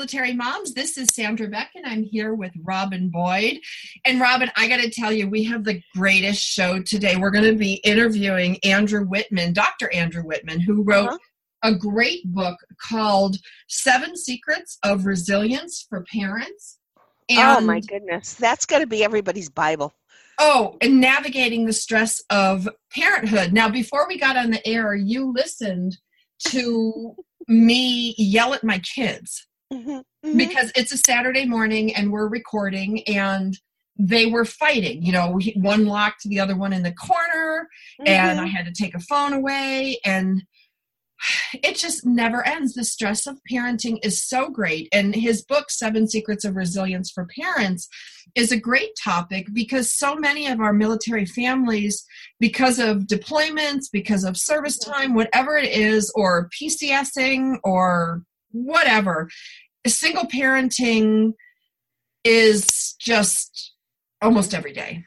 Military 0.00 0.32
moms, 0.32 0.72
this 0.72 0.96
is 0.96 1.14
Sandra 1.14 1.46
Beck, 1.46 1.72
and 1.74 1.84
I'm 1.84 2.02
here 2.02 2.34
with 2.34 2.52
Robin 2.62 3.10
Boyd. 3.10 3.60
And 4.06 4.18
Robin, 4.18 4.50
I 4.56 4.66
got 4.66 4.80
to 4.80 4.88
tell 4.88 5.12
you, 5.12 5.28
we 5.28 5.44
have 5.44 5.62
the 5.62 5.82
greatest 5.94 6.42
show 6.42 6.80
today. 6.80 7.16
We're 7.16 7.30
going 7.30 7.44
to 7.44 7.54
be 7.54 7.74
interviewing 7.84 8.56
Andrew 8.64 9.04
Whitman, 9.04 9.52
Dr. 9.52 9.92
Andrew 9.92 10.22
Whitman, 10.22 10.58
who 10.58 10.84
wrote 10.84 11.10
uh-huh. 11.10 11.18
a 11.64 11.74
great 11.74 12.24
book 12.32 12.56
called 12.80 13.36
Seven 13.68 14.16
Secrets 14.16 14.78
of 14.82 15.04
Resilience 15.04 15.84
for 15.86 16.02
Parents. 16.10 16.78
And, 17.28 17.58
oh, 17.58 17.60
my 17.60 17.80
goodness. 17.80 18.32
That's 18.32 18.64
got 18.64 18.78
to 18.78 18.86
be 18.86 19.04
everybody's 19.04 19.50
Bible. 19.50 19.92
Oh, 20.38 20.78
and 20.80 20.98
navigating 20.98 21.66
the 21.66 21.74
stress 21.74 22.22
of 22.30 22.66
parenthood. 22.90 23.52
Now, 23.52 23.68
before 23.68 24.08
we 24.08 24.18
got 24.18 24.38
on 24.38 24.50
the 24.50 24.66
air, 24.66 24.94
you 24.94 25.30
listened 25.30 25.98
to 26.46 27.16
me 27.46 28.14
yell 28.16 28.54
at 28.54 28.64
my 28.64 28.78
kids 28.78 29.46
mm-hmm. 29.72 29.90
Mm-hmm. 29.90 30.36
because 30.36 30.72
it's 30.74 30.92
a 30.92 30.98
Saturday 30.98 31.46
morning 31.46 31.94
and 31.94 32.12
we're 32.12 32.28
recording 32.28 33.02
and 33.04 33.58
they 33.98 34.26
were 34.26 34.44
fighting. 34.44 35.02
You 35.02 35.12
know, 35.12 35.40
one 35.56 35.86
locked 35.86 36.22
the 36.24 36.40
other 36.40 36.56
one 36.56 36.72
in 36.72 36.82
the 36.82 36.92
corner 36.92 37.68
mm-hmm. 38.00 38.08
and 38.08 38.40
I 38.40 38.46
had 38.46 38.66
to 38.66 38.72
take 38.72 38.94
a 38.94 39.00
phone 39.00 39.32
away 39.32 39.98
and 40.04 40.42
it 41.54 41.76
just 41.76 42.04
never 42.04 42.46
ends. 42.46 42.74
The 42.74 42.84
stress 42.84 43.26
of 43.26 43.40
parenting 43.50 43.98
is 44.02 44.22
so 44.22 44.48
great. 44.48 44.88
And 44.92 45.14
his 45.14 45.42
book, 45.42 45.70
Seven 45.70 46.08
Secrets 46.08 46.44
of 46.44 46.56
Resilience 46.56 47.10
for 47.10 47.26
Parents, 47.26 47.88
is 48.34 48.52
a 48.52 48.60
great 48.60 48.90
topic 49.02 49.48
because 49.52 49.92
so 49.92 50.14
many 50.14 50.46
of 50.46 50.60
our 50.60 50.72
military 50.72 51.26
families, 51.26 52.04
because 52.38 52.78
of 52.78 52.98
deployments, 52.98 53.86
because 53.92 54.24
of 54.24 54.36
service 54.36 54.78
time, 54.78 55.14
whatever 55.14 55.56
it 55.56 55.70
is, 55.70 56.12
or 56.14 56.48
PCSing 56.60 57.58
or 57.64 58.22
whatever, 58.52 59.28
single 59.86 60.24
parenting 60.24 61.32
is 62.24 62.94
just 62.98 63.74
almost 64.20 64.54
every 64.54 64.72
day. 64.72 65.04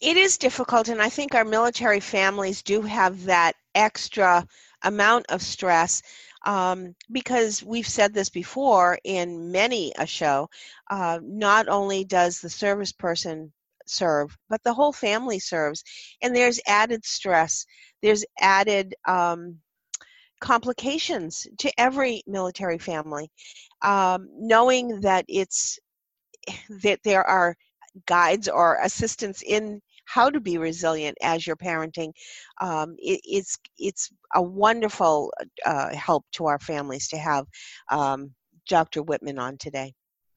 It 0.00 0.16
is 0.16 0.36
difficult, 0.36 0.88
and 0.88 1.00
I 1.00 1.08
think 1.08 1.34
our 1.34 1.44
military 1.44 2.00
families 2.00 2.62
do 2.62 2.82
have 2.82 3.24
that 3.24 3.54
extra 3.74 4.44
amount 4.82 5.26
of 5.28 5.40
stress 5.42 6.02
um, 6.44 6.96
because 7.12 7.62
we've 7.62 7.86
said 7.86 8.12
this 8.12 8.28
before 8.28 8.98
in 9.04 9.52
many 9.52 9.92
a 9.98 10.06
show. 10.06 10.48
Uh, 10.90 11.20
not 11.22 11.68
only 11.68 12.04
does 12.04 12.40
the 12.40 12.50
service 12.50 12.90
person 12.90 13.52
serve, 13.86 14.36
but 14.48 14.62
the 14.64 14.74
whole 14.74 14.92
family 14.92 15.38
serves, 15.38 15.84
and 16.20 16.34
there's 16.34 16.60
added 16.66 17.04
stress. 17.04 17.64
There's 18.02 18.24
added 18.40 18.94
um, 19.06 19.58
complications 20.42 21.46
to 21.58 21.72
every 21.78 22.22
military 22.26 22.78
family. 22.78 23.30
Um, 23.82 24.28
knowing 24.36 25.00
that 25.00 25.24
it's 25.28 25.78
that 26.82 27.00
there 27.04 27.24
are 27.24 27.56
guides 28.06 28.48
or 28.48 28.78
assistance 28.82 29.42
in 29.46 29.80
how 30.06 30.28
to 30.30 30.40
be 30.40 30.58
resilient 30.58 31.16
as 31.22 31.46
you're 31.46 31.56
parenting 31.56 32.10
um, 32.60 32.94
it, 32.98 33.20
it's 33.24 33.58
it's 33.78 34.10
a 34.34 34.42
wonderful 34.42 35.32
uh, 35.66 35.94
help 35.94 36.24
to 36.32 36.46
our 36.46 36.58
families 36.58 37.06
to 37.08 37.16
have 37.18 37.44
um, 37.90 38.30
dr 38.68 39.02
whitman 39.02 39.38
on 39.38 39.56
today 39.58 39.92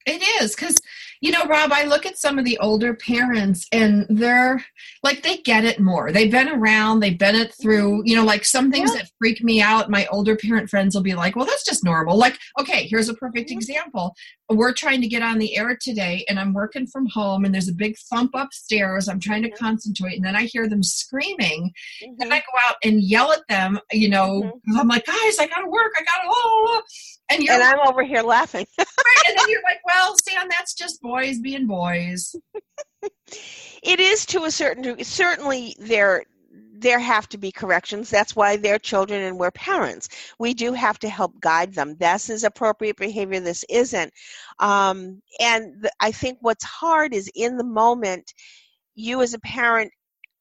it 0.06 0.42
is 0.42 0.54
because, 0.54 0.76
you 1.20 1.32
know, 1.32 1.44
Rob, 1.46 1.72
I 1.72 1.84
look 1.84 2.06
at 2.06 2.16
some 2.16 2.38
of 2.38 2.44
the 2.44 2.58
older 2.58 2.94
parents 2.94 3.66
and 3.72 4.06
they're 4.08 4.64
like, 5.02 5.22
they 5.22 5.38
get 5.38 5.64
it 5.64 5.80
more. 5.80 6.12
They've 6.12 6.30
been 6.30 6.48
around, 6.48 7.00
they've 7.00 7.18
been 7.18 7.34
it 7.34 7.52
through, 7.60 8.02
you 8.04 8.14
know, 8.14 8.24
like 8.24 8.44
some 8.44 8.70
things 8.70 8.92
yeah. 8.94 9.02
that 9.02 9.10
freak 9.18 9.42
me 9.42 9.60
out. 9.60 9.90
My 9.90 10.06
older 10.12 10.36
parent 10.36 10.70
friends 10.70 10.94
will 10.94 11.02
be 11.02 11.14
like, 11.14 11.34
well, 11.34 11.44
that's 11.44 11.64
just 11.64 11.84
normal. 11.84 12.16
Like, 12.16 12.38
okay, 12.60 12.86
here's 12.86 13.08
a 13.08 13.14
perfect 13.14 13.50
mm-hmm. 13.50 13.58
example. 13.58 14.14
We're 14.48 14.72
trying 14.72 15.00
to 15.00 15.08
get 15.08 15.22
on 15.22 15.38
the 15.38 15.56
air 15.56 15.76
today 15.80 16.24
and 16.28 16.38
I'm 16.38 16.52
working 16.52 16.86
from 16.86 17.06
home 17.06 17.44
and 17.44 17.52
there's 17.52 17.68
a 17.68 17.74
big 17.74 17.96
thump 18.10 18.30
upstairs. 18.34 19.08
I'm 19.08 19.18
trying 19.18 19.42
to 19.42 19.48
mm-hmm. 19.48 19.64
concentrate 19.64 20.16
and 20.16 20.24
then 20.24 20.36
I 20.36 20.44
hear 20.44 20.68
them 20.68 20.84
screaming 20.84 21.72
mm-hmm. 22.04 22.22
and 22.22 22.32
I 22.32 22.38
go 22.38 22.52
out 22.68 22.76
and 22.84 23.02
yell 23.02 23.32
at 23.32 23.46
them, 23.48 23.80
you 23.90 24.08
know, 24.08 24.42
mm-hmm. 24.42 24.78
I'm 24.78 24.86
like, 24.86 25.06
guys, 25.06 25.38
I 25.40 25.48
gotta 25.48 25.68
work, 25.68 25.92
I 25.98 26.04
gotta, 26.04 26.28
oh, 26.28 26.82
and 27.30 27.42
you're 27.42 27.54
and 27.54 27.62
I'm 27.62 27.86
over 27.86 28.02
here 28.02 28.22
laughing. 28.22 28.66
right, 28.78 28.86
and 29.28 29.38
then 29.38 29.48
you're 29.48 29.62
like, 29.62 29.80
well, 29.84 30.16
Stan, 30.16 30.48
that's 30.48 30.74
just 30.74 31.00
boys 31.02 31.38
being 31.38 31.66
boys. 31.66 32.34
it 33.02 34.00
is 34.00 34.26
to 34.26 34.44
a 34.44 34.50
certain 34.50 34.82
degree. 34.82 35.04
Certainly, 35.04 35.76
there 35.78 36.24
there 36.78 36.98
have 36.98 37.28
to 37.30 37.38
be 37.38 37.50
corrections. 37.50 38.10
That's 38.10 38.36
why 38.36 38.56
they're 38.56 38.78
children 38.78 39.22
and 39.22 39.38
we're 39.38 39.50
parents. 39.50 40.08
We 40.38 40.54
do 40.54 40.72
have 40.72 40.98
to 41.00 41.08
help 41.08 41.40
guide 41.40 41.74
them. 41.74 41.96
This 41.96 42.28
is 42.28 42.44
appropriate 42.44 42.96
behavior. 42.96 43.40
This 43.40 43.64
isn't. 43.68 44.12
Um, 44.58 45.22
and 45.40 45.74
the, 45.80 45.90
I 46.00 46.12
think 46.12 46.38
what's 46.42 46.64
hard 46.64 47.14
is 47.14 47.30
in 47.34 47.56
the 47.56 47.64
moment, 47.64 48.34
you 48.94 49.22
as 49.22 49.34
a 49.34 49.38
parent 49.40 49.90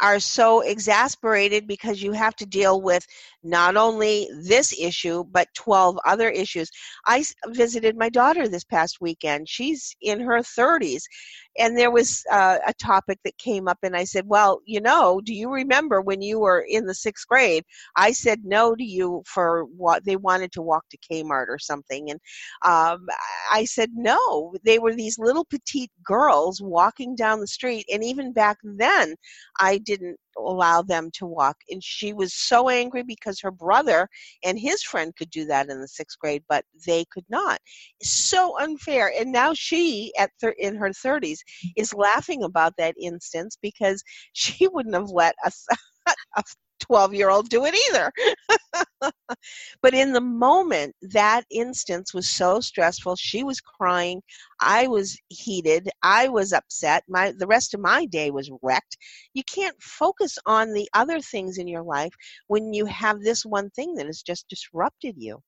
are 0.02 0.20
so 0.20 0.62
exasperated 0.62 1.68
because 1.68 2.02
you 2.02 2.12
have 2.12 2.36
to 2.36 2.46
deal 2.46 2.82
with 2.82 3.06
not 3.44 3.78
only 3.78 4.28
this 4.44 4.78
issue 4.80 5.24
but 5.32 5.48
12 5.56 5.98
other 6.06 6.30
issues. 6.30 6.70
I 7.06 7.24
visited 7.48 7.98
my 7.98 8.10
daughter 8.10 8.48
this 8.48 8.64
past 8.64 8.98
weekend. 9.02 9.48
She's 9.50 9.96
in 10.02 10.20
her 10.20 10.40
30s 10.40 11.04
and 11.58 11.78
there 11.78 11.92
was 11.92 12.24
uh, 12.32 12.58
a 12.68 12.74
topic 12.74 13.20
that 13.24 13.38
came 13.38 13.68
up 13.68 13.78
and 13.84 13.96
i 13.96 14.04
said 14.04 14.26
well 14.28 14.62
you 14.66 14.82
know 14.82 15.22
do 15.24 15.34
you 15.34 15.52
remember 15.52 16.02
when 16.02 16.22
you 16.22 16.40
were 16.40 16.66
in 16.68 16.86
the 16.86 16.94
sixth 16.94 17.28
grade? 17.28 17.64
I 17.96 18.12
said 18.12 18.42
no 18.44 18.76
to 18.76 18.84
you 18.84 19.24
for 19.26 19.66
what 19.66 20.04
they 20.06 20.16
wanted 20.16 20.52
to 20.54 20.62
walk 20.62 20.86
to 20.90 20.98
kmart 20.98 21.48
or 21.48 21.60
something. 21.60 22.10
And 22.12 22.20
um, 22.66 23.06
i 23.52 23.66
said 23.66 23.92
no 23.94 24.54
they 24.64 24.80
were 24.80 24.94
these 24.94 25.20
little 25.20 25.46
petite 25.46 25.92
girls 26.04 26.62
walking 26.62 27.16
down 27.16 27.40
the 27.40 27.48
street 27.48 27.86
and 27.92 28.04
even 28.04 28.34
back 28.34 28.58
then 28.64 29.16
i 29.60 29.78
didn't 29.80 30.18
allow 30.38 30.82
them 30.82 31.10
to 31.14 31.26
walk. 31.26 31.58
And 31.70 31.84
she 31.84 32.14
was 32.14 32.34
so 32.34 32.70
angry 32.70 33.04
because 33.04 33.40
her 33.42 33.52
brother 33.52 34.08
and 34.44 34.60
his 34.60 34.84
friend 34.84 35.16
could 35.16 35.30
do 35.30 35.46
that 35.46 35.70
in 35.70 35.82
the 35.82 35.88
sixth 35.88 36.18
grade, 36.20 36.44
but 36.50 36.66
they 36.86 37.06
could 37.12 37.26
not. 37.30 37.60
So 38.02 38.58
unfair. 38.60 39.12
And 39.18 39.32
now 39.32 39.54
she, 39.54 40.12
at 40.18 40.32
thir- 40.42 40.56
in 40.58 40.76
her 40.76 40.90
30s, 40.90 41.40
is 41.78 41.94
laughing 41.94 42.44
about 42.44 42.74
that 42.78 42.96
instance 43.02 43.58
because 43.62 44.04
she 44.34 44.68
wouldn't 44.68 44.96
have 44.96 45.10
let 45.10 45.36
a, 45.46 45.52
a 46.38 46.44
12 46.80 47.14
year 47.14 47.30
old 47.30 47.50
do 47.50 47.66
it 47.66 47.76
either. 47.90 48.12
but 49.82 49.94
in 49.94 50.14
the 50.14 50.22
moment, 50.22 50.96
that 51.02 51.44
instance 51.52 52.14
was 52.14 52.28
so 52.28 52.60
stressful. 52.60 53.16
She 53.16 53.44
was 53.44 53.62
crying. 53.62 54.22
I 54.62 54.88
was 54.88 55.18
heated. 55.30 55.90
I 56.04 56.28
was 56.28 56.54
upset. 56.54 57.04
My 57.08 57.34
the 57.38 57.48
rest 57.48 57.74
of 57.74 57.80
my 57.80 58.06
day 58.06 58.32
was 58.32 58.52
wrecked. 58.62 58.98
You 59.34 59.44
can't 59.44 59.76
focus 59.82 60.38
on 60.46 60.74
the 60.74 60.88
other 60.94 61.20
things 61.20 61.58
in 61.58 61.68
your 61.68 61.84
life 61.84 62.14
when 62.48 62.74
you 62.74 62.86
have 62.86 63.22
this 63.22 63.46
one 63.46 63.70
thing 63.72 63.96
that 63.96 64.06
has 64.06 64.22
just 64.22 64.48
disrupted 64.50 65.16
you. 65.18 65.40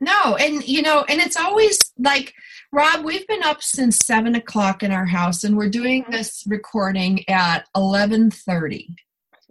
No, 0.00 0.36
and 0.36 0.66
you 0.66 0.82
know, 0.82 1.04
and 1.08 1.20
it's 1.20 1.36
always 1.36 1.78
like 1.98 2.34
Rob. 2.72 3.04
We've 3.04 3.26
been 3.28 3.44
up 3.44 3.62
since 3.62 3.98
seven 3.98 4.34
o'clock 4.34 4.82
in 4.82 4.90
our 4.90 5.06
house, 5.06 5.44
and 5.44 5.56
we're 5.56 5.68
doing 5.68 6.02
mm-hmm. 6.02 6.12
this 6.12 6.42
recording 6.46 7.28
at 7.28 7.66
eleven 7.76 8.30
thirty. 8.30 8.88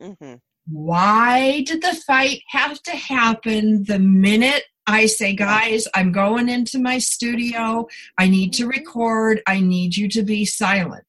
Mm-hmm 0.02 0.36
why 0.68 1.62
did 1.62 1.82
the 1.82 2.00
fight 2.08 2.42
have 2.50 2.82
to 2.84 2.92
happen 2.92 3.84
the 3.84 4.00
minute 4.00 4.64
I 4.88 5.06
say, 5.06 5.34
guys, 5.34 5.88
I'm 5.94 6.12
going 6.12 6.50
into 6.50 6.80
my 6.80 6.98
studio. 6.98 7.88
I 8.18 8.28
need 8.28 8.54
to 8.54 8.64
mm-hmm. 8.64 8.72
record. 8.72 9.42
I 9.48 9.60
need 9.60 9.96
you 9.96 10.10
to 10.10 10.24
be 10.24 10.44
silent. 10.46 11.06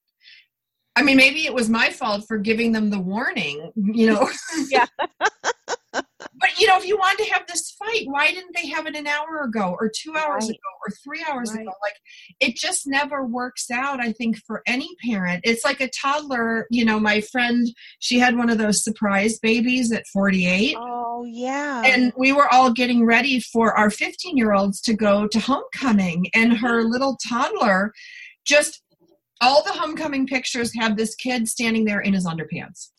I 0.94 1.02
mean, 1.02 1.16
maybe 1.16 1.46
it 1.46 1.54
was 1.54 1.70
my 1.70 1.88
fault 1.90 2.26
for 2.28 2.36
giving 2.36 2.72
them 2.72 2.90
the 2.90 2.98
warning, 2.98 3.72
you 3.76 4.06
know. 4.12 4.28
yeah. 4.70 4.86
but 6.42 6.58
you 6.58 6.66
know, 6.66 6.76
if 6.76 6.86
you 6.86 6.98
wanted 6.98 7.24
to 7.24 7.32
have 7.32 7.46
this 7.46 7.70
fight, 7.78 8.02
why 8.06 8.32
didn't 8.32 8.54
they 8.54 8.66
have 8.68 8.86
it 8.86 8.96
an 8.96 9.06
hour 9.06 9.42
ago 9.44 9.76
or 9.80 9.88
two 9.88 10.14
hours 10.14 10.44
right. 10.44 10.50
ago 10.50 10.58
or 10.84 10.92
three 11.02 11.24
hours 11.30 11.52
right. 11.52 11.62
ago? 11.62 11.72
Like 11.80 11.94
it 12.40 12.56
just 12.56 12.86
never 12.86 13.24
works 13.24 13.70
out, 13.70 14.00
I 14.00 14.12
think, 14.12 14.36
for 14.44 14.62
any 14.66 14.90
parent. 15.06 15.42
It's 15.44 15.64
like 15.64 15.80
a 15.80 15.88
toddler, 15.88 16.66
you 16.68 16.84
know, 16.84 16.98
my 16.98 17.20
friend, 17.20 17.66
she 18.00 18.18
had 18.18 18.36
one 18.36 18.50
of 18.50 18.58
those 18.58 18.82
surprise 18.82 19.38
babies 19.38 19.92
at 19.92 20.04
48. 20.12 20.76
Oh, 20.78 21.24
yeah. 21.24 21.82
And 21.86 22.12
we 22.16 22.32
were 22.32 22.52
all 22.52 22.72
getting 22.72 23.06
ready 23.06 23.38
for 23.40 23.72
our 23.78 23.88
15 23.88 24.36
year 24.36 24.52
olds 24.52 24.80
to 24.82 24.94
go 24.94 25.28
to 25.28 25.38
homecoming, 25.38 26.26
and 26.34 26.58
her 26.58 26.82
mm-hmm. 26.82 26.90
little 26.90 27.16
toddler 27.28 27.92
just 28.44 28.82
all 29.40 29.62
the 29.64 29.72
homecoming 29.72 30.26
pictures 30.26 30.72
have 30.78 30.96
this 30.96 31.14
kid 31.16 31.48
standing 31.48 31.84
there 31.84 32.00
in 32.00 32.14
his 32.14 32.26
underpants. 32.26 32.90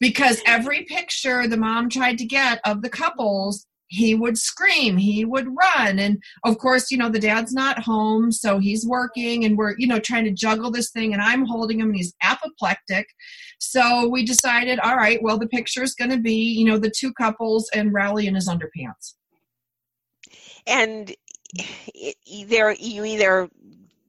Because 0.00 0.40
every 0.46 0.84
picture 0.84 1.46
the 1.46 1.56
mom 1.56 1.88
tried 1.88 2.18
to 2.18 2.24
get 2.24 2.60
of 2.64 2.82
the 2.82 2.88
couples, 2.88 3.66
he 3.88 4.14
would 4.14 4.38
scream, 4.38 4.96
he 4.96 5.24
would 5.24 5.48
run. 5.48 5.98
And 5.98 6.22
of 6.44 6.58
course, 6.58 6.90
you 6.90 6.96
know, 6.96 7.08
the 7.08 7.18
dad's 7.18 7.52
not 7.52 7.82
home, 7.82 8.30
so 8.30 8.58
he's 8.58 8.86
working 8.86 9.44
and 9.44 9.58
we're, 9.58 9.74
you 9.78 9.86
know, 9.86 9.98
trying 9.98 10.24
to 10.24 10.30
juggle 10.30 10.70
this 10.70 10.90
thing 10.90 11.12
and 11.12 11.20
I'm 11.20 11.44
holding 11.44 11.80
him 11.80 11.88
and 11.88 11.96
he's 11.96 12.14
apoplectic. 12.22 13.06
So 13.58 14.08
we 14.08 14.24
decided, 14.24 14.78
all 14.78 14.96
right, 14.96 15.20
well, 15.22 15.38
the 15.38 15.48
picture 15.48 15.82
is 15.82 15.94
going 15.94 16.10
to 16.10 16.18
be, 16.18 16.34
you 16.34 16.64
know, 16.64 16.78
the 16.78 16.92
two 16.96 17.12
couples 17.12 17.68
and 17.74 17.92
Rowley 17.92 18.26
in 18.26 18.36
his 18.36 18.48
underpants. 18.48 19.14
And 20.66 21.14
either 22.24 22.72
you 22.78 23.04
either 23.04 23.50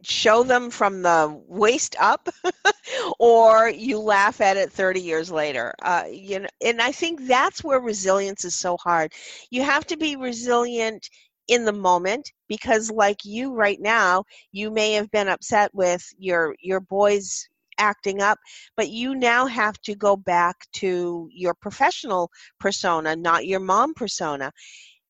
show 0.03 0.44
them 0.44 0.69
from 0.69 1.01
the 1.01 1.42
waist 1.48 1.95
up 2.00 2.30
or 3.19 3.69
you 3.69 4.00
laugh 4.00 4.42
at 4.42 4.57
it 4.57 4.71
30 4.71 5.00
years 5.01 5.31
later. 5.31 5.74
Uh, 5.81 6.06
you 6.09 6.39
know 6.39 6.48
and 6.63 6.81
i 6.81 6.92
think 6.92 7.27
that's 7.27 7.63
where 7.63 7.80
resilience 7.80 8.45
is 8.45 8.56
so 8.56 8.77
hard. 8.77 9.12
You 9.50 9.63
have 9.63 9.86
to 9.88 9.98
be 9.98 10.15
resilient 10.15 11.09
in 11.48 11.65
the 11.65 11.74
moment 11.74 12.31
because 12.48 12.89
like 12.92 13.25
you 13.25 13.53
right 13.53 13.80
now 13.81 14.24
you 14.51 14.71
may 14.71 14.94
have 14.94 15.09
been 15.12 15.27
upset 15.27 15.74
with 15.74 16.04
your 16.18 16.56
your 16.62 16.80
boys 16.80 17.47
acting 17.77 18.21
up 18.21 18.38
but 18.77 18.89
you 18.89 19.15
now 19.15 19.45
have 19.45 19.80
to 19.81 19.95
go 19.95 20.15
back 20.15 20.56
to 20.74 21.27
your 21.31 21.54
professional 21.56 22.30
persona 22.59 23.15
not 23.15 23.45
your 23.47 23.59
mom 23.59 23.94
persona. 23.94 24.51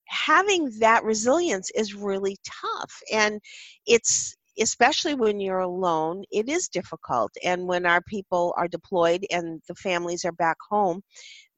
Having 0.08 0.72
that 0.80 1.04
resilience 1.04 1.70
is 1.72 1.94
really 1.96 2.38
tough 2.44 3.02
and 3.12 3.40
it's 3.86 4.36
especially 4.60 5.14
when 5.14 5.40
you're 5.40 5.60
alone, 5.60 6.24
it 6.32 6.50
is 6.50 6.68
difficult. 6.68 7.32
And 7.44 7.68
when 7.68 7.86
our 7.86 8.02
people 8.02 8.54
are 8.58 8.68
deployed 8.68 9.26
and 9.32 9.62
the 9.68 9.76
families 9.76 10.26
are 10.26 10.32
back 10.32 10.58
home, 10.70 11.02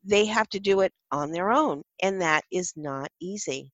they 0.03 0.25
have 0.25 0.49
to 0.49 0.59
do 0.59 0.81
it 0.81 0.91
on 1.11 1.31
their 1.31 1.51
own. 1.51 1.83
And 2.01 2.21
that 2.21 2.43
is 2.51 2.73
not 2.75 3.09
easy. 3.21 3.71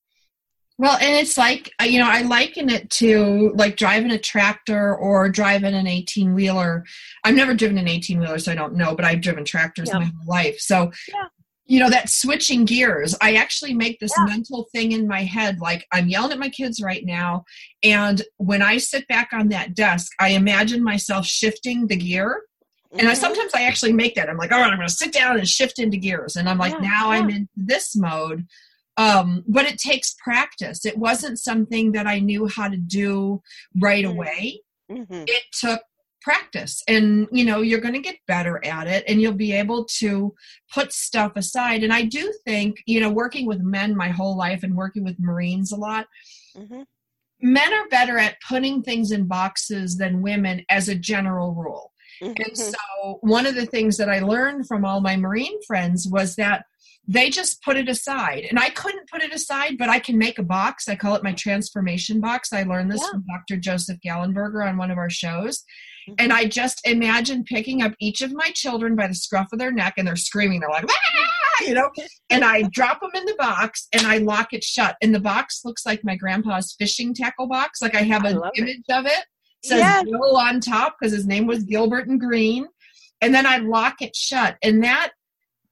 Well, 0.78 0.98
and 1.02 1.14
it's 1.18 1.38
like, 1.38 1.74
uh, 1.82 1.86
you 1.86 2.00
know, 2.00 2.10
I 2.10 2.22
liken 2.22 2.70
it 2.70 2.90
to 2.92 3.52
like 3.56 3.76
driving 3.76 4.12
a 4.12 4.18
tractor 4.18 4.96
or 4.96 5.28
driving 5.28 5.74
an 5.74 5.88
18 5.88 6.34
wheeler. 6.34 6.86
I've 7.26 7.36
never 7.36 7.54
driven 7.54 7.78
an 7.78 7.90
18 7.90 8.18
wheeler, 8.18 8.40
so 8.40 8.54
I 8.54 8.56
don't 8.56 8.76
know, 8.76 8.96
but 8.96 9.04
I've 9.04 9.20
driven 9.20 9.44
tractors 9.44 9.90
yeah. 9.92 10.00
my 10.00 10.06
whole 10.06 10.26
life. 10.26 10.60
So 10.60 10.92
yeah 11.10 11.26
you 11.70 11.80
know 11.80 11.90
that 11.90 12.10
switching 12.10 12.66
gears 12.66 13.16
i 13.22 13.36
actually 13.36 13.74
make 13.74 14.00
this 14.00 14.12
yeah. 14.18 14.26
mental 14.26 14.68
thing 14.74 14.92
in 14.92 15.08
my 15.08 15.24
head 15.24 15.60
like 15.62 15.86
i'm 15.94 16.10
yelling 16.10 16.32
at 16.32 16.40
my 16.40 16.50
kids 16.50 16.82
right 16.82 17.06
now 17.06 17.46
and 17.84 18.24
when 18.38 18.62
i 18.62 18.78
sit 18.78 19.08
back 19.08 19.30
on 19.32 19.48
that 19.48 19.76
desk 19.76 20.12
i 20.20 20.30
imagine 20.30 20.84
myself 20.84 21.26
shifting 21.26 21.88
the 21.88 21.96
gear 21.96 22.42
and 22.94 23.08
I, 23.08 23.12
mm-hmm. 23.12 23.22
sometimes 23.22 23.52
i 23.56 23.64
actually 23.64 23.94
make 23.94 24.16
that 24.16 24.30
i'm 24.30 24.38
like 24.38 24.52
all 24.52 24.60
right 24.60 24.72
i'm 24.72 24.78
going 24.78 24.88
to 24.88 24.94
sit 24.94 25.14
down 25.14 25.38
and 25.38 25.48
shift 25.48 25.80
into 25.80 25.98
gears 25.98 26.36
and 26.36 26.50
i'm 26.50 26.58
like 26.58 26.74
yeah, 26.74 26.80
now 26.90 27.12
yeah. 27.12 27.20
i'm 27.20 27.30
in 27.30 27.48
this 27.56 27.96
mode 27.96 28.46
um, 28.98 29.46
but 29.48 29.66
it 29.66 29.78
takes 29.78 30.14
practice 30.22 30.86
it 30.86 30.98
wasn't 30.98 31.40
something 31.40 31.94
that 31.94 32.08
i 32.08 32.20
knew 32.20 32.48
how 32.48 32.68
to 32.68 32.78
do 32.78 33.42
right 33.80 34.04
mm-hmm. 34.04 34.18
away 34.18 34.62
mm-hmm. 34.92 35.24
it 35.28 35.44
took 35.54 35.82
practice 36.22 36.84
and 36.88 37.28
you 37.32 37.46
know 37.46 37.62
you're 37.62 37.80
going 37.80 37.94
to 37.94 38.00
get 38.02 38.18
better 38.28 38.64
at 38.66 38.88
it 38.88 39.04
and 39.08 39.22
you'll 39.22 39.34
be 39.34 39.54
able 39.54 39.86
to 39.86 40.34
put 40.74 40.92
stuff 40.92 41.32
aside 41.36 41.84
and 41.84 41.94
i 41.94 42.04
do 42.04 42.34
think 42.46 42.82
you 42.86 43.00
know 43.00 43.10
working 43.10 43.46
with 43.46 43.60
men 43.62 43.96
my 43.96 44.10
whole 44.10 44.38
life 44.38 44.64
and 44.64 44.76
working 44.76 45.04
with 45.04 45.20
marines 45.20 45.72
a 45.72 45.76
lot 45.76 46.08
mm-hmm. 46.56 46.82
men 47.42 47.74
are 47.74 47.88
better 47.88 48.18
at 48.18 48.38
putting 48.48 48.82
things 48.82 49.12
in 49.12 49.26
boxes 49.26 49.98
than 49.98 50.22
women 50.22 50.64
as 50.70 50.90
a 50.90 50.96
general 50.96 51.54
rule 51.54 51.94
mm-hmm. 52.22 52.34
and 52.42 52.58
so 52.58 53.20
one 53.22 53.46
of 53.46 53.56
the 53.56 53.66
things 53.66 53.96
that 53.98 54.10
i 54.10 54.20
learned 54.20 54.68
from 54.68 54.84
all 54.84 55.00
my 55.00 55.16
marine 55.16 55.62
friends 55.64 56.08
was 56.08 56.36
that 56.36 56.66
they 57.08 57.30
just 57.30 57.64
put 57.64 57.78
it 57.78 57.88
aside 57.88 58.46
and 58.50 58.60
i 58.60 58.70
couldn't 58.70 59.10
put 59.10 59.24
it 59.24 59.34
aside 59.34 59.78
but 59.78 59.90
i 59.90 60.00
can 60.00 60.18
make 60.18 60.38
a 60.38 60.44
box 60.44 60.90
i 60.90 60.96
call 60.96 61.16
it 61.16 61.24
my 61.24 61.34
transformation 61.34 62.20
box 62.20 62.52
i 62.52 62.64
learned 62.64 62.92
this 62.92 63.02
yeah. 63.02 63.12
from 63.12 63.26
dr 63.26 63.58
joseph 63.62 63.98
gallenberger 64.06 64.68
on 64.68 64.78
one 64.78 64.92
of 64.92 64.98
our 64.98 65.10
shows 65.10 65.64
and 66.18 66.34
I 66.34 66.46
just 66.46 66.86
imagine 66.88 67.44
picking 67.44 67.82
up 67.82 67.94
each 68.00 68.22
of 68.22 68.32
my 68.34 68.52
children 68.54 68.96
by 68.96 69.08
the 69.08 69.16
scruff 69.16 69.48
of 69.54 69.60
their 69.60 69.72
neck 69.72 69.96
and 69.98 70.08
they're 70.08 70.16
screaming. 70.16 70.60
They're 70.60 70.70
like, 70.70 70.86
ah! 70.90 71.66
you 71.66 71.74
know, 71.74 71.90
and 72.30 72.44
I 72.44 72.64
drop 72.72 73.02
them 73.02 73.12
in 73.14 73.26
the 73.26 73.36
box 73.38 73.88
and 73.94 74.06
I 74.06 74.18
lock 74.18 74.54
it 74.54 74.64
shut. 74.64 74.96
And 75.02 75.14
the 75.14 75.20
box 75.20 75.62
looks 75.66 75.86
like 75.86 76.04
my 76.04 76.16
grandpa's 76.16 76.76
fishing 76.78 77.14
tackle 77.14 77.48
box. 77.48 77.82
Like 77.82 77.96
I 77.96 78.02
have 78.02 78.26
an 78.26 78.42
image 78.56 78.84
it. 78.88 78.94
of 78.94 79.06
it. 79.06 79.12
it 79.12 79.26
says 79.66 79.80
yes. 79.80 80.06
Bill 80.06 80.38
on 80.38 80.60
top 80.60 80.96
because 81.00 81.14
his 81.14 81.28
name 81.28 81.48
was 81.48 81.64
Gilbert 81.64 82.08
and 82.08 82.20
Green. 82.20 82.68
And 83.22 83.34
then 83.34 83.46
I 83.46 83.58
lock 83.58 84.02
it 84.02 84.16
shut. 84.16 84.58
And 84.64 84.84
that 84.84 85.12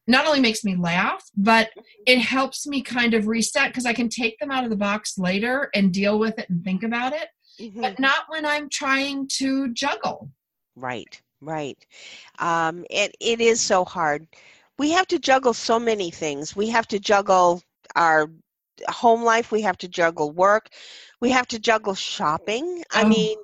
not 0.07 0.25
only 0.25 0.39
makes 0.39 0.63
me 0.63 0.75
laugh, 0.75 1.23
but 1.35 1.69
it 2.05 2.19
helps 2.19 2.65
me 2.65 2.81
kind 2.81 3.13
of 3.13 3.27
reset 3.27 3.67
because 3.69 3.85
I 3.85 3.93
can 3.93 4.09
take 4.09 4.39
them 4.39 4.51
out 4.51 4.63
of 4.63 4.69
the 4.69 4.77
box 4.77 5.17
later 5.17 5.69
and 5.73 5.93
deal 5.93 6.17
with 6.17 6.39
it 6.39 6.49
and 6.49 6.63
think 6.63 6.83
about 6.83 7.13
it 7.13 7.27
mm-hmm. 7.59 7.81
but 7.81 7.99
not 7.99 8.25
when 8.27 8.45
I'm 8.45 8.69
trying 8.69 9.27
to 9.33 9.73
juggle. 9.73 10.29
Right, 10.75 11.21
right. 11.41 11.77
Um, 12.39 12.85
it, 12.89 13.15
it 13.19 13.41
is 13.41 13.59
so 13.59 13.85
hard. 13.85 14.27
We 14.77 14.91
have 14.91 15.07
to 15.07 15.19
juggle 15.19 15.53
so 15.53 15.79
many 15.79 16.11
things. 16.11 16.55
We 16.55 16.69
have 16.69 16.87
to 16.89 16.99
juggle 16.99 17.61
our 17.95 18.29
home 18.87 19.23
life, 19.23 19.51
we 19.51 19.61
have 19.61 19.77
to 19.79 19.87
juggle 19.87 20.31
work, 20.31 20.69
we 21.19 21.31
have 21.31 21.47
to 21.47 21.59
juggle 21.59 21.95
shopping. 21.95 22.83
I 22.93 23.03
oh. 23.03 23.07
mean, 23.07 23.37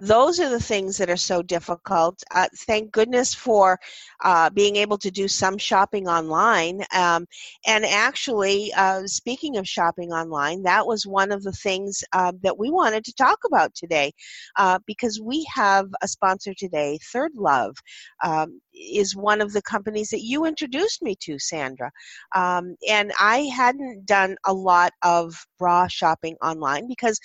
those 0.00 0.40
are 0.40 0.48
the 0.48 0.60
things 0.60 0.96
that 0.98 1.10
are 1.10 1.16
so 1.16 1.42
difficult. 1.42 2.22
Uh, 2.34 2.48
thank 2.58 2.92
goodness 2.92 3.34
for 3.34 3.78
uh, 4.24 4.50
being 4.50 4.76
able 4.76 4.98
to 4.98 5.10
do 5.10 5.28
some 5.28 5.58
shopping 5.58 6.08
online. 6.08 6.82
Um, 6.94 7.26
and 7.66 7.84
actually, 7.84 8.72
uh, 8.74 9.06
speaking 9.06 9.56
of 9.56 9.68
shopping 9.68 10.12
online, 10.12 10.62
that 10.62 10.86
was 10.86 11.06
one 11.06 11.32
of 11.32 11.42
the 11.42 11.52
things 11.52 12.04
uh, 12.12 12.32
that 12.42 12.58
we 12.58 12.70
wanted 12.70 13.04
to 13.04 13.14
talk 13.14 13.38
about 13.46 13.74
today 13.74 14.12
uh, 14.56 14.78
because 14.86 15.20
we 15.20 15.46
have 15.54 15.88
a 16.02 16.08
sponsor 16.08 16.54
today, 16.54 16.98
Third 17.12 17.32
Love. 17.34 17.76
Um, 18.24 18.60
is 18.72 19.16
one 19.16 19.40
of 19.40 19.52
the 19.52 19.62
companies 19.62 20.10
that 20.10 20.22
you 20.22 20.44
introduced 20.46 21.02
me 21.02 21.16
to, 21.20 21.38
Sandra. 21.38 21.90
Um, 22.34 22.76
and 22.88 23.12
I 23.20 23.50
hadn't 23.54 24.06
done 24.06 24.36
a 24.46 24.52
lot 24.52 24.92
of 25.02 25.34
bra 25.58 25.88
shopping 25.88 26.36
online 26.42 26.88
because 26.88 27.18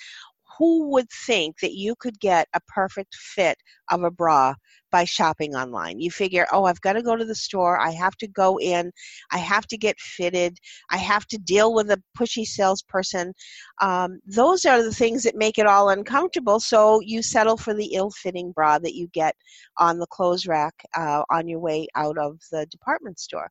who 0.58 0.88
would 0.90 1.08
think 1.10 1.60
that 1.60 1.74
you 1.74 1.94
could 1.96 2.18
get 2.20 2.48
a 2.54 2.60
perfect 2.68 3.14
fit 3.14 3.58
of 3.90 4.02
a 4.02 4.10
bra 4.10 4.54
by 4.92 5.04
shopping 5.04 5.54
online. 5.54 6.00
You 6.00 6.10
figure, 6.10 6.46
oh, 6.52 6.64
I've 6.64 6.80
got 6.80 6.94
to 6.94 7.02
go 7.02 7.16
to 7.16 7.24
the 7.24 7.34
store. 7.34 7.78
I 7.78 7.90
have 7.90 8.16
to 8.18 8.28
go 8.28 8.58
in. 8.58 8.92
I 9.30 9.38
have 9.38 9.66
to 9.68 9.76
get 9.76 9.98
fitted. 9.98 10.58
I 10.90 10.96
have 10.96 11.26
to 11.26 11.38
deal 11.38 11.74
with 11.74 11.90
a 11.90 12.02
pushy 12.18 12.44
salesperson. 12.44 13.34
Um, 13.82 14.20
those 14.26 14.64
are 14.64 14.82
the 14.82 14.94
things 14.94 15.22
that 15.24 15.36
make 15.36 15.58
it 15.58 15.66
all 15.66 15.90
uncomfortable. 15.90 16.60
So 16.60 17.00
you 17.00 17.22
settle 17.22 17.56
for 17.56 17.74
the 17.74 17.94
ill 17.94 18.10
fitting 18.10 18.52
bra 18.52 18.78
that 18.78 18.94
you 18.94 19.08
get 19.12 19.34
on 19.78 19.98
the 19.98 20.06
clothes 20.06 20.46
rack 20.46 20.74
uh, 20.96 21.22
on 21.30 21.48
your 21.48 21.58
way 21.58 21.88
out 21.94 22.16
of 22.16 22.38
the 22.50 22.66
department 22.66 23.18
store. 23.18 23.50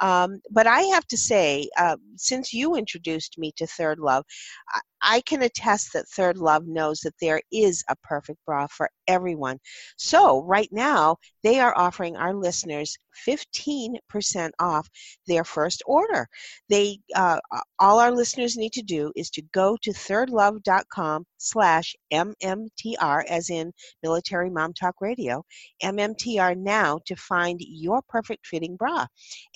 Um, 0.00 0.40
but 0.50 0.66
I 0.66 0.80
have 0.82 1.06
to 1.08 1.16
say, 1.16 1.68
uh, 1.78 1.96
since 2.16 2.52
you 2.52 2.74
introduced 2.74 3.38
me 3.38 3.52
to 3.56 3.66
Third 3.66 3.98
Love, 3.98 4.24
I, 4.74 4.80
I 5.02 5.20
can 5.22 5.42
attest 5.42 5.92
that 5.92 6.08
Third 6.08 6.38
Love 6.38 6.66
knows 6.66 7.00
that 7.00 7.14
there 7.20 7.40
is 7.52 7.84
a 7.88 7.96
perfect 8.02 8.38
bra 8.46 8.66
for 8.66 8.90
everyone. 9.06 9.58
So, 9.96 10.42
right 10.42 10.68
now, 10.72 11.16
they 11.42 11.60
are 11.60 11.76
offering 11.76 12.16
our 12.16 12.34
listeners 12.34 12.96
15% 13.26 14.50
off 14.58 14.88
their 15.26 15.44
first 15.44 15.82
order. 15.86 16.28
They 16.68 16.98
uh, 17.14 17.38
all 17.78 17.98
our 17.98 18.12
listeners 18.12 18.56
need 18.56 18.72
to 18.74 18.82
do 18.82 19.12
is 19.16 19.30
to 19.30 19.42
go 19.52 19.76
to 19.82 19.90
thirdlove.com 19.90 21.26
slash 21.38 21.94
mmtr 22.12 23.24
as 23.28 23.50
in 23.50 23.72
military 24.02 24.50
mom 24.50 24.72
talk 24.72 24.94
radio 25.00 25.42
mmtr 25.82 26.56
now 26.56 26.98
to 27.06 27.16
find 27.16 27.60
your 27.60 28.02
perfect 28.08 28.46
fitting 28.46 28.76
bra 28.76 29.06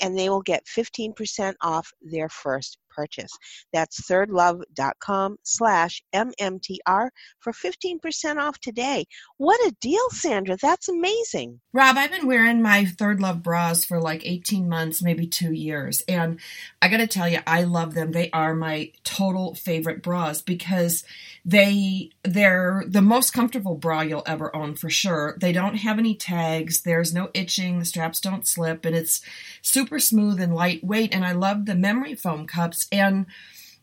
and 0.01 0.19
they 0.19 0.29
will 0.29 0.43
get 0.43 0.65
15% 0.67 1.55
off 1.61 1.91
their 2.01 2.29
first 2.29 2.79
purchase. 2.95 3.33
That's 3.73 4.01
thirdlove.com 4.09 5.37
slash 5.43 6.03
MMTR 6.15 7.09
for 7.41 7.53
15% 7.53 8.37
off 8.37 8.59
today. 8.61 9.05
What 9.37 9.61
a 9.67 9.75
deal, 9.81 10.09
Sandra. 10.11 10.57
That's 10.61 10.89
amazing. 10.89 11.61
Rob, 11.73 11.97
I've 11.97 12.11
been 12.11 12.27
wearing 12.27 12.63
my 12.63 12.85
Third 12.85 13.21
Love 13.21 13.43
bras 13.43 13.85
for 13.85 14.01
like 14.01 14.25
18 14.25 14.69
months, 14.69 15.03
maybe 15.03 15.27
two 15.27 15.53
years. 15.53 16.03
And 16.09 16.39
I 16.81 16.89
got 16.89 16.99
to 16.99 17.07
tell 17.07 17.29
you, 17.29 17.41
I 17.47 17.65
love 17.65 17.95
them. 17.95 18.13
They 18.13 18.31
are 18.31 18.55
my 18.55 18.93
total 19.03 19.55
favorite 19.55 20.03
bras 20.03 20.41
because 20.41 21.05
they, 21.45 22.11
they're 22.23 22.85
the 22.87 23.03
most 23.03 23.33
comfortable 23.33 23.77
bra 23.77 24.01
you'll 24.01 24.23
ever 24.27 24.55
own 24.55 24.75
for 24.77 24.89
sure. 24.89 25.37
They 25.41 25.53
don't 25.53 25.77
have 25.77 25.99
any 25.99 26.15
tags. 26.15 26.83
There's 26.83 27.13
no 27.13 27.31
itching. 27.35 27.79
The 27.79 27.85
straps 27.85 28.21
don't 28.21 28.47
slip 28.47 28.85
and 28.85 28.95
it's 28.95 29.21
super 29.61 29.99
smooth 29.99 30.41
and 30.41 30.55
lightweight. 30.55 31.15
And 31.15 31.25
I 31.25 31.33
love 31.33 31.67
the 31.67 31.75
memory 31.75 32.15
foam 32.15 32.47
cups 32.47 32.84
and 32.93 33.27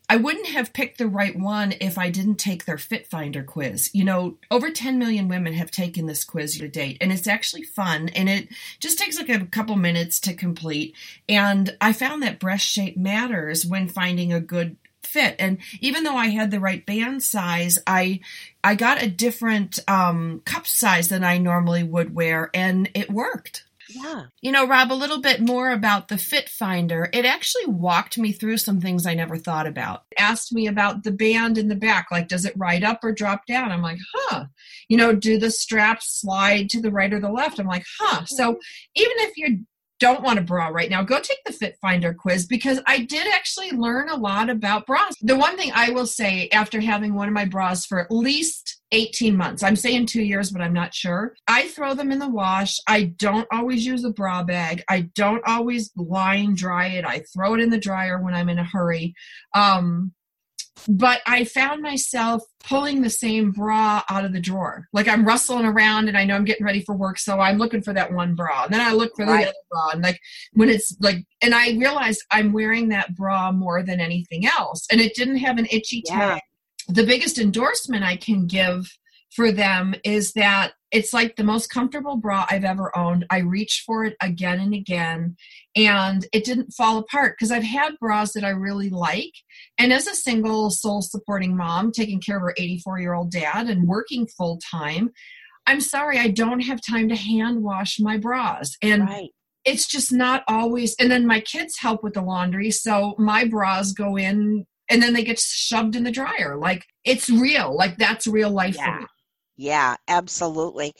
I 0.08 0.16
wouldn't 0.16 0.48
have 0.48 0.74
picked 0.74 0.98
the 0.98 1.06
right 1.06 1.34
one 1.34 1.72
if 1.80 1.96
I 1.96 2.10
didn't 2.10 2.34
take 2.34 2.64
their 2.64 2.76
Fit 2.76 3.06
Finder 3.06 3.42
quiz. 3.42 3.90
You 3.94 4.04
know, 4.04 4.36
over 4.50 4.70
10 4.70 4.98
million 4.98 5.26
women 5.26 5.54
have 5.54 5.70
taken 5.70 6.04
this 6.06 6.22
quiz 6.22 6.58
to 6.58 6.68
date, 6.68 6.98
and 7.00 7.10
it's 7.10 7.26
actually 7.26 7.62
fun, 7.62 8.10
and 8.10 8.28
it 8.28 8.48
just 8.78 8.98
takes 8.98 9.18
like 9.18 9.30
a 9.30 9.46
couple 9.46 9.76
minutes 9.76 10.20
to 10.20 10.34
complete. 10.34 10.94
And 11.28 11.76
I 11.80 11.94
found 11.94 12.22
that 12.22 12.40
breast 12.40 12.66
shape 12.66 12.96
matters 12.96 13.64
when 13.64 13.88
finding 13.88 14.32
a 14.32 14.40
good 14.40 14.76
fit 15.02 15.34
and 15.38 15.58
even 15.80 16.04
though 16.04 16.16
i 16.16 16.28
had 16.28 16.50
the 16.50 16.60
right 16.60 16.86
band 16.86 17.22
size 17.22 17.78
i 17.88 18.20
i 18.62 18.74
got 18.74 19.02
a 19.02 19.10
different 19.10 19.78
um, 19.88 20.40
cup 20.44 20.66
size 20.66 21.08
than 21.08 21.24
i 21.24 21.38
normally 21.38 21.82
would 21.82 22.14
wear 22.14 22.50
and 22.54 22.88
it 22.94 23.10
worked 23.10 23.64
yeah. 23.94 24.24
You 24.40 24.52
know, 24.52 24.66
Rob, 24.66 24.92
a 24.92 24.94
little 24.94 25.20
bit 25.20 25.40
more 25.40 25.70
about 25.70 26.08
the 26.08 26.18
Fit 26.18 26.48
Finder. 26.48 27.08
It 27.12 27.24
actually 27.24 27.66
walked 27.66 28.18
me 28.18 28.32
through 28.32 28.58
some 28.58 28.80
things 28.80 29.06
I 29.06 29.14
never 29.14 29.36
thought 29.36 29.66
about. 29.66 30.02
It 30.10 30.20
asked 30.20 30.52
me 30.52 30.66
about 30.66 31.04
the 31.04 31.12
band 31.12 31.58
in 31.58 31.68
the 31.68 31.74
back, 31.74 32.08
like 32.10 32.28
does 32.28 32.44
it 32.44 32.54
ride 32.56 32.84
up 32.84 33.00
or 33.02 33.12
drop 33.12 33.46
down? 33.46 33.72
I'm 33.72 33.82
like, 33.82 33.98
huh. 34.14 34.44
You 34.88 34.96
know, 34.96 35.14
do 35.14 35.38
the 35.38 35.50
straps 35.50 36.20
slide 36.20 36.70
to 36.70 36.80
the 36.80 36.90
right 36.90 37.12
or 37.12 37.20
the 37.20 37.30
left? 37.30 37.58
I'm 37.58 37.66
like, 37.66 37.86
huh. 37.98 38.24
So 38.26 38.52
mm-hmm. 38.52 38.58
even 38.94 39.16
if 39.18 39.36
you're 39.36 39.58
don't 40.02 40.24
want 40.24 40.40
a 40.40 40.42
bra 40.42 40.66
right 40.66 40.90
now, 40.90 41.04
go 41.04 41.20
take 41.20 41.38
the 41.46 41.52
Fit 41.52 41.76
Finder 41.80 42.12
quiz 42.12 42.44
because 42.44 42.80
I 42.88 43.04
did 43.04 43.24
actually 43.32 43.70
learn 43.70 44.08
a 44.08 44.16
lot 44.16 44.50
about 44.50 44.84
bras. 44.84 45.14
The 45.22 45.36
one 45.36 45.56
thing 45.56 45.70
I 45.72 45.90
will 45.90 46.06
say 46.06 46.48
after 46.52 46.80
having 46.80 47.14
one 47.14 47.28
of 47.28 47.34
my 47.34 47.44
bras 47.44 47.86
for 47.86 48.00
at 48.00 48.10
least 48.10 48.80
18 48.90 49.36
months, 49.36 49.62
I'm 49.62 49.76
saying 49.76 50.06
two 50.06 50.22
years, 50.22 50.50
but 50.50 50.60
I'm 50.60 50.72
not 50.72 50.92
sure. 50.92 51.36
I 51.46 51.68
throw 51.68 51.94
them 51.94 52.10
in 52.10 52.18
the 52.18 52.28
wash. 52.28 52.78
I 52.88 53.14
don't 53.16 53.46
always 53.52 53.86
use 53.86 54.02
a 54.02 54.10
bra 54.10 54.42
bag. 54.42 54.82
I 54.90 55.02
don't 55.14 55.42
always 55.46 55.92
line 55.94 56.56
dry 56.56 56.88
it. 56.88 57.04
I 57.04 57.22
throw 57.32 57.54
it 57.54 57.60
in 57.60 57.70
the 57.70 57.78
dryer 57.78 58.20
when 58.20 58.34
I'm 58.34 58.48
in 58.48 58.58
a 58.58 58.64
hurry. 58.64 59.14
Um, 59.54 60.12
but 60.88 61.20
I 61.26 61.44
found 61.44 61.82
myself 61.82 62.42
pulling 62.64 63.02
the 63.02 63.10
same 63.10 63.52
bra 63.52 64.02
out 64.08 64.24
of 64.24 64.32
the 64.32 64.40
drawer. 64.40 64.88
Like 64.92 65.08
I'm 65.08 65.24
rustling 65.24 65.64
around 65.64 66.08
and 66.08 66.16
I 66.16 66.24
know 66.24 66.34
I'm 66.34 66.44
getting 66.44 66.64
ready 66.64 66.82
for 66.82 66.96
work, 66.96 67.18
so 67.18 67.40
I'm 67.40 67.58
looking 67.58 67.82
for 67.82 67.92
that 67.92 68.12
one 68.12 68.34
bra. 68.34 68.64
And 68.64 68.74
then 68.74 68.80
I 68.80 68.92
look 68.92 69.14
for 69.16 69.24
the 69.24 69.32
right. 69.32 69.46
other 69.46 69.54
bra. 69.70 69.90
And 69.90 70.02
like 70.02 70.20
when 70.52 70.68
it's 70.68 70.96
like, 71.00 71.24
and 71.42 71.54
I 71.54 71.72
realized 71.72 72.22
I'm 72.30 72.52
wearing 72.52 72.88
that 72.88 73.14
bra 73.14 73.52
more 73.52 73.82
than 73.82 74.00
anything 74.00 74.46
else. 74.46 74.86
And 74.90 75.00
it 75.00 75.14
didn't 75.14 75.36
have 75.38 75.58
an 75.58 75.66
itchy 75.70 76.02
yeah. 76.06 76.34
tag. 76.34 76.40
The 76.88 77.06
biggest 77.06 77.38
endorsement 77.38 78.04
I 78.04 78.16
can 78.16 78.46
give 78.46 78.86
for 79.34 79.50
them 79.50 79.94
is 80.04 80.32
that 80.34 80.72
it's 80.90 81.14
like 81.14 81.36
the 81.36 81.44
most 81.44 81.68
comfortable 81.68 82.16
bra 82.16 82.46
I've 82.50 82.64
ever 82.64 82.96
owned. 82.96 83.24
I 83.30 83.38
reached 83.38 83.84
for 83.84 84.04
it 84.04 84.14
again 84.20 84.60
and 84.60 84.74
again, 84.74 85.36
and 85.74 86.26
it 86.32 86.44
didn't 86.44 86.72
fall 86.72 86.98
apart 86.98 87.36
because 87.36 87.50
I've 87.50 87.62
had 87.62 87.98
bras 87.98 88.34
that 88.34 88.44
I 88.44 88.50
really 88.50 88.90
like. 88.90 89.32
And 89.78 89.92
as 89.92 90.06
a 90.06 90.14
single 90.14 90.70
soul 90.70 91.00
supporting 91.00 91.56
mom, 91.56 91.92
taking 91.92 92.20
care 92.20 92.36
of 92.36 92.42
her 92.42 92.54
84 92.58 93.00
year 93.00 93.14
old 93.14 93.30
dad 93.30 93.68
and 93.68 93.88
working 93.88 94.26
full 94.26 94.60
time, 94.70 95.10
I'm 95.66 95.80
sorry, 95.80 96.18
I 96.18 96.28
don't 96.28 96.60
have 96.60 96.80
time 96.86 97.08
to 97.08 97.16
hand 97.16 97.62
wash 97.62 97.98
my 97.98 98.18
bras. 98.18 98.76
And 98.82 99.04
right. 99.04 99.30
it's 99.64 99.86
just 99.86 100.12
not 100.12 100.42
always. 100.46 100.94
And 100.98 101.10
then 101.10 101.26
my 101.26 101.40
kids 101.40 101.78
help 101.78 102.02
with 102.02 102.14
the 102.14 102.22
laundry. 102.22 102.70
So 102.70 103.14
my 103.18 103.46
bras 103.46 103.92
go 103.92 104.16
in 104.16 104.66
and 104.90 105.02
then 105.02 105.14
they 105.14 105.24
get 105.24 105.38
shoved 105.38 105.96
in 105.96 106.04
the 106.04 106.10
dryer. 106.10 106.56
Like 106.58 106.84
it's 107.04 107.30
real. 107.30 107.74
Like 107.74 107.96
that's 107.96 108.26
real 108.26 108.50
life 108.50 108.76
yeah. 108.76 108.96
for 108.96 109.00
me. 109.00 109.06
Yeah, 109.56 109.96
absolutely. 110.08 110.94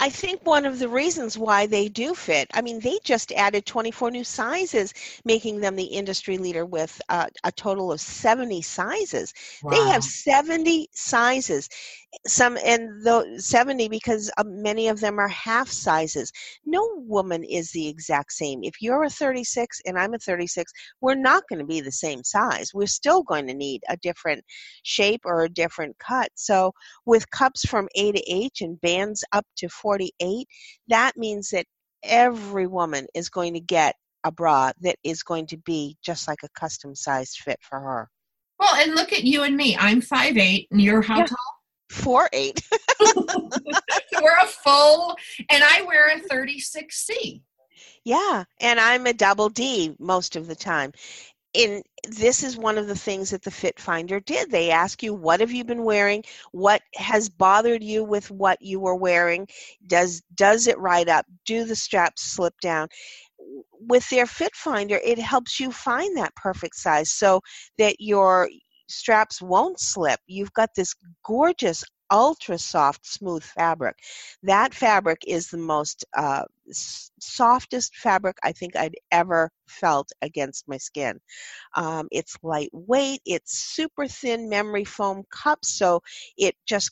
I 0.00 0.08
think 0.10 0.44
one 0.46 0.64
of 0.64 0.78
the 0.78 0.88
reasons 0.88 1.36
why 1.38 1.66
they 1.66 1.88
do 1.88 2.14
fit, 2.14 2.48
I 2.54 2.62
mean, 2.62 2.80
they 2.80 2.98
just 3.04 3.32
added 3.32 3.66
24 3.66 4.10
new 4.10 4.24
sizes, 4.24 4.94
making 5.24 5.60
them 5.60 5.76
the 5.76 5.84
industry 5.84 6.38
leader 6.38 6.64
with 6.64 7.00
uh, 7.08 7.26
a 7.44 7.52
total 7.52 7.92
of 7.92 8.00
70 8.00 8.62
sizes. 8.62 9.34
Wow. 9.62 9.70
They 9.72 9.88
have 9.88 10.02
70 10.04 10.88
sizes 10.92 11.68
some 12.26 12.58
and 12.64 13.04
the 13.04 13.36
70 13.38 13.88
because 13.88 14.30
uh, 14.36 14.44
many 14.44 14.88
of 14.88 15.00
them 15.00 15.18
are 15.18 15.28
half 15.28 15.68
sizes. 15.68 16.32
No 16.64 16.86
woman 16.96 17.44
is 17.44 17.70
the 17.70 17.88
exact 17.88 18.32
same. 18.32 18.60
If 18.62 18.80
you're 18.80 19.04
a 19.04 19.10
36 19.10 19.80
and 19.86 19.98
i'm 19.98 20.14
a 20.14 20.18
36 20.18 20.72
we're 21.00 21.14
not 21.14 21.44
going 21.48 21.60
to 21.60 21.64
be 21.64 21.80
the 21.80 21.92
same 21.92 22.24
size. 22.24 22.72
We're 22.74 22.86
still 22.86 23.22
going 23.22 23.46
to 23.46 23.54
need 23.54 23.82
a 23.88 23.96
different 23.98 24.44
shape 24.82 25.20
or 25.24 25.44
a 25.44 25.48
different 25.48 25.96
cut. 25.98 26.30
So 26.34 26.72
with 27.06 27.30
cups 27.30 27.64
from 27.64 27.88
a 27.94 28.12
to 28.12 28.22
h 28.32 28.60
and 28.60 28.80
bands 28.80 29.24
up 29.32 29.46
to 29.58 29.68
48 29.68 30.46
that 30.88 31.16
means 31.16 31.50
that 31.50 31.66
every 32.02 32.66
woman 32.66 33.06
is 33.14 33.28
going 33.28 33.54
to 33.54 33.60
get 33.60 33.94
a 34.24 34.32
bra 34.32 34.72
that 34.80 34.96
is 35.04 35.22
going 35.22 35.46
to 35.46 35.56
be 35.58 35.96
just 36.04 36.28
like 36.28 36.42
a 36.42 36.48
custom 36.58 36.94
sized 36.94 37.38
fit 37.38 37.58
for 37.62 37.78
her. 37.80 38.08
Well 38.58 38.74
and 38.74 38.94
look 38.94 39.12
at 39.12 39.24
you 39.24 39.44
and 39.44 39.56
me. 39.56 39.76
I'm 39.78 40.00
five 40.00 40.36
eight 40.36 40.66
and 40.70 40.80
you're 40.80 41.02
how 41.02 41.18
yeah. 41.18 41.26
tall 41.26 41.59
four 41.90 42.28
eight. 42.32 42.62
we're 43.16 44.36
a 44.42 44.46
full, 44.46 45.16
and 45.50 45.62
I 45.64 45.82
wear 45.82 46.08
a 46.08 46.20
36C. 46.20 47.42
Yeah, 48.04 48.44
and 48.60 48.80
I'm 48.80 49.06
a 49.06 49.12
double 49.12 49.48
D 49.48 49.94
most 49.98 50.36
of 50.36 50.46
the 50.46 50.54
time. 50.54 50.92
And 51.54 51.82
this 52.08 52.44
is 52.44 52.56
one 52.56 52.78
of 52.78 52.86
the 52.86 52.96
things 52.96 53.30
that 53.30 53.42
the 53.42 53.50
Fit 53.50 53.80
Finder 53.80 54.20
did. 54.20 54.50
They 54.50 54.70
ask 54.70 55.02
you, 55.02 55.12
what 55.12 55.40
have 55.40 55.50
you 55.50 55.64
been 55.64 55.82
wearing? 55.82 56.22
What 56.52 56.80
has 56.94 57.28
bothered 57.28 57.82
you 57.82 58.04
with 58.04 58.30
what 58.30 58.62
you 58.62 58.78
were 58.78 58.94
wearing? 58.94 59.48
Does 59.86 60.22
does 60.34 60.68
it 60.68 60.78
ride 60.78 61.08
up? 61.08 61.26
Do 61.44 61.64
the 61.64 61.74
straps 61.74 62.22
slip 62.22 62.54
down? 62.62 62.88
With 63.80 64.08
their 64.10 64.26
Fit 64.26 64.54
Finder, 64.54 65.00
it 65.04 65.18
helps 65.18 65.58
you 65.58 65.72
find 65.72 66.16
that 66.16 66.36
perfect 66.36 66.76
size 66.76 67.10
so 67.10 67.40
that 67.78 67.96
your 67.98 68.48
straps 68.90 69.40
won't 69.40 69.80
slip. 69.80 70.20
You've 70.26 70.52
got 70.52 70.70
this 70.74 70.94
gorgeous 71.24 71.84
ultra 72.10 72.58
soft 72.58 73.06
smooth 73.06 73.44
fabric. 73.44 73.96
That 74.42 74.74
fabric 74.74 75.22
is 75.26 75.48
the 75.48 75.58
most 75.58 76.04
uh, 76.16 76.44
softest 76.72 77.96
fabric 77.96 78.36
i 78.44 78.52
think 78.52 78.76
i'd 78.76 78.94
ever 79.10 79.50
felt 79.66 80.10
against 80.22 80.68
my 80.68 80.76
skin. 80.76 81.18
Um, 81.74 82.08
it's 82.10 82.36
lightweight 82.42 83.20
it's 83.24 83.58
super 83.58 84.06
thin 84.06 84.48
memory 84.48 84.84
foam 84.84 85.24
cups 85.30 85.68
so 85.78 86.00
it 86.36 86.54
just 86.66 86.90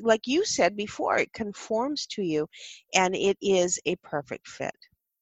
like 0.00 0.26
you 0.26 0.44
said 0.44 0.76
before 0.76 1.18
it 1.18 1.32
conforms 1.32 2.06
to 2.08 2.22
you 2.22 2.46
and 2.94 3.14
it 3.14 3.36
is 3.40 3.78
a 3.86 3.96
perfect 3.96 4.48
fit 4.48 4.74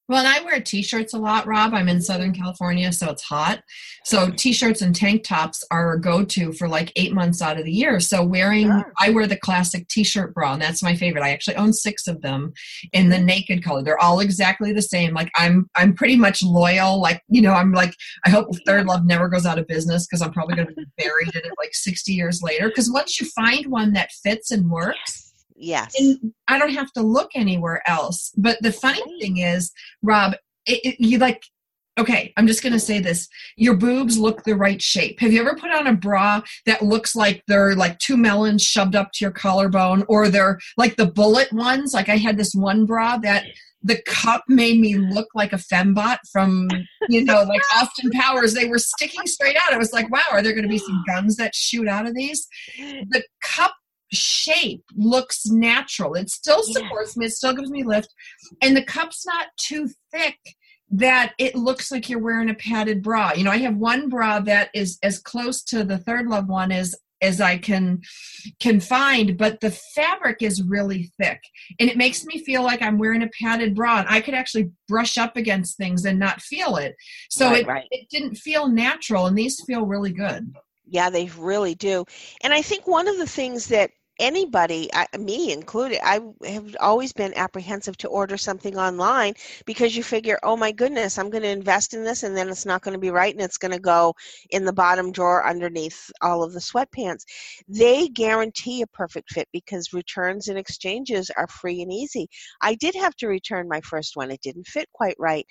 well, 0.08 0.18
and 0.18 0.28
I 0.28 0.42
wear 0.42 0.60
t-shirts 0.60 1.14
a 1.14 1.18
lot, 1.18 1.46
Rob. 1.46 1.72
I'm 1.72 1.88
in 1.88 2.02
Southern 2.02 2.34
California, 2.34 2.92
so 2.92 3.10
it's 3.10 3.22
hot. 3.22 3.62
So 4.04 4.30
t-shirts 4.30 4.82
and 4.82 4.94
tank 4.94 5.24
tops 5.24 5.64
are 5.70 5.94
a 5.94 6.00
go-to 6.00 6.52
for 6.52 6.68
like 6.68 6.92
eight 6.96 7.14
months 7.14 7.40
out 7.40 7.58
of 7.58 7.64
the 7.64 7.72
year. 7.72 7.98
So 8.00 8.22
wearing, 8.22 8.66
sure. 8.66 8.92
I 9.00 9.10
wear 9.10 9.26
the 9.26 9.38
classic 9.38 9.88
t-shirt 9.88 10.34
bra, 10.34 10.52
and 10.52 10.62
that's 10.62 10.82
my 10.82 10.94
favorite. 10.94 11.24
I 11.24 11.30
actually 11.30 11.56
own 11.56 11.72
six 11.72 12.06
of 12.06 12.20
them 12.20 12.52
in 12.92 13.08
the 13.08 13.18
naked 13.18 13.64
color. 13.64 13.82
They're 13.82 14.02
all 14.02 14.20
exactly 14.20 14.74
the 14.74 14.82
same. 14.82 15.14
Like 15.14 15.30
I'm, 15.36 15.70
I'm 15.74 15.94
pretty 15.94 16.16
much 16.16 16.42
loyal. 16.42 17.00
Like 17.00 17.22
you 17.28 17.40
know, 17.40 17.52
I'm 17.52 17.72
like, 17.72 17.94
I 18.26 18.30
hope 18.30 18.48
Third 18.66 18.84
Love 18.86 19.06
never 19.06 19.28
goes 19.28 19.46
out 19.46 19.58
of 19.58 19.66
business 19.66 20.06
because 20.06 20.20
I'm 20.20 20.32
probably 20.32 20.56
going 20.56 20.68
to 20.68 20.74
be 20.74 20.84
buried 20.98 21.34
in 21.34 21.40
it 21.46 21.52
like 21.58 21.74
60 21.74 22.12
years 22.12 22.42
later. 22.42 22.68
Because 22.68 22.90
once 22.90 23.18
you 23.18 23.26
find 23.28 23.66
one 23.70 23.94
that 23.94 24.12
fits 24.22 24.50
and 24.50 24.70
works 24.70 25.23
Yes. 25.56 25.94
And 25.98 26.32
I 26.48 26.58
don't 26.58 26.74
have 26.74 26.92
to 26.92 27.02
look 27.02 27.30
anywhere 27.34 27.82
else. 27.86 28.32
But 28.36 28.58
the 28.60 28.72
funny 28.72 29.02
thing 29.20 29.38
is, 29.38 29.72
Rob, 30.02 30.34
it, 30.66 30.80
it, 30.84 31.00
you 31.00 31.18
like, 31.18 31.42
okay, 31.98 32.32
I'm 32.36 32.46
just 32.46 32.62
going 32.62 32.72
to 32.72 32.80
say 32.80 32.98
this. 32.98 33.28
Your 33.56 33.74
boobs 33.74 34.18
look 34.18 34.42
the 34.42 34.56
right 34.56 34.82
shape. 34.82 35.20
Have 35.20 35.32
you 35.32 35.40
ever 35.40 35.54
put 35.54 35.70
on 35.70 35.86
a 35.86 35.94
bra 35.94 36.42
that 36.66 36.82
looks 36.82 37.14
like 37.14 37.42
they're 37.46 37.76
like 37.76 37.98
two 37.98 38.16
melons 38.16 38.62
shoved 38.62 38.96
up 38.96 39.12
to 39.12 39.24
your 39.24 39.30
collarbone 39.30 40.04
or 40.08 40.28
they're 40.28 40.58
like 40.76 40.96
the 40.96 41.06
bullet 41.06 41.52
ones? 41.52 41.94
Like 41.94 42.08
I 42.08 42.16
had 42.16 42.36
this 42.36 42.54
one 42.54 42.84
bra 42.84 43.18
that 43.18 43.44
the 43.84 44.00
cup 44.06 44.42
made 44.48 44.80
me 44.80 44.96
look 44.96 45.28
like 45.34 45.52
a 45.52 45.56
fembot 45.56 46.16
from, 46.32 46.68
you 47.08 47.22
know, 47.22 47.42
like 47.42 47.60
Austin 47.76 48.10
Powers. 48.10 48.54
They 48.54 48.66
were 48.66 48.78
sticking 48.78 49.26
straight 49.26 49.56
out. 49.56 49.74
I 49.74 49.78
was 49.78 49.92
like, 49.92 50.10
wow, 50.10 50.22
are 50.32 50.42
there 50.42 50.52
going 50.52 50.62
to 50.62 50.68
be 50.68 50.78
some 50.78 51.04
guns 51.06 51.36
that 51.36 51.54
shoot 51.54 51.86
out 51.86 52.06
of 52.06 52.14
these? 52.14 52.46
The 53.10 53.22
cup 53.42 53.74
shape 54.14 54.84
looks 54.96 55.46
natural. 55.46 56.14
It 56.14 56.30
still 56.30 56.62
supports 56.62 57.16
me, 57.16 57.26
it 57.26 57.32
still 57.32 57.54
gives 57.54 57.70
me 57.70 57.84
lift. 57.84 58.12
And 58.62 58.76
the 58.76 58.84
cup's 58.84 59.26
not 59.26 59.48
too 59.56 59.88
thick 60.12 60.38
that 60.90 61.32
it 61.38 61.56
looks 61.56 61.90
like 61.90 62.08
you're 62.08 62.20
wearing 62.20 62.50
a 62.50 62.54
padded 62.54 63.02
bra. 63.02 63.32
You 63.32 63.44
know, 63.44 63.50
I 63.50 63.58
have 63.58 63.76
one 63.76 64.08
bra 64.08 64.40
that 64.40 64.70
is 64.74 64.98
as 65.02 65.18
close 65.18 65.62
to 65.64 65.82
the 65.82 65.98
third 65.98 66.26
love 66.28 66.48
one 66.48 66.70
as 66.70 66.94
as 67.22 67.40
I 67.40 67.56
can 67.56 68.02
can 68.60 68.80
find, 68.80 69.38
but 69.38 69.60
the 69.60 69.70
fabric 69.70 70.42
is 70.42 70.62
really 70.62 71.10
thick 71.18 71.40
and 71.80 71.88
it 71.88 71.96
makes 71.96 72.24
me 72.24 72.44
feel 72.44 72.62
like 72.62 72.82
I'm 72.82 72.98
wearing 72.98 73.22
a 73.22 73.30
padded 73.40 73.74
bra 73.74 74.00
and 74.00 74.08
I 74.08 74.20
could 74.20 74.34
actually 74.34 74.70
brush 74.88 75.16
up 75.16 75.36
against 75.36 75.76
things 75.76 76.04
and 76.04 76.18
not 76.18 76.42
feel 76.42 76.76
it. 76.76 76.94
So 77.30 77.48
right, 77.48 77.62
it, 77.62 77.66
right. 77.66 77.88
it 77.90 78.08
didn't 78.10 78.36
feel 78.36 78.68
natural 78.68 79.26
and 79.26 79.36
these 79.36 79.62
feel 79.66 79.86
really 79.86 80.12
good. 80.12 80.54
Yeah, 80.86 81.08
they 81.08 81.30
really 81.38 81.74
do. 81.74 82.04
And 82.42 82.52
I 82.52 82.60
think 82.60 82.86
one 82.86 83.08
of 83.08 83.16
the 83.16 83.26
things 83.26 83.68
that 83.68 83.90
anybody, 84.18 84.88
I, 84.92 85.06
me 85.18 85.52
included, 85.52 85.98
I 86.04 86.20
have 86.44 86.76
always 86.80 87.12
been 87.12 87.34
apprehensive 87.36 87.96
to 87.98 88.08
order 88.08 88.36
something 88.36 88.76
online 88.78 89.34
because 89.66 89.96
you 89.96 90.02
figure, 90.02 90.38
oh 90.42 90.56
my 90.56 90.72
goodness, 90.72 91.18
I'm 91.18 91.30
going 91.30 91.42
to 91.42 91.48
invest 91.48 91.94
in 91.94 92.04
this 92.04 92.22
and 92.22 92.36
then 92.36 92.48
it's 92.48 92.66
not 92.66 92.82
going 92.82 92.94
to 92.94 93.00
be 93.00 93.10
right 93.10 93.34
and 93.34 93.42
it's 93.42 93.58
going 93.58 93.72
to 93.72 93.80
go 93.80 94.14
in 94.50 94.64
the 94.64 94.72
bottom 94.72 95.10
drawer 95.10 95.46
underneath 95.46 96.10
all 96.22 96.42
of 96.42 96.52
the 96.52 96.60
sweatpants. 96.60 97.24
They 97.68 98.08
guarantee 98.08 98.82
a 98.82 98.86
perfect 98.86 99.32
fit 99.32 99.48
because 99.52 99.92
returns 99.92 100.48
and 100.48 100.58
exchanges 100.58 101.30
are 101.36 101.48
free 101.48 101.82
and 101.82 101.92
easy. 101.92 102.28
I 102.60 102.74
did 102.76 102.94
have 102.94 103.16
to 103.16 103.28
return 103.28 103.68
my 103.68 103.80
first 103.80 104.16
one, 104.16 104.30
it 104.30 104.40
didn't 104.42 104.66
fit 104.66 104.88
quite 104.92 105.16
right. 105.18 105.46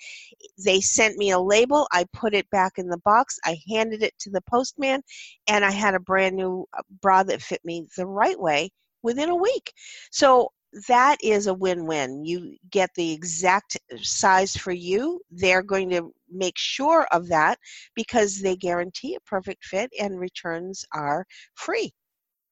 They 0.64 0.80
sent 0.80 1.18
me 1.18 1.30
a 1.32 1.38
label, 1.38 1.86
I 1.92 2.04
put 2.12 2.34
it 2.34 2.48
back 2.50 2.78
in 2.78 2.88
the 2.88 2.98
box, 2.98 3.38
I 3.44 3.58
handed 3.68 4.02
it 4.02 4.14
to 4.20 4.30
the 4.30 4.42
postman, 4.42 5.02
and 5.48 5.64
I 5.64 5.70
had 5.70 5.94
a 5.94 6.00
brand 6.00 6.36
new 6.36 6.66
uh, 6.76 6.82
bra 7.02 7.22
that 7.24 7.42
fit 7.42 7.64
me 7.64 7.86
the 7.96 8.06
right 8.06 8.38
way 8.40 8.53
within 9.02 9.30
a 9.30 9.36
week. 9.36 9.72
So 10.10 10.50
that 10.88 11.18
is 11.22 11.46
a 11.46 11.54
win 11.54 11.86
win. 11.86 12.24
You 12.24 12.56
get 12.70 12.90
the 12.96 13.12
exact 13.12 13.78
size 14.02 14.56
for 14.56 14.72
you. 14.72 15.20
They're 15.30 15.62
going 15.62 15.90
to 15.90 16.10
make 16.30 16.58
sure 16.58 17.06
of 17.12 17.28
that 17.28 17.58
because 17.94 18.40
they 18.40 18.56
guarantee 18.56 19.14
a 19.14 19.20
perfect 19.20 19.64
fit 19.64 19.90
and 20.00 20.18
returns 20.18 20.84
are 20.92 21.26
free. 21.54 21.92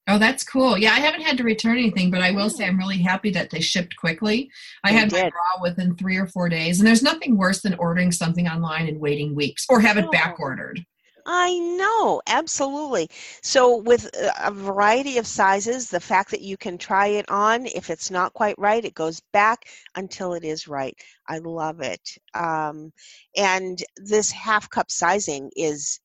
Oh, 0.09 0.19
that's 0.19 0.43
cool. 0.43 0.77
Yeah, 0.77 0.93
I 0.93 0.99
haven't 0.99 1.23
had 1.23 1.37
to 1.39 1.45
return 1.45 1.79
anything, 1.79 2.11
but 2.11 2.23
I 2.23 2.33
will 2.33 2.49
hmm. 2.49 2.57
say 2.57 2.67
I'm 2.67 2.79
really 2.79 2.99
happy 2.99 3.31
that 3.31 3.51
they 3.51 3.61
shipped 3.61 3.97
quickly. 3.97 4.51
I 4.83 4.93
they 4.93 4.99
had 4.99 5.09
did. 5.11 5.23
my 5.25 5.31
bra 5.31 5.63
within 5.63 5.95
three 5.97 6.17
or 6.17 6.27
four 6.27 6.49
days, 6.49 6.81
and 6.81 6.87
there's 6.87 7.03
nothing 7.03 7.37
worse 7.37 7.63
than 7.63 7.75
ordering 7.75 8.11
something 8.11 8.49
online 8.49 8.89
and 8.89 9.01
waiting 9.01 9.35
weeks 9.35 9.65
or 9.69 9.81
have 9.81 9.99
it 9.99 10.07
oh. 10.07 10.11
back 10.11 10.41
ordered. 10.41 10.85
I 11.25 11.59
know, 11.59 12.21
absolutely. 12.27 13.09
So, 13.43 13.77
with 13.77 14.11
a 14.41 14.51
variety 14.51 15.19
of 15.19 15.27
sizes, 15.27 15.89
the 15.89 16.01
fact 16.01 16.31
that 16.33 16.41
you 16.41 16.57
can 16.57 16.79
try 16.79 17.07
it 17.09 17.29
on, 17.31 17.67
if 17.67 17.91
it's 17.91 18.11
not 18.11 18.33
quite 18.33 18.59
right, 18.59 18.85
it 18.85 18.95
goes 18.95 19.21
back 19.33 19.67
until 19.95 20.35
it 20.35 20.45
is 20.45 20.67
right. 20.67 20.97
I 21.29 21.39
love 21.39 21.81
it. 21.81 22.19
Um, 22.35 22.93
and 23.37 23.83
this 23.97 24.33
half 24.33 24.69
cup 24.71 24.91
sizing 24.91 25.51
is 25.57 26.01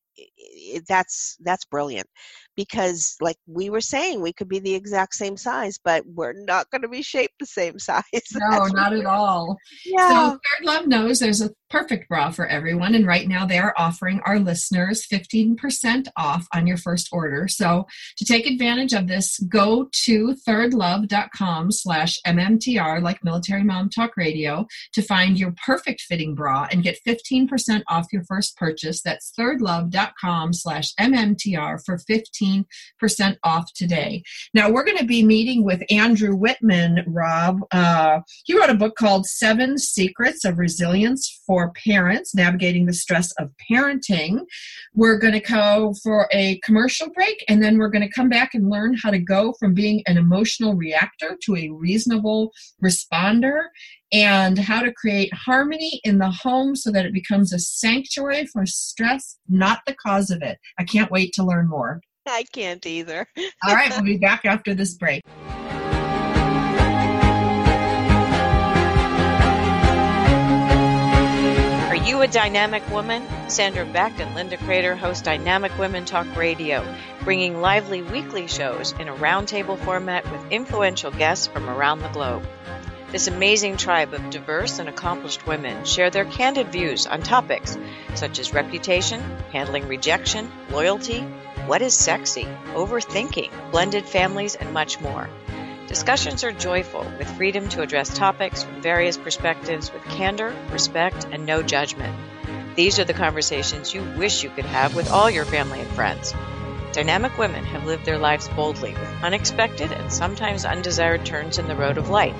that's 0.87 1.37
that's 1.43 1.65
brilliant. 1.65 2.07
Because 2.55 3.15
like 3.21 3.37
we 3.45 3.69
were 3.69 3.81
saying 3.81 4.21
we 4.21 4.33
could 4.33 4.49
be 4.49 4.59
the 4.59 4.73
exact 4.73 5.13
same 5.13 5.37
size 5.37 5.77
but 5.83 6.03
we're 6.07 6.33
not 6.33 6.69
going 6.71 6.81
to 6.81 6.87
be 6.87 7.01
shaped 7.01 7.35
the 7.39 7.45
same 7.45 7.79
size 7.79 8.03
no 8.33 8.65
not 8.67 8.93
at 8.93 9.05
all. 9.05 9.57
Yeah. 9.85 10.09
So 10.09 10.31
third 10.31 10.65
love 10.65 10.87
knows 10.87 11.19
there's 11.19 11.41
a 11.41 11.51
perfect 11.69 12.07
bra 12.07 12.31
for 12.31 12.47
everyone 12.47 12.95
and 12.95 13.05
right 13.05 13.27
now 13.27 13.45
they 13.45 13.57
are 13.57 13.73
offering 13.77 14.21
our 14.25 14.39
listeners 14.39 15.05
15% 15.05 16.07
off 16.15 16.47
on 16.53 16.65
your 16.65 16.77
first 16.77 17.09
order. 17.11 17.47
So 17.47 17.85
to 18.17 18.25
take 18.25 18.47
advantage 18.47 18.93
of 18.93 19.07
this 19.07 19.39
go 19.39 19.89
to 20.05 20.35
thirdlove.com 20.47 21.71
slash 21.71 22.17
mmtr 22.25 23.01
like 23.01 23.23
military 23.23 23.63
mom 23.63 23.89
talk 23.89 24.15
radio 24.17 24.65
to 24.93 25.01
find 25.01 25.37
your 25.37 25.53
perfect 25.65 26.01
fitting 26.01 26.35
bra 26.35 26.67
and 26.71 26.83
get 26.83 26.97
15% 27.05 27.83
off 27.87 28.07
your 28.11 28.23
first 28.23 28.55
purchase. 28.57 29.01
That's 29.01 29.31
thirdlove.com 29.37 30.26
slash 30.53 30.93
mmtr 30.95 31.79
for 31.85 31.97
15 31.97 32.47
15% 33.01 33.37
off 33.43 33.71
today. 33.73 34.23
Now, 34.53 34.69
we're 34.69 34.85
going 34.85 34.97
to 34.97 35.05
be 35.05 35.23
meeting 35.23 35.63
with 35.63 35.83
Andrew 35.89 36.35
Whitman, 36.35 37.03
Rob. 37.07 37.59
Uh, 37.71 38.19
he 38.45 38.57
wrote 38.57 38.69
a 38.69 38.75
book 38.75 38.95
called 38.95 39.25
Seven 39.25 39.77
Secrets 39.77 40.45
of 40.45 40.57
Resilience 40.57 41.41
for 41.45 41.71
Parents 41.85 42.35
Navigating 42.35 42.85
the 42.85 42.93
Stress 42.93 43.31
of 43.33 43.51
Parenting. 43.71 44.45
We're 44.93 45.17
going 45.17 45.33
to 45.33 45.39
go 45.39 45.93
for 46.03 46.27
a 46.31 46.59
commercial 46.63 47.09
break 47.11 47.43
and 47.47 47.63
then 47.63 47.77
we're 47.77 47.89
going 47.89 48.07
to 48.07 48.13
come 48.13 48.29
back 48.29 48.53
and 48.53 48.69
learn 48.69 48.95
how 48.95 49.11
to 49.11 49.19
go 49.19 49.53
from 49.59 49.73
being 49.73 50.03
an 50.07 50.17
emotional 50.17 50.75
reactor 50.75 51.37
to 51.43 51.55
a 51.55 51.69
reasonable 51.69 52.51
responder 52.83 53.65
and 54.11 54.57
how 54.57 54.81
to 54.81 54.93
create 54.93 55.33
harmony 55.33 55.99
in 56.03 56.17
the 56.17 56.29
home 56.29 56.75
so 56.75 56.91
that 56.91 57.05
it 57.05 57.13
becomes 57.13 57.53
a 57.53 57.59
sanctuary 57.59 58.45
for 58.45 58.65
stress, 58.65 59.37
not 59.49 59.81
the 59.85 59.95
cause 59.95 60.29
of 60.29 60.41
it. 60.41 60.57
I 60.79 60.83
can't 60.83 61.11
wait 61.11 61.33
to 61.33 61.43
learn 61.43 61.67
more. 61.67 62.01
I 62.25 62.45
can't 62.51 62.85
either. 62.85 63.27
All 63.67 63.73
right, 63.73 63.89
we'll 63.91 64.03
be 64.03 64.17
back 64.17 64.45
after 64.45 64.73
this 64.73 64.95
break. 64.95 65.23
Are 71.87 71.95
you 71.95 72.21
a 72.21 72.27
dynamic 72.27 72.87
woman? 72.89 73.25
Sandra 73.49 73.85
Beck 73.85 74.19
and 74.19 74.35
Linda 74.35 74.57
Crater 74.57 74.95
host 74.95 75.23
Dynamic 75.23 75.77
Women 75.77 76.05
Talk 76.05 76.27
Radio, 76.35 76.85
bringing 77.23 77.61
lively 77.61 78.01
weekly 78.01 78.47
shows 78.47 78.93
in 78.93 79.07
a 79.07 79.15
roundtable 79.15 79.77
format 79.79 80.29
with 80.31 80.51
influential 80.51 81.11
guests 81.11 81.47
from 81.47 81.69
around 81.69 81.99
the 81.99 82.09
globe. 82.09 82.45
This 83.17 83.25
amazing 83.25 83.77
tribe 83.77 84.13
of 84.13 84.29
diverse 84.29 84.77
and 84.77 84.87
accomplished 84.87 85.47
women 85.47 85.85
share 85.85 86.11
their 86.11 86.23
candid 86.23 86.71
views 86.71 87.07
on 87.07 87.23
topics 87.23 87.75
such 88.13 88.37
as 88.37 88.53
reputation, 88.53 89.19
handling 89.51 89.87
rejection, 89.87 90.51
loyalty, 90.69 91.21
what 91.65 91.81
is 91.81 91.95
sexy, 91.95 92.43
overthinking, 92.75 93.71
blended 93.71 94.05
families, 94.05 94.53
and 94.53 94.71
much 94.71 95.01
more. 95.01 95.27
Discussions 95.87 96.43
are 96.43 96.51
joyful, 96.51 97.11
with 97.17 97.27
freedom 97.37 97.67
to 97.69 97.81
address 97.81 98.15
topics 98.15 98.61
from 98.61 98.83
various 98.83 99.17
perspectives 99.17 99.91
with 99.91 100.03
candor, 100.03 100.55
respect, 100.69 101.25
and 101.31 101.43
no 101.43 101.63
judgment. 101.63 102.15
These 102.75 102.99
are 102.99 103.03
the 103.03 103.15
conversations 103.15 103.95
you 103.95 104.03
wish 104.15 104.43
you 104.43 104.51
could 104.51 104.65
have 104.65 104.93
with 104.93 105.09
all 105.09 105.27
your 105.27 105.45
family 105.45 105.79
and 105.79 105.89
friends. 105.89 106.35
Dynamic 106.91 107.35
women 107.39 107.65
have 107.65 107.87
lived 107.87 108.05
their 108.05 108.19
lives 108.19 108.47
boldly 108.49 108.93
with 108.93 109.23
unexpected 109.23 109.91
and 109.91 110.13
sometimes 110.13 110.65
undesired 110.65 111.25
turns 111.25 111.57
in 111.57 111.67
the 111.67 111.75
road 111.75 111.97
of 111.97 112.09
life. 112.09 112.35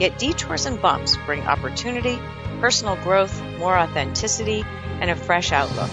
Yet 0.00 0.18
detours 0.18 0.66
and 0.66 0.80
bumps 0.80 1.16
bring 1.26 1.42
opportunity, 1.42 2.18
personal 2.60 2.96
growth, 2.96 3.40
more 3.58 3.78
authenticity, 3.78 4.64
and 5.00 5.10
a 5.10 5.16
fresh 5.16 5.52
outlook. 5.52 5.90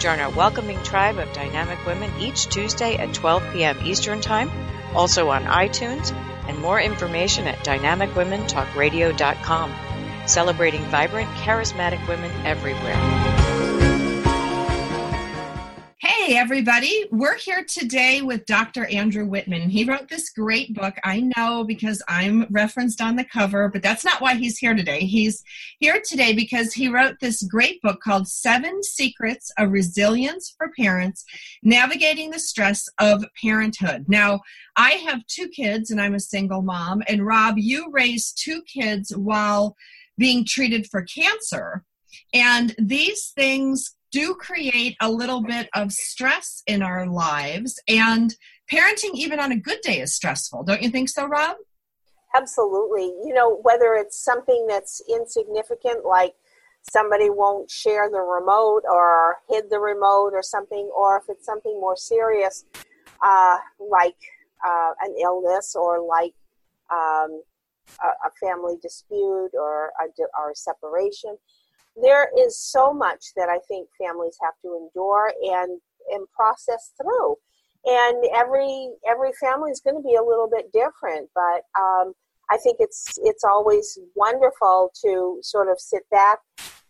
Join 0.00 0.18
our 0.20 0.30
welcoming 0.30 0.82
tribe 0.82 1.18
of 1.18 1.32
dynamic 1.32 1.84
women 1.86 2.10
each 2.20 2.48
Tuesday 2.48 2.96
at 2.96 3.14
12 3.14 3.52
p.m. 3.52 3.78
Eastern 3.84 4.20
Time, 4.20 4.50
also 4.94 5.30
on 5.30 5.44
iTunes, 5.44 6.12
and 6.46 6.58
more 6.58 6.80
information 6.80 7.46
at 7.46 7.58
dynamicwomentalkradio.com. 7.58 9.74
Celebrating 10.26 10.82
vibrant, 10.84 11.28
charismatic 11.36 12.06
women 12.08 12.30
everywhere. 12.44 13.37
Hey, 16.00 16.36
everybody. 16.36 17.06
We're 17.10 17.38
here 17.38 17.64
today 17.64 18.22
with 18.22 18.46
Dr. 18.46 18.86
Andrew 18.86 19.26
Whitman. 19.26 19.68
He 19.68 19.82
wrote 19.82 20.08
this 20.08 20.30
great 20.30 20.72
book. 20.72 20.94
I 21.02 21.28
know 21.36 21.64
because 21.64 22.00
I'm 22.06 22.46
referenced 22.50 23.00
on 23.00 23.16
the 23.16 23.24
cover, 23.24 23.68
but 23.68 23.82
that's 23.82 24.04
not 24.04 24.20
why 24.20 24.36
he's 24.36 24.58
here 24.58 24.74
today. 24.74 25.00
He's 25.00 25.42
here 25.80 26.00
today 26.08 26.34
because 26.34 26.72
he 26.72 26.86
wrote 26.86 27.16
this 27.20 27.42
great 27.42 27.82
book 27.82 28.00
called 28.00 28.28
Seven 28.28 28.80
Secrets 28.84 29.50
of 29.58 29.72
Resilience 29.72 30.54
for 30.56 30.70
Parents 30.78 31.24
Navigating 31.64 32.30
the 32.30 32.38
Stress 32.38 32.88
of 33.00 33.24
Parenthood. 33.42 34.04
Now, 34.06 34.42
I 34.76 34.90
have 34.90 35.26
two 35.26 35.48
kids 35.48 35.90
and 35.90 36.00
I'm 36.00 36.14
a 36.14 36.20
single 36.20 36.62
mom. 36.62 37.02
And 37.08 37.26
Rob, 37.26 37.56
you 37.58 37.90
raised 37.90 38.40
two 38.40 38.62
kids 38.72 39.10
while 39.16 39.74
being 40.16 40.44
treated 40.44 40.86
for 40.86 41.02
cancer. 41.02 41.82
And 42.32 42.72
these 42.78 43.32
things 43.34 43.96
do 44.10 44.34
create 44.34 44.96
a 45.00 45.10
little 45.10 45.42
bit 45.42 45.68
of 45.74 45.92
stress 45.92 46.62
in 46.66 46.82
our 46.82 47.06
lives. 47.06 47.80
And 47.88 48.34
parenting, 48.72 49.14
even 49.14 49.40
on 49.40 49.52
a 49.52 49.56
good 49.56 49.80
day, 49.82 50.00
is 50.00 50.14
stressful. 50.14 50.64
Don't 50.64 50.82
you 50.82 50.90
think 50.90 51.08
so, 51.08 51.26
Rob? 51.26 51.56
Absolutely. 52.34 53.06
You 53.24 53.32
know, 53.34 53.58
whether 53.62 53.94
it's 53.94 54.22
something 54.22 54.66
that's 54.68 55.02
insignificant, 55.08 56.04
like 56.04 56.34
somebody 56.90 57.30
won't 57.30 57.70
share 57.70 58.10
the 58.10 58.20
remote 58.20 58.82
or 58.90 59.36
hid 59.48 59.70
the 59.70 59.78
remote 59.78 60.32
or 60.34 60.42
something, 60.42 60.90
or 60.94 61.18
if 61.18 61.24
it's 61.28 61.46
something 61.46 61.80
more 61.80 61.96
serious, 61.96 62.64
uh, 63.22 63.56
like 63.78 64.16
uh, 64.66 64.92
an 65.00 65.14
illness 65.20 65.74
or 65.74 66.00
like 66.00 66.34
um, 66.92 67.42
a, 68.02 68.30
family 68.40 68.76
dispute 68.82 69.50
or 69.54 69.92
a, 70.00 70.22
or 70.38 70.50
a 70.50 70.54
separation 70.54 71.36
there 72.02 72.30
is 72.38 72.58
so 72.58 72.92
much 72.92 73.26
that 73.36 73.48
I 73.48 73.58
think 73.68 73.88
families 73.98 74.36
have 74.42 74.54
to 74.62 74.76
endure 74.76 75.32
and 75.42 75.80
and 76.10 76.26
process 76.34 76.92
through. 77.00 77.36
And 77.84 78.24
every 78.34 78.90
every 79.08 79.32
family 79.40 79.70
is 79.70 79.80
going 79.80 79.96
to 79.96 80.02
be 80.02 80.14
a 80.14 80.22
little 80.22 80.48
bit 80.50 80.72
different, 80.72 81.30
but 81.34 81.62
um, 81.80 82.12
I 82.50 82.56
think 82.58 82.76
it's 82.80 83.18
it's 83.22 83.44
always 83.44 83.98
wonderful 84.14 84.90
to 85.04 85.38
sort 85.42 85.68
of 85.68 85.78
sit 85.78 86.02
back 86.10 86.38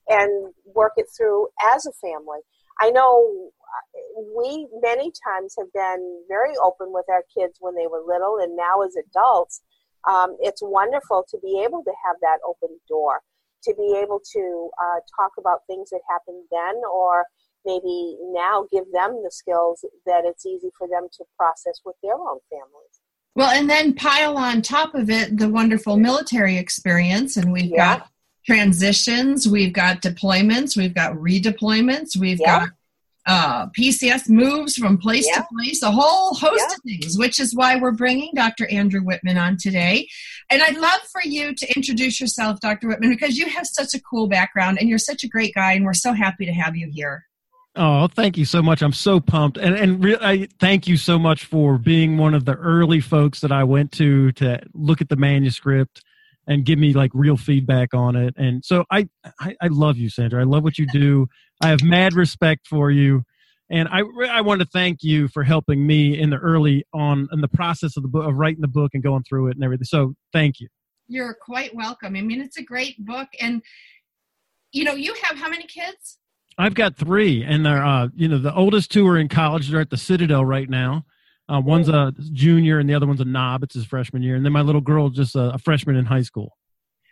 and 0.09 0.53
work 0.75 0.93
it 0.97 1.07
through 1.17 1.49
as 1.75 1.87
a 1.87 1.93
family. 1.93 2.41
I 2.81 2.91
know 2.91 3.51
uh, 3.61 4.23
we 4.37 4.67
many 4.81 5.13
times 5.27 5.55
have 5.59 5.73
been 5.73 6.23
very 6.29 6.55
open 6.63 6.93
with 6.93 7.05
our 7.11 7.25
kids 7.37 7.59
when 7.61 7.75
they 7.75 7.87
were 7.87 8.03
little, 8.07 8.39
and 8.41 8.57
now 8.57 8.83
as 8.83 8.95
adults, 8.97 9.63
um, 10.09 10.37
it's 10.41 10.63
wonderful 10.63 11.27
to 11.31 11.39
be 11.43 11.63
able 11.65 11.83
to 11.85 11.93
have 12.07 12.17
that 12.23 12.39
open 12.47 12.79
door 12.89 13.21
to 13.65 13.75
be 13.75 13.99
able 14.03 14.21
to 14.33 14.71
uh, 14.83 15.01
talk 15.17 15.33
about 15.39 15.61
things 15.67 15.91
that 15.91 16.01
happened 16.09 16.45
then 16.51 16.83
or 16.93 17.25
maybe 17.65 18.17
now 18.33 18.67
give 18.73 18.85
them 18.93 19.21
the 19.23 19.31
skills 19.31 19.85
that 20.07 20.23
it's 20.25 20.47
easy 20.47 20.71
for 20.77 20.89
them 20.89 21.09
to 21.13 21.25
process 21.37 21.81
with 21.85 21.97
their 22.03 22.15
own 22.15 22.39
families. 22.51 23.01
Well, 23.35 23.51
and 23.51 23.69
then 23.69 23.95
pile 23.95 24.37
on 24.37 24.63
top 24.63 24.95
of 24.95 25.11
it 25.11 25.37
the 25.39 25.49
wonderful 25.49 25.97
military 25.97 26.57
experience, 26.57 27.37
and 27.37 27.53
we've 27.53 27.67
yeah. 27.67 27.99
got 27.99 28.09
transitions, 28.45 29.47
we've 29.47 29.73
got 29.73 30.03
deployments, 30.03 30.77
we've 30.77 30.95
got 30.95 31.13
redeployments, 31.13 32.17
we've 32.17 32.41
yeah. 32.41 32.61
got 32.61 32.69
uh, 33.29 33.67
PCS 33.79 34.29
moves 34.29 34.75
from 34.75 34.97
place 34.99 35.27
yeah. 35.29 35.43
to 35.43 35.47
place, 35.55 35.83
a 35.83 35.91
whole 35.91 36.35
host 36.35 36.65
yeah. 36.67 36.75
of 36.75 36.81
things, 36.85 37.19
which 37.19 37.39
is 37.39 37.55
why 37.55 37.77
we're 37.77 37.93
bringing 37.93 38.33
Dr. 38.35 38.67
Andrew 38.71 39.03
Whitman 39.03 39.37
on 39.37 39.57
today. 39.59 40.09
And 40.51 40.63
I'd 40.63 40.79
love 40.79 41.01
for 41.13 41.21
you 41.23 41.55
to 41.55 41.77
introduce 41.77 42.21
yourself, 42.21 42.59
Dr. 42.61 42.89
Whitman, 42.89 43.11
because 43.11 43.37
you 43.37 43.47
have 43.49 43.67
such 43.67 43.95
a 43.95 44.01
cool 44.01 44.29
background 44.29 44.79
and 44.81 44.89
you're 44.89 44.99
such 44.99 45.23
a 45.23 45.29
great 45.29 45.55
guy, 45.55 45.75
and 45.75 45.85
we're 45.85 45.93
so 45.93 46.13
happy 46.13 46.47
to 46.47 46.53
have 46.53 46.75
you 46.75 46.91
here. 46.93 47.25
Oh, 47.77 48.09
thank 48.09 48.37
you 48.37 48.45
so 48.45 48.63
much. 48.63 48.83
I'm 48.83 48.93
so 48.93 49.21
pumped. 49.21 49.57
And 49.57 49.77
and 49.77 50.03
re- 50.03 50.19
I 50.21 50.49
thank 50.59 50.89
you 50.89 50.97
so 50.97 51.19
much 51.19 51.45
for 51.45 51.79
being 51.79 52.17
one 52.19 52.35
of 52.35 52.45
the 52.45 52.55
early 52.55 53.01
folks 53.01 53.41
that 53.41 53.53
I 53.53 53.63
went 53.63 53.93
to 53.93 54.33
to 54.33 54.61
look 54.75 55.01
at 55.01 55.09
the 55.09 55.17
manuscript 55.17 56.03
and 56.49 56.65
give 56.65 56.79
me 56.79 56.95
like 56.95 57.11
real 57.15 57.37
feedback 57.37 57.95
on 57.95 58.17
it. 58.17 58.35
And 58.37 58.65
so 58.65 58.85
I, 58.91 59.09
I, 59.39 59.55
I 59.61 59.67
love 59.69 59.99
you, 59.99 60.09
Sandra. 60.09 60.41
I 60.41 60.45
love 60.45 60.65
what 60.65 60.79
you 60.79 60.87
do. 60.93 61.29
I 61.61 61.69
have 61.69 61.83
mad 61.83 62.15
respect 62.15 62.67
for 62.67 62.91
you. 62.91 63.23
And 63.71 63.89
I, 63.89 64.03
I 64.31 64.41
want 64.41 64.61
to 64.61 64.67
thank 64.67 65.03
you 65.03 65.29
for 65.29 65.43
helping 65.43 65.87
me 65.87 66.19
in 66.19 66.31
the 66.31 66.39
early 66.39 66.85
on 66.95 67.29
in 67.33 67.41
the 67.43 67.49
process 67.49 67.97
of 67.97 68.03
the 68.03 68.09
book 68.09 68.27
of 68.27 68.35
writing 68.35 68.63
the 68.63 68.69
book 68.69 68.93
and 68.95 69.03
going 69.03 69.25
through 69.25 69.49
it 69.49 69.57
and 69.57 69.65
everything. 69.65 69.85
So 69.85 70.15
thank 70.33 70.61
you. 70.61 70.69
You're 71.07 71.35
quite 71.35 71.75
welcome. 71.75 72.17
I 72.17 72.23
mean, 72.23 72.41
it's 72.41 72.57
a 72.57 72.63
great 72.63 73.05
book, 73.05 73.29
and 73.41 73.63
you 74.73 74.85
know, 74.85 74.95
you 74.95 75.15
have 75.23 75.39
how 75.39 75.49
many 75.49 75.65
kids? 75.65 76.19
I've 76.59 76.75
got 76.75 76.97
three, 76.97 77.45
and 77.45 77.65
they're 77.65 77.85
uh, 77.85 78.09
you 78.15 78.29
know 78.29 78.39
the 78.39 78.55
oldest 78.55 78.91
two 78.91 79.07
are 79.07 79.19
in 79.19 79.29
college. 79.29 79.69
They're 79.69 79.81
at 79.81 79.91
the 79.91 79.97
Citadel 79.97 80.45
right 80.45 80.69
now, 80.69 81.05
uh, 81.49 81.61
one's 81.65 81.89
a 81.89 82.13
junior 82.33 82.79
and 82.79 82.89
the 82.89 82.95
other 82.95 83.07
one's 83.07 83.21
a 83.21 83.25
knob. 83.25 83.63
It's 83.63 83.75
his 83.75 83.87
freshman 83.87 84.23
year, 84.23 84.37
and 84.37 84.45
then 84.45 84.53
my 84.53 84.61
little 84.61 84.83
girl 84.83 85.09
just 85.09 85.35
a, 85.35 85.55
a 85.55 85.59
freshman 85.59 85.97
in 85.97 86.05
high 86.05 86.23
school. 86.23 86.58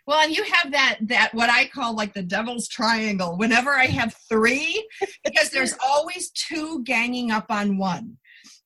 Well, 0.07 0.21
and 0.23 0.35
you 0.35 0.43
have 0.45 0.71
that 0.71 0.99
that 1.01 1.33
what 1.33 1.49
I 1.49 1.67
call 1.67 1.93
like 1.93 2.13
the 2.13 2.23
devil's 2.23 2.69
triangle. 2.69 3.37
Whenever 3.37 3.73
I 3.73 3.87
have 3.87 4.15
three, 4.29 4.87
because 5.23 5.49
there's 5.49 5.75
always 5.85 6.31
two 6.31 6.81
ganging 6.85 7.29
up 7.29 7.47
on 7.49 7.77
one. 7.77 8.17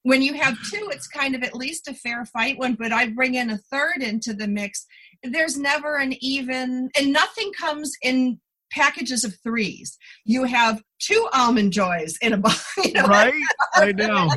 When 0.04 0.22
you 0.22 0.36
have 0.36 0.58
two, 0.70 0.90
it's 0.92 1.08
kind 1.08 1.36
of 1.36 1.44
at 1.44 1.56
least 1.56 1.88
a 1.88 1.94
fair 1.94 2.26
fight 2.26 2.58
one, 2.58 2.76
but 2.76 2.92
I 2.92 3.10
bring 3.10 3.36
in 3.36 3.50
a 3.50 3.58
third 3.58 3.98
into 4.02 4.34
the 4.34 4.48
mix. 4.48 4.86
There's 5.24 5.58
never 5.58 5.98
an 5.98 6.16
even, 6.24 6.90
and 6.98 7.14
nothing 7.14 7.52
comes 7.54 7.92
in 8.02 8.40
packages 8.72 9.24
of 9.24 9.36
threes. 9.44 9.98
You 10.26 10.46
have 10.46 10.82
two 11.00 11.28
almond 11.34 11.74
joys 11.74 12.18
in 12.22 12.34
a 12.34 12.38
box. 12.38 12.68
You 12.84 12.94
know? 12.94 13.04
Right? 13.04 13.34
I 13.76 13.92
know. 13.92 14.30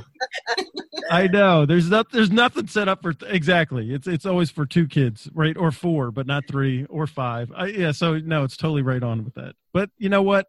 I 1.10 1.26
know. 1.28 1.66
There's 1.66 1.88
not. 1.88 2.10
There's 2.12 2.30
nothing 2.30 2.66
set 2.66 2.88
up 2.88 3.02
for 3.02 3.12
th- 3.12 3.32
exactly. 3.32 3.92
It's 3.92 4.06
it's 4.06 4.26
always 4.26 4.50
for 4.50 4.66
two 4.66 4.86
kids, 4.86 5.28
right, 5.32 5.56
or 5.56 5.70
four, 5.70 6.10
but 6.10 6.26
not 6.26 6.44
three 6.46 6.84
or 6.86 7.06
five. 7.06 7.50
I, 7.56 7.66
yeah. 7.66 7.92
So 7.92 8.18
no, 8.18 8.44
it's 8.44 8.56
totally 8.56 8.82
right 8.82 9.02
on 9.02 9.24
with 9.24 9.34
that. 9.34 9.54
But 9.72 9.90
you 9.98 10.08
know 10.08 10.22
what? 10.22 10.46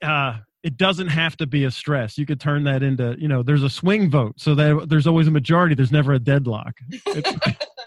Uh, 0.00 0.38
it 0.64 0.78
doesn't 0.78 1.08
have 1.08 1.36
to 1.36 1.46
be 1.46 1.64
a 1.64 1.70
stress. 1.70 2.16
You 2.16 2.24
could 2.24 2.40
turn 2.40 2.64
that 2.64 2.82
into, 2.82 3.16
you 3.18 3.28
know, 3.28 3.42
there's 3.42 3.62
a 3.62 3.68
swing 3.70 4.10
vote, 4.10 4.40
so 4.40 4.54
that 4.54 4.86
there's 4.88 5.06
always 5.06 5.28
a 5.28 5.30
majority. 5.30 5.74
There's 5.74 5.92
never 5.92 6.14
a 6.14 6.18
deadlock. 6.18 6.74
That's 7.06 7.16
a 7.16 7.32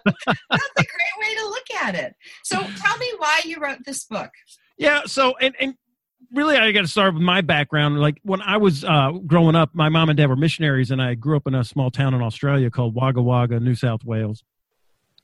great 0.06 1.16
way 1.20 1.36
to 1.36 1.46
look 1.46 1.72
at 1.82 1.96
it. 1.96 2.16
So 2.44 2.58
tell 2.60 2.98
me 2.98 3.12
why 3.18 3.42
you 3.46 3.60
wrote 3.60 3.80
this 3.86 4.06
book. 4.06 4.30
Yeah. 4.78 5.02
So, 5.06 5.36
and, 5.38 5.56
and 5.60 5.76
really, 6.34 6.56
I 6.56 6.72
got 6.72 6.82
to 6.82 6.88
start 6.88 7.14
with 7.14 7.24
my 7.24 7.42
background. 7.42 8.00
Like 8.00 8.20
when 8.24 8.42
I 8.42 8.58
was 8.58 8.84
uh, 8.84 9.12
growing 9.26 9.56
up, 9.56 9.72
my 9.74 9.90
mom 9.90 10.10
and 10.10 10.18
dad 10.18 10.30
were 10.30 10.36
missionaries, 10.36 10.92
and 10.92 11.02
I 11.02 11.16
grew 11.16 11.38
up 11.38 11.48
in 11.48 11.56
a 11.56 11.64
small 11.64 11.92
town 11.92 12.14
in 12.14 12.22
Australia 12.22 12.70
called 12.70 12.96
Wagga 12.96 13.22
Wagga, 13.22 13.60
New 13.60 13.76
South 13.76 14.04
Wales. 14.04 14.44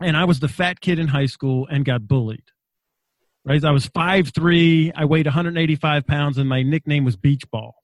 And 0.02 0.18
I 0.18 0.26
was 0.26 0.40
the 0.40 0.48
fat 0.48 0.82
kid 0.82 1.00
in 1.00 1.08
high 1.08 1.28
school 1.28 1.68
and 1.70 1.86
got 1.86 2.08
bullied. 2.08 2.44
Right. 3.46 3.64
I 3.64 3.72
was 3.72 3.88
five 3.88 4.30
three. 4.30 4.92
I 4.96 5.04
weighed 5.06 5.26
185 5.26 6.08
pounds, 6.08 6.38
and 6.38 6.48
my 6.48 6.64
nickname 6.64 7.04
was 7.04 7.18
Beach 7.18 7.44
Ball. 7.52 7.76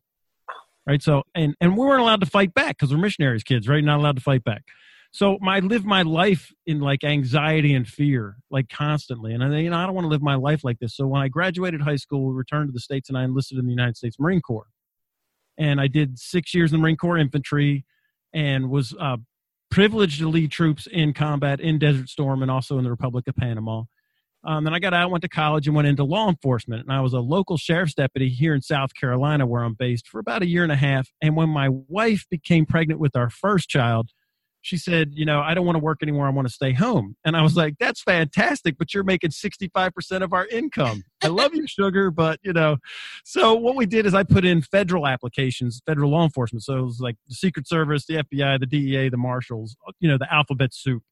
Right. 0.88 1.04
So, 1.04 1.24
and 1.36 1.54
and 1.60 1.78
we 1.78 1.86
weren't 1.86 2.02
allowed 2.02 2.22
to 2.22 2.26
fight 2.26 2.54
back 2.54 2.78
because 2.78 2.94
we're 2.94 3.00
missionaries 3.00 3.44
kids, 3.44 3.68
right? 3.68 3.84
Not 3.84 4.00
allowed 4.00 4.16
to 4.16 4.22
fight 4.22 4.44
back. 4.44 4.64
So 5.12 5.38
my 5.42 5.60
live 5.60 5.86
my 5.86 6.04
life 6.04 6.54
in 6.68 6.80
like 6.80 7.04
anxiety 7.04 7.74
and 7.74 7.88
fear, 7.88 8.38
like 8.52 8.70
constantly. 8.70 9.34
And 9.34 9.44
I, 9.44 9.58
you 9.60 9.70
know, 9.70 9.78
I 9.78 9.86
don't 9.86 9.96
want 9.96 10.06
to 10.06 10.10
live 10.10 10.22
my 10.22 10.36
life 10.36 10.64
like 10.64 10.80
this. 10.80 10.96
So 10.96 11.08
when 11.08 11.22
I 11.22 11.28
graduated 11.30 11.82
high 11.82 11.96
school, 11.96 12.28
we 12.28 12.36
returned 12.36 12.70
to 12.70 12.74
the 12.74 12.80
States 12.80 13.10
and 13.10 13.18
I 13.18 13.24
enlisted 13.24 13.58
in 13.58 13.66
the 13.66 13.72
United 13.72 13.98
States 13.98 14.18
Marine 14.20 14.42
Corps. 14.42 14.68
And 15.58 15.82
I 15.82 15.88
did 15.88 16.20
six 16.20 16.54
years 16.54 16.72
in 16.72 16.78
the 16.78 16.82
Marine 16.82 16.96
Corps 16.96 17.18
infantry 17.18 17.86
and 18.34 18.70
was 18.70 18.96
uh, 19.00 19.18
privileged 19.72 20.20
to 20.20 20.30
lead 20.30 20.52
troops 20.52 20.88
in 20.88 21.14
combat 21.14 21.60
in 21.60 21.80
Desert 21.80 22.10
Storm 22.10 22.42
and 22.42 22.52
also 22.52 22.78
in 22.78 22.84
the 22.84 22.92
Republic 22.92 23.28
of 23.28 23.36
Panama. 23.36 23.84
Um, 24.44 24.64
then 24.64 24.74
I 24.74 24.80
got 24.80 24.94
out, 24.94 25.12
went 25.12 25.24
to 25.24 25.30
college, 25.30 25.68
and 25.68 25.76
went 25.76 25.88
into 25.88 26.06
law 26.06 26.30
enforcement. 26.30 26.84
And 26.84 26.94
I 26.94 27.02
was 27.02 27.14
a 27.14 27.20
local 27.20 27.58
sheriff's 27.58 27.94
deputy 27.94 28.30
here 28.30 28.54
in 28.54 28.62
South 28.62 28.94
Carolina, 28.94 29.46
where 29.46 29.64
I'm 29.64 29.74
based, 29.74 30.08
for 30.08 30.20
about 30.20 30.44
a 30.44 30.48
year 30.48 30.64
and 30.64 30.72
a 30.72 30.78
half. 30.78 31.10
And 31.22 31.36
when 31.36 31.50
my 31.50 31.68
wife 31.70 32.26
became 32.30 32.66
pregnant 32.66 33.02
with 33.02 33.18
our 33.18 33.30
first 33.30 33.68
child, 33.68 34.12
she 34.62 34.78
said, 34.78 35.12
you 35.14 35.26
know, 35.26 35.40
I 35.40 35.54
don't 35.54 35.66
want 35.66 35.78
to 35.78 35.84
work 35.84 36.00
anymore. 36.02 36.28
I 36.28 36.32
want 36.32 36.48
to 36.48 36.54
stay 36.54 36.74
home. 36.74 37.16
And 37.24 37.38
I 37.38 37.42
was 37.42 37.56
like, 37.56 37.76
that's 37.80 38.02
fantastic, 38.02 38.78
but 38.78 38.94
you're 38.94 39.04
making 39.04 39.32
65% 39.32 40.22
of 40.22 40.34
our 40.34 40.48
income. 40.48 41.04
I 41.24 41.28
love 41.28 41.54
you, 41.56 41.66
sugar, 41.66 42.12
but 42.12 42.40
you 42.44 42.54
know. 42.54 42.78
So 43.24 43.56
what 43.56 43.76
we 43.76 43.86
did 43.86 44.06
is 44.06 44.14
I 44.14 44.24
put 44.24 44.46
in 44.46 44.62
federal 44.62 45.08
applications, 45.08 45.82
federal 45.86 46.12
law 46.12 46.24
enforcement. 46.24 46.64
So 46.64 46.78
it 46.78 46.84
was 46.84 47.00
like 47.00 47.16
the 47.28 47.36
Secret 47.36 47.68
Service, 47.68 48.06
the 48.06 48.16
FBI, 48.16 48.60
the 48.60 48.66
DEA, 48.66 49.10
the 49.10 49.18
Marshals, 49.18 49.76
you 50.00 50.10
know, 50.10 50.18
the 50.18 50.32
alphabet 50.34 50.74
soup. 50.74 51.04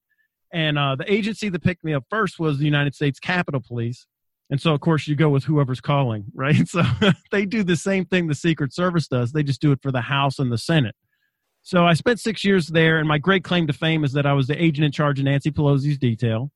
And 0.53 0.77
uh, 0.77 0.95
the 0.95 1.11
agency 1.11 1.49
that 1.49 1.63
picked 1.63 1.83
me 1.83 1.93
up 1.93 2.05
first 2.09 2.39
was 2.39 2.57
the 2.57 2.65
United 2.65 2.95
States 2.95 3.19
Capitol 3.19 3.61
Police. 3.65 4.07
And 4.49 4.61
so, 4.61 4.73
of 4.73 4.79
course, 4.79 5.07
you 5.07 5.15
go 5.15 5.29
with 5.29 5.43
whoever's 5.43 5.81
calling, 5.81 6.25
right? 6.33 6.67
So 6.67 6.83
they 7.31 7.45
do 7.45 7.63
the 7.63 7.75
same 7.75 8.05
thing 8.05 8.27
the 8.27 8.35
Secret 8.35 8.73
Service 8.73 9.07
does. 9.07 9.31
They 9.31 9.43
just 9.43 9.61
do 9.61 9.71
it 9.71 9.79
for 9.81 9.91
the 9.91 10.01
House 10.01 10.39
and 10.39 10.51
the 10.51 10.57
Senate. 10.57 10.95
So 11.67 11.85
I 11.85 11.95
spent 11.95 12.21
six 12.21 12.45
years 12.45 12.67
there, 12.67 12.97
and 12.97 13.09
my 13.09 13.17
great 13.17 13.43
claim 13.43 13.67
to 13.67 13.73
fame 13.73 14.05
is 14.05 14.13
that 14.13 14.25
I 14.25 14.31
was 14.31 14.47
the 14.47 14.55
agent 14.55 14.85
in 14.85 14.91
charge 14.93 15.19
of 15.19 15.25
Nancy 15.25 15.51
Pelosi's 15.51 15.97
detail. 15.97 16.49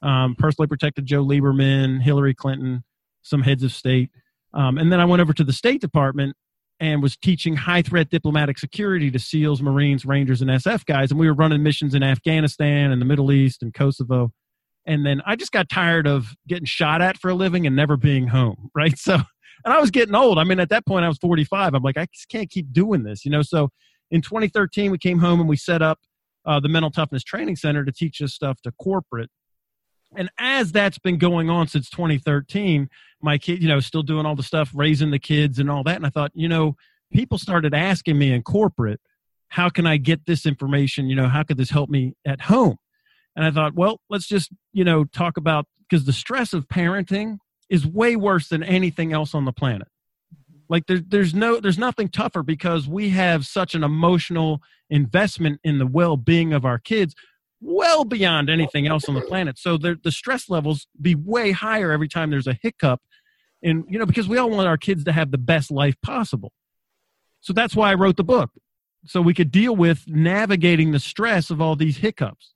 Um, 0.00 0.34
personally 0.34 0.66
protected 0.66 1.04
Joe 1.04 1.22
Lieberman, 1.22 2.00
Hillary 2.00 2.32
Clinton, 2.32 2.82
some 3.20 3.42
heads 3.42 3.62
of 3.64 3.70
state. 3.70 4.10
Um, 4.54 4.78
and 4.78 4.90
then 4.90 4.98
I 4.98 5.04
went 5.04 5.20
over 5.20 5.34
to 5.34 5.44
the 5.44 5.52
State 5.52 5.82
Department 5.82 6.36
and 6.80 7.02
was 7.02 7.18
teaching 7.18 7.54
high 7.54 7.82
threat 7.82 8.08
diplomatic 8.08 8.58
security 8.58 9.10
to 9.10 9.18
SEALs, 9.18 9.60
Marines, 9.60 10.06
Rangers, 10.06 10.40
and 10.40 10.50
SF 10.50 10.86
guys. 10.86 11.10
And 11.10 11.20
we 11.20 11.26
were 11.26 11.34
running 11.34 11.62
missions 11.62 11.94
in 11.94 12.02
Afghanistan 12.02 12.92
and 12.92 12.98
the 12.98 13.04
Middle 13.04 13.30
East 13.32 13.62
and 13.62 13.74
Kosovo. 13.74 14.32
And 14.86 15.04
then 15.04 15.20
I 15.26 15.36
just 15.36 15.52
got 15.52 15.68
tired 15.68 16.06
of 16.06 16.34
getting 16.48 16.64
shot 16.64 17.02
at 17.02 17.18
for 17.18 17.28
a 17.28 17.34
living 17.34 17.66
and 17.66 17.76
never 17.76 17.98
being 17.98 18.28
home, 18.28 18.70
right? 18.74 18.98
So, 18.98 19.16
and 19.66 19.74
I 19.74 19.80
was 19.80 19.90
getting 19.90 20.14
old. 20.14 20.38
I 20.38 20.44
mean, 20.44 20.60
at 20.60 20.70
that 20.70 20.86
point, 20.86 21.04
I 21.04 21.08
was 21.08 21.18
45. 21.18 21.74
I'm 21.74 21.82
like, 21.82 21.98
I 21.98 22.06
just 22.14 22.30
can't 22.30 22.48
keep 22.48 22.72
doing 22.72 23.02
this, 23.02 23.22
you 23.26 23.30
know? 23.30 23.42
So 23.42 23.68
in 24.10 24.22
2013, 24.22 24.90
we 24.90 24.98
came 24.98 25.18
home 25.18 25.40
and 25.40 25.48
we 25.48 25.56
set 25.56 25.82
up 25.82 26.00
uh, 26.44 26.60
the 26.60 26.68
Mental 26.68 26.90
Toughness 26.90 27.24
Training 27.24 27.56
Center 27.56 27.84
to 27.84 27.92
teach 27.92 28.18
this 28.18 28.34
stuff 28.34 28.60
to 28.62 28.72
corporate. 28.72 29.30
And 30.16 30.30
as 30.38 30.72
that's 30.72 30.98
been 30.98 31.18
going 31.18 31.50
on 31.50 31.66
since 31.66 31.90
2013, 31.90 32.88
my 33.20 33.38
kid, 33.38 33.62
you 33.62 33.68
know, 33.68 33.80
still 33.80 34.02
doing 34.02 34.24
all 34.24 34.36
the 34.36 34.42
stuff, 34.42 34.70
raising 34.74 35.10
the 35.10 35.18
kids 35.18 35.58
and 35.58 35.70
all 35.70 35.82
that. 35.84 35.96
And 35.96 36.06
I 36.06 36.10
thought, 36.10 36.30
you 36.34 36.48
know, 36.48 36.76
people 37.12 37.38
started 37.38 37.74
asking 37.74 38.16
me 38.18 38.32
in 38.32 38.42
corporate, 38.42 39.00
how 39.48 39.68
can 39.68 39.86
I 39.86 39.96
get 39.96 40.26
this 40.26 40.46
information? 40.46 41.08
You 41.08 41.16
know, 41.16 41.28
how 41.28 41.42
could 41.42 41.56
this 41.56 41.70
help 41.70 41.90
me 41.90 42.14
at 42.24 42.42
home? 42.42 42.76
And 43.34 43.44
I 43.44 43.50
thought, 43.50 43.74
well, 43.74 44.00
let's 44.08 44.26
just, 44.26 44.50
you 44.72 44.84
know, 44.84 45.04
talk 45.04 45.36
about 45.36 45.66
because 45.88 46.04
the 46.04 46.12
stress 46.12 46.52
of 46.52 46.68
parenting 46.68 47.38
is 47.68 47.86
way 47.86 48.16
worse 48.16 48.48
than 48.48 48.62
anything 48.62 49.12
else 49.12 49.34
on 49.34 49.44
the 49.44 49.52
planet. 49.52 49.88
Like 50.68 50.86
there's 50.86 51.02
there's 51.06 51.34
no 51.34 51.60
there's 51.60 51.78
nothing 51.78 52.08
tougher 52.08 52.42
because 52.42 52.88
we 52.88 53.10
have 53.10 53.46
such 53.46 53.74
an 53.74 53.84
emotional 53.84 54.62
investment 54.90 55.60
in 55.64 55.78
the 55.78 55.86
well-being 55.86 56.52
of 56.52 56.64
our 56.64 56.78
kids 56.78 57.14
well 57.60 58.04
beyond 58.04 58.50
anything 58.50 58.86
else 58.86 59.08
on 59.08 59.14
the 59.14 59.20
planet. 59.22 59.58
So 59.58 59.76
the 59.76 59.98
the 60.02 60.12
stress 60.12 60.48
levels 60.48 60.86
be 61.00 61.14
way 61.14 61.52
higher 61.52 61.90
every 61.90 62.08
time 62.08 62.30
there's 62.30 62.46
a 62.46 62.58
hiccup 62.60 63.00
and 63.62 63.84
you 63.88 63.98
know 63.98 64.06
because 64.06 64.28
we 64.28 64.38
all 64.38 64.50
want 64.50 64.68
our 64.68 64.76
kids 64.76 65.04
to 65.04 65.12
have 65.12 65.30
the 65.30 65.38
best 65.38 65.70
life 65.70 65.96
possible. 66.02 66.52
So 67.40 67.52
that's 67.52 67.76
why 67.76 67.90
I 67.90 67.94
wrote 67.94 68.16
the 68.16 68.24
book. 68.24 68.50
So 69.06 69.20
we 69.20 69.34
could 69.34 69.50
deal 69.50 69.76
with 69.76 70.04
navigating 70.08 70.90
the 70.90 70.98
stress 70.98 71.50
of 71.50 71.60
all 71.60 71.76
these 71.76 71.98
hiccups. 71.98 72.54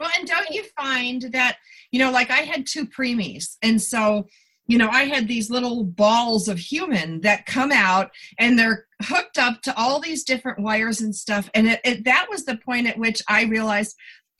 Well, 0.00 0.10
and 0.18 0.26
don't 0.26 0.50
you 0.50 0.64
find 0.76 1.22
that, 1.32 1.58
you 1.90 1.98
know, 2.00 2.10
like 2.10 2.30
I 2.30 2.38
had 2.38 2.66
two 2.66 2.86
preemies, 2.86 3.56
and 3.62 3.80
so 3.80 4.26
you 4.66 4.78
know, 4.78 4.88
I 4.88 5.04
had 5.04 5.28
these 5.28 5.50
little 5.50 5.84
balls 5.84 6.48
of 6.48 6.58
human 6.58 7.20
that 7.22 7.46
come 7.46 7.72
out 7.72 8.10
and 8.38 8.58
they're 8.58 8.86
hooked 9.02 9.38
up 9.38 9.62
to 9.62 9.76
all 9.76 10.00
these 10.00 10.24
different 10.24 10.60
wires 10.60 11.00
and 11.00 11.14
stuff. 11.14 11.50
And 11.54 11.66
it, 11.66 11.80
it, 11.84 12.04
that 12.04 12.26
was 12.30 12.44
the 12.44 12.56
point 12.56 12.86
at 12.86 12.98
which 12.98 13.20
I 13.28 13.44
realized 13.44 13.96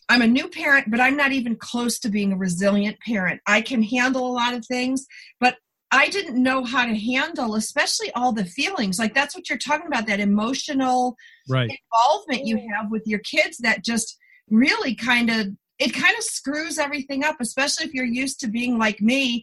I'm 0.08 0.22
a 0.22 0.26
new 0.26 0.48
parent, 0.48 0.90
but 0.90 1.00
I'm 1.00 1.16
not 1.16 1.32
even 1.32 1.56
close 1.56 1.98
to 2.00 2.08
being 2.08 2.32
a 2.32 2.37
resilient 2.37 2.98
parent. 3.00 3.40
I 3.46 3.61
can 3.62 3.82
handle 3.82 4.26
a 4.26 4.32
lot 4.32 4.54
of 4.54 4.64
things, 4.66 5.06
but 5.40 5.56
I 5.90 6.08
didn't 6.08 6.42
know 6.42 6.64
how 6.64 6.87
to 6.87 6.94
handle, 6.94 7.54
especially 7.54 8.11
all 8.12 8.32
the 8.32 8.44
feelings. 8.44 8.98
Like 8.98 9.14
that's 9.14 9.35
what 9.35 9.48
you're 9.48 9.58
talking 9.58 9.87
about, 9.87 10.06
that 10.06 10.20
emotional 10.20 11.16
right. 11.48 11.70
involvement 11.70 12.46
you 12.46 12.56
have 12.72 12.90
with 12.90 13.02
your 13.06 13.20
kids 13.20 13.58
that 13.58 13.85
just 13.85 14.18
really 14.48 14.94
kind 14.94 15.30
of 15.30 15.48
it 15.78 15.92
kind 15.92 16.16
of 16.16 16.22
screws 16.22 16.78
everything 16.78 17.24
up, 17.24 17.37
especially 17.40 17.87
if 17.87 17.94
you're 17.94 18.04
used 18.04 18.40
to 18.40 18.48
being 18.48 18.78
like 18.78 19.00
me. 19.00 19.42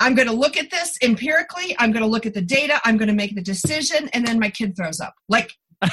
I'm 0.00 0.14
going 0.14 0.28
to 0.28 0.34
look 0.34 0.56
at 0.56 0.70
this 0.70 0.96
empirically. 1.02 1.76
I'm 1.78 1.92
going 1.92 2.02
to 2.02 2.08
look 2.08 2.24
at 2.24 2.32
the 2.32 2.40
data. 2.40 2.80
I'm 2.84 2.96
going 2.96 3.08
to 3.08 3.14
make 3.14 3.34
the 3.34 3.42
decision, 3.42 4.08
and 4.14 4.26
then 4.26 4.40
my 4.40 4.48
kid 4.48 4.74
throws 4.74 4.98
up. 4.98 5.14
Like, 5.28 5.52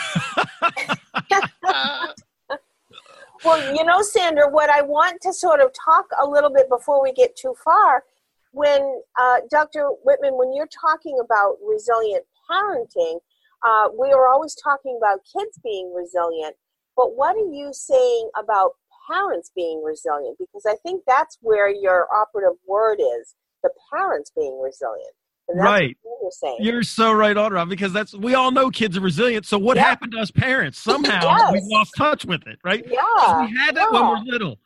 well, 3.43 3.75
you 3.75 3.83
know, 3.83 4.01
Sandra, 4.01 4.49
what 4.49 4.69
I 4.69 4.81
want 4.81 5.21
to 5.23 5.33
sort 5.33 5.59
of 5.59 5.71
talk 5.73 6.05
a 6.21 6.25
little 6.25 6.49
bit 6.49 6.69
before 6.69 7.03
we 7.03 7.11
get 7.11 7.35
too 7.35 7.53
far, 7.63 8.05
when 8.51 9.01
uh, 9.19 9.41
Dr. 9.51 9.89
Whitman, 10.03 10.37
when 10.37 10.53
you're 10.53 10.67
talking 10.67 11.19
about 11.23 11.57
resilient 11.61 12.23
parenting, 12.49 13.19
uh, 13.67 13.89
we 13.99 14.11
are 14.11 14.29
always 14.29 14.55
talking 14.55 14.97
about 14.97 15.19
kids 15.25 15.59
being 15.63 15.93
resilient. 15.93 16.55
But 16.95 17.17
what 17.17 17.35
are 17.35 17.51
you 17.53 17.71
saying 17.73 18.29
about 18.39 18.71
parents 19.09 19.51
being 19.53 19.83
resilient? 19.83 20.37
Because 20.39 20.65
I 20.65 20.75
think 20.81 21.03
that's 21.05 21.37
where 21.41 21.69
your 21.69 22.07
operative 22.13 22.57
word 22.65 22.99
is 22.99 23.35
the 23.63 23.69
parents 23.91 24.31
being 24.35 24.59
resilient. 24.61 25.13
right. 25.53 25.97
You're, 26.03 26.31
saying. 26.31 26.57
you're 26.59 26.83
so 26.83 27.13
right 27.13 27.35
Rob, 27.35 27.69
because 27.69 27.93
that's 27.93 28.13
we 28.13 28.35
all 28.35 28.51
know 28.51 28.69
kids 28.69 28.97
are 28.97 29.01
resilient. 29.01 29.45
So 29.45 29.57
what 29.57 29.77
happened 29.77 30.11
to 30.13 30.19
us 30.19 30.31
parents? 30.31 30.79
Somehow 30.79 31.21
yes. 31.23 31.53
we 31.53 31.61
lost 31.63 31.91
touch 31.97 32.25
with 32.25 32.45
it, 32.47 32.59
right? 32.63 32.85
Yeah. 32.85 33.45
We 33.45 33.57
had 33.57 33.75
that 33.75 33.89
yeah. 33.91 34.01
when 34.01 34.25
we 34.25 34.29
are 34.29 34.33
little. 34.33 34.59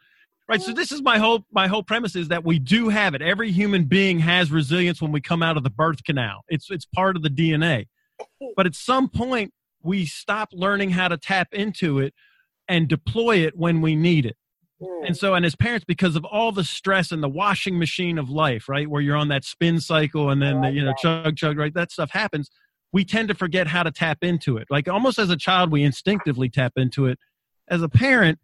Right. 0.48 0.62
So 0.62 0.70
mm-hmm. 0.70 0.76
this 0.76 0.92
is 0.92 1.02
my 1.02 1.18
whole 1.18 1.46
my 1.52 1.68
whole 1.68 1.84
premise 1.84 2.16
is 2.16 2.28
that 2.28 2.44
we 2.44 2.60
do 2.60 2.90
have 2.90 3.14
it. 3.14 3.22
Every 3.22 3.52
human 3.52 3.86
being 3.86 4.20
has 4.20 4.52
resilience 4.52 5.02
when 5.02 5.12
we 5.12 5.22
come 5.22 5.42
out 5.42 5.56
of 5.56 5.64
the 5.64 5.70
birth 5.70 6.04
canal. 6.04 6.44
It's 6.50 6.70
it's 6.70 6.86
part 6.86 7.16
of 7.16 7.24
the 7.24 7.30
DNA. 7.30 7.88
But 8.56 8.68
at 8.68 8.76
some 8.76 9.10
point 9.10 9.52
we 9.82 10.06
stop 10.06 10.50
learning 10.52 10.92
how 10.92 11.08
to 11.08 11.18
tap 11.18 11.54
into 11.54 12.00
it 12.00 12.14
and 12.68 12.88
deploy 12.88 13.38
it 13.38 13.58
when 13.58 13.82
we 13.82 13.96
need 13.96 14.26
it. 14.26 14.38
And 15.06 15.16
so, 15.16 15.36
and 15.36 15.46
as 15.46 15.56
parents, 15.56 15.86
because 15.86 16.16
of 16.16 16.26
all 16.26 16.52
the 16.52 16.64
stress 16.64 17.12
and 17.12 17.22
the 17.22 17.30
washing 17.30 17.78
machine 17.78 18.18
of 18.18 18.30
life, 18.30 18.68
right, 18.68 18.90
where 18.90 19.02
you're 19.02 19.16
on 19.16 19.28
that 19.28 19.44
spin 19.44 19.80
cycle 19.80 20.30
and 20.30 20.42
then, 20.42 20.62
the, 20.62 20.72
you 20.72 20.84
know, 20.84 20.94
chug, 20.98 21.36
chug, 21.38 21.58
right, 21.58 21.74
that 21.74 21.92
stuff 21.92 22.12
happens, 22.12 22.50
we 22.92 23.06
tend 23.06 23.28
to 23.30 23.36
forget 23.36 23.68
how 23.68 23.84
to 23.84 23.92
tap 23.92 24.20
into 24.22 24.58
it. 24.58 24.68
Like 24.70 24.88
almost 24.88 25.20
as 25.20 25.30
a 25.30 25.38
child, 25.38 25.72
we 25.72 25.84
instinctively 25.84 26.50
tap 26.50 26.74
into 26.76 27.06
it. 27.06 27.20
As 27.68 27.82
a 27.82 27.90
parent, 27.90 28.40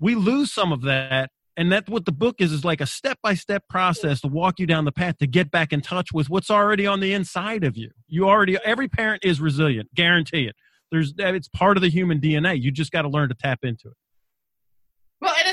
we 0.00 0.14
lose 0.14 0.52
some 0.52 0.72
of 0.72 0.82
that. 0.82 1.30
And 1.56 1.72
that's 1.72 1.88
what 1.88 2.04
the 2.04 2.12
book 2.12 2.36
is, 2.40 2.52
is 2.52 2.64
like 2.64 2.82
a 2.82 2.86
step 2.86 3.18
by 3.22 3.34
step 3.34 3.64
process 3.70 4.20
to 4.20 4.28
walk 4.28 4.58
you 4.58 4.66
down 4.66 4.84
the 4.84 4.92
path 4.92 5.16
to 5.18 5.26
get 5.26 5.50
back 5.50 5.72
in 5.72 5.80
touch 5.80 6.12
with 6.12 6.28
what's 6.28 6.50
already 6.50 6.86
on 6.86 7.00
the 7.00 7.14
inside 7.14 7.64
of 7.64 7.78
you. 7.78 7.90
You 8.08 8.28
already, 8.28 8.58
every 8.62 8.88
parent 8.88 9.24
is 9.24 9.40
resilient, 9.40 9.94
guarantee 9.94 10.44
it. 10.48 10.56
There's, 10.90 11.14
it's 11.16 11.48
part 11.48 11.78
of 11.78 11.82
the 11.82 11.88
human 11.88 12.20
DNA. 12.20 12.60
You 12.60 12.70
just 12.70 12.92
got 12.92 13.02
to 13.02 13.08
learn 13.08 13.30
to 13.30 13.34
tap 13.34 13.60
into 13.62 13.88
it. 13.88 13.94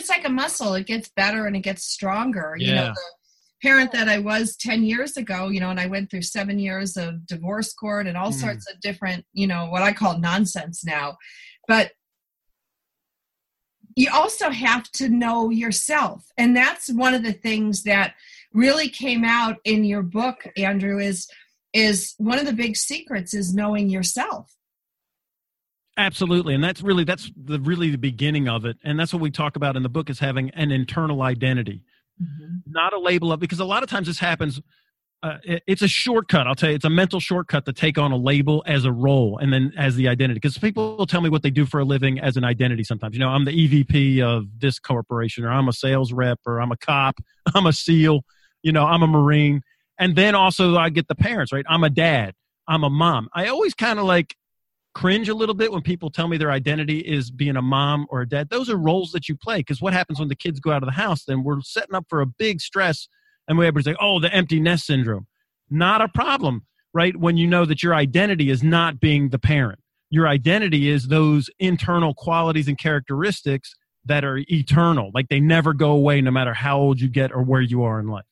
It's 0.04 0.10
like 0.10 0.26
a 0.26 0.30
muscle. 0.30 0.74
It 0.74 0.86
gets 0.86 1.10
better 1.16 1.46
and 1.46 1.56
it 1.56 1.62
gets 1.62 1.86
stronger. 1.86 2.58
Yeah. 2.60 2.68
You 2.68 2.76
know, 2.76 2.88
the 2.88 3.02
parent 3.62 3.94
that 3.94 4.10
I 4.10 4.18
was 4.18 4.58
10 4.58 4.84
years 4.84 5.16
ago, 5.16 5.48
you 5.48 5.62
know, 5.62 5.70
and 5.70 5.80
I 5.80 5.86
went 5.86 6.12
through 6.12 6.24
seven 6.24 6.60
years 6.60 6.98
of 6.98 7.26
divorce 7.26 7.74
court 7.74 8.06
and 8.06 8.18
all 8.18 8.32
mm. 8.32 8.34
sorts 8.34 8.70
of 8.70 8.82
different, 8.82 9.26
you 9.32 9.48
know, 9.48 9.68
what 9.68 9.82
I 9.82 9.94
call 9.94 10.20
nonsense 10.20 10.84
now. 10.84 11.16
But 11.70 11.92
you 13.96 14.10
also 14.14 14.50
have 14.50 14.92
to 14.92 15.08
know 15.08 15.50
yourself. 15.52 16.26
And 16.38 16.54
that's 16.54 16.92
one 16.92 17.14
of 17.14 17.24
the 17.24 17.32
things 17.32 17.84
that 17.84 18.16
really 18.52 18.90
came 18.90 19.24
out 19.24 19.56
in 19.64 19.86
your 19.86 20.04
book, 20.04 20.46
Andrew, 20.58 21.00
is 21.00 21.30
is 21.72 22.14
one 22.18 22.40
of 22.40 22.46
the 22.46 22.52
big 22.52 22.76
secrets 22.76 23.34
is 23.34 23.56
knowing 23.56 23.90
yourself 23.90 24.54
Absolutely, 25.96 26.56
and 26.56 26.64
that's 26.64 26.82
really 26.82 27.04
that's 27.04 27.32
the 27.36 27.60
really 27.60 27.92
the 27.92 28.00
beginning 28.00 28.48
of 28.48 28.66
it, 28.66 28.78
and 28.84 29.00
that's 29.00 29.14
what 29.14 29.22
we 29.22 29.30
talk 29.30 29.56
about 29.56 29.76
in 29.76 29.84
the 29.84 29.90
book 29.90 30.10
is 30.10 30.20
having 30.20 30.50
an 30.52 30.72
internal 30.72 31.22
identity, 31.22 31.84
mm-hmm. 32.22 32.56
not 32.66 32.94
a 32.94 33.00
label 33.00 33.32
of 33.32 33.40
because 33.40 33.60
a 33.60 33.66
lot 33.66 33.84
of 33.84 33.90
times 33.90 34.08
this 34.08 34.18
happens. 34.18 34.60
Uh, 35.22 35.38
it, 35.44 35.64
it's 35.68 35.82
a 35.84 35.88
shortcut. 35.88 36.48
I'll 36.48 36.56
tell 36.56 36.70
you, 36.70 36.76
it's 36.76 36.84
a 36.84 36.90
mental 36.90 37.20
shortcut 37.20 37.66
to 37.66 37.74
take 37.74 37.98
on 38.00 38.12
a 38.12 38.18
label 38.18 38.64
as 38.66 38.86
a 38.86 38.92
role 38.92 39.38
and 39.38 39.54
then 39.54 39.72
as 39.78 39.96
the 39.96 40.08
identity. 40.10 40.40
Because 40.40 40.58
people 40.58 40.98
will 40.98 41.06
tell 41.06 41.22
me 41.22 41.30
what 41.30 41.44
they 41.44 41.52
do 41.52 41.66
for 41.66 41.80
a 41.80 41.86
living 41.86 42.20
as 42.20 42.36
an 42.38 42.44
identity. 42.44 42.84
Sometimes, 42.84 43.14
you 43.14 43.20
know, 43.20 43.30
I'm 43.30 43.46
the 43.46 43.52
EVP 43.52 44.22
of 44.22 44.48
this 44.58 44.80
corporation, 44.80 45.46
or 45.46 45.52
I'm 45.52 45.68
a 45.68 45.74
sales 45.74 46.12
rep, 46.12 46.40
or 46.46 46.60
I'm 46.60 46.72
a 46.72 46.78
cop, 46.78 47.20
I'm 47.54 47.68
a 47.68 47.74
SEAL, 47.74 48.26
you 48.64 48.72
know, 48.72 48.86
I'm 48.86 49.04
a 49.04 49.08
Marine, 49.08 49.62
and 50.00 50.16
then 50.16 50.34
also 50.34 50.76
I 50.76 50.90
get 50.90 51.08
the 51.08 51.16
parents, 51.16 51.54
right? 51.54 51.66
I'm 51.70 51.84
a 51.84 51.90
dad, 51.92 52.34
I'm 52.68 52.84
a 52.84 52.90
mom. 52.90 53.30
I 53.34 53.48
always 53.48 53.76
kind 53.76 54.00
of 54.00 54.06
like 54.06 54.36
cringe 54.94 55.30
a 55.30 55.34
little 55.34 55.56
bit 55.56 55.72
when 55.72 55.82
people 55.82 56.10
tell 56.10 56.28
me 56.28 56.38
their 56.38 56.52
identity 56.52 57.00
is 57.00 57.32
being 57.32 57.56
a 57.56 57.62
mom 57.62 58.06
or 58.10 58.22
a 58.22 58.28
dad. 58.28 58.50
Those 58.50 58.70
are 58.70 58.78
roles 58.78 59.12
that 59.12 59.28
you 59.28 59.36
play 59.36 59.58
because 59.58 59.82
what 59.82 59.94
happens 59.94 60.20
when 60.20 60.30
the 60.30 60.36
kids 60.36 60.60
go 60.60 60.72
out 60.72 60.84
of 60.84 60.88
the 60.88 60.94
house? 60.94 61.26
Then 61.26 61.44
we're 61.44 61.62
setting 61.62 61.96
up 61.96 62.06
for 62.10 62.22
a 62.22 62.26
big 62.26 62.62
stress, 62.62 63.08
and 63.48 63.58
we 63.58 63.68
ever 63.68 63.82
say, 63.82 63.96
"Oh, 64.00 64.20
the 64.20 64.34
empty 64.34 64.60
nest 64.60 64.86
syndrome." 64.86 65.28
Not 65.70 66.02
a 66.02 66.08
problem, 66.08 66.66
right? 66.94 67.16
When 67.16 67.38
you 67.38 67.48
know 67.48 67.66
that 67.66 67.82
your 67.82 67.96
identity 67.96 68.50
is 68.50 68.62
not 68.62 69.00
being 69.00 69.30
the 69.30 69.40
parent, 69.40 69.80
your 70.10 70.28
identity 70.28 70.90
is 70.90 71.08
those 71.08 71.50
internal 71.60 72.14
qualities 72.14 72.68
and 72.68 72.78
characteristics 72.78 73.74
that 74.06 74.24
are 74.24 74.40
eternal, 74.52 75.12
like 75.14 75.30
they 75.30 75.40
never 75.40 75.74
go 75.74 75.92
away, 75.92 76.22
no 76.22 76.30
matter 76.30 76.54
how 76.54 76.78
old 76.78 77.00
you 77.00 77.08
get 77.08 77.32
or 77.32 77.42
where 77.42 77.62
you 77.62 77.84
are 77.84 78.00
in 78.00 78.08
life. 78.08 78.26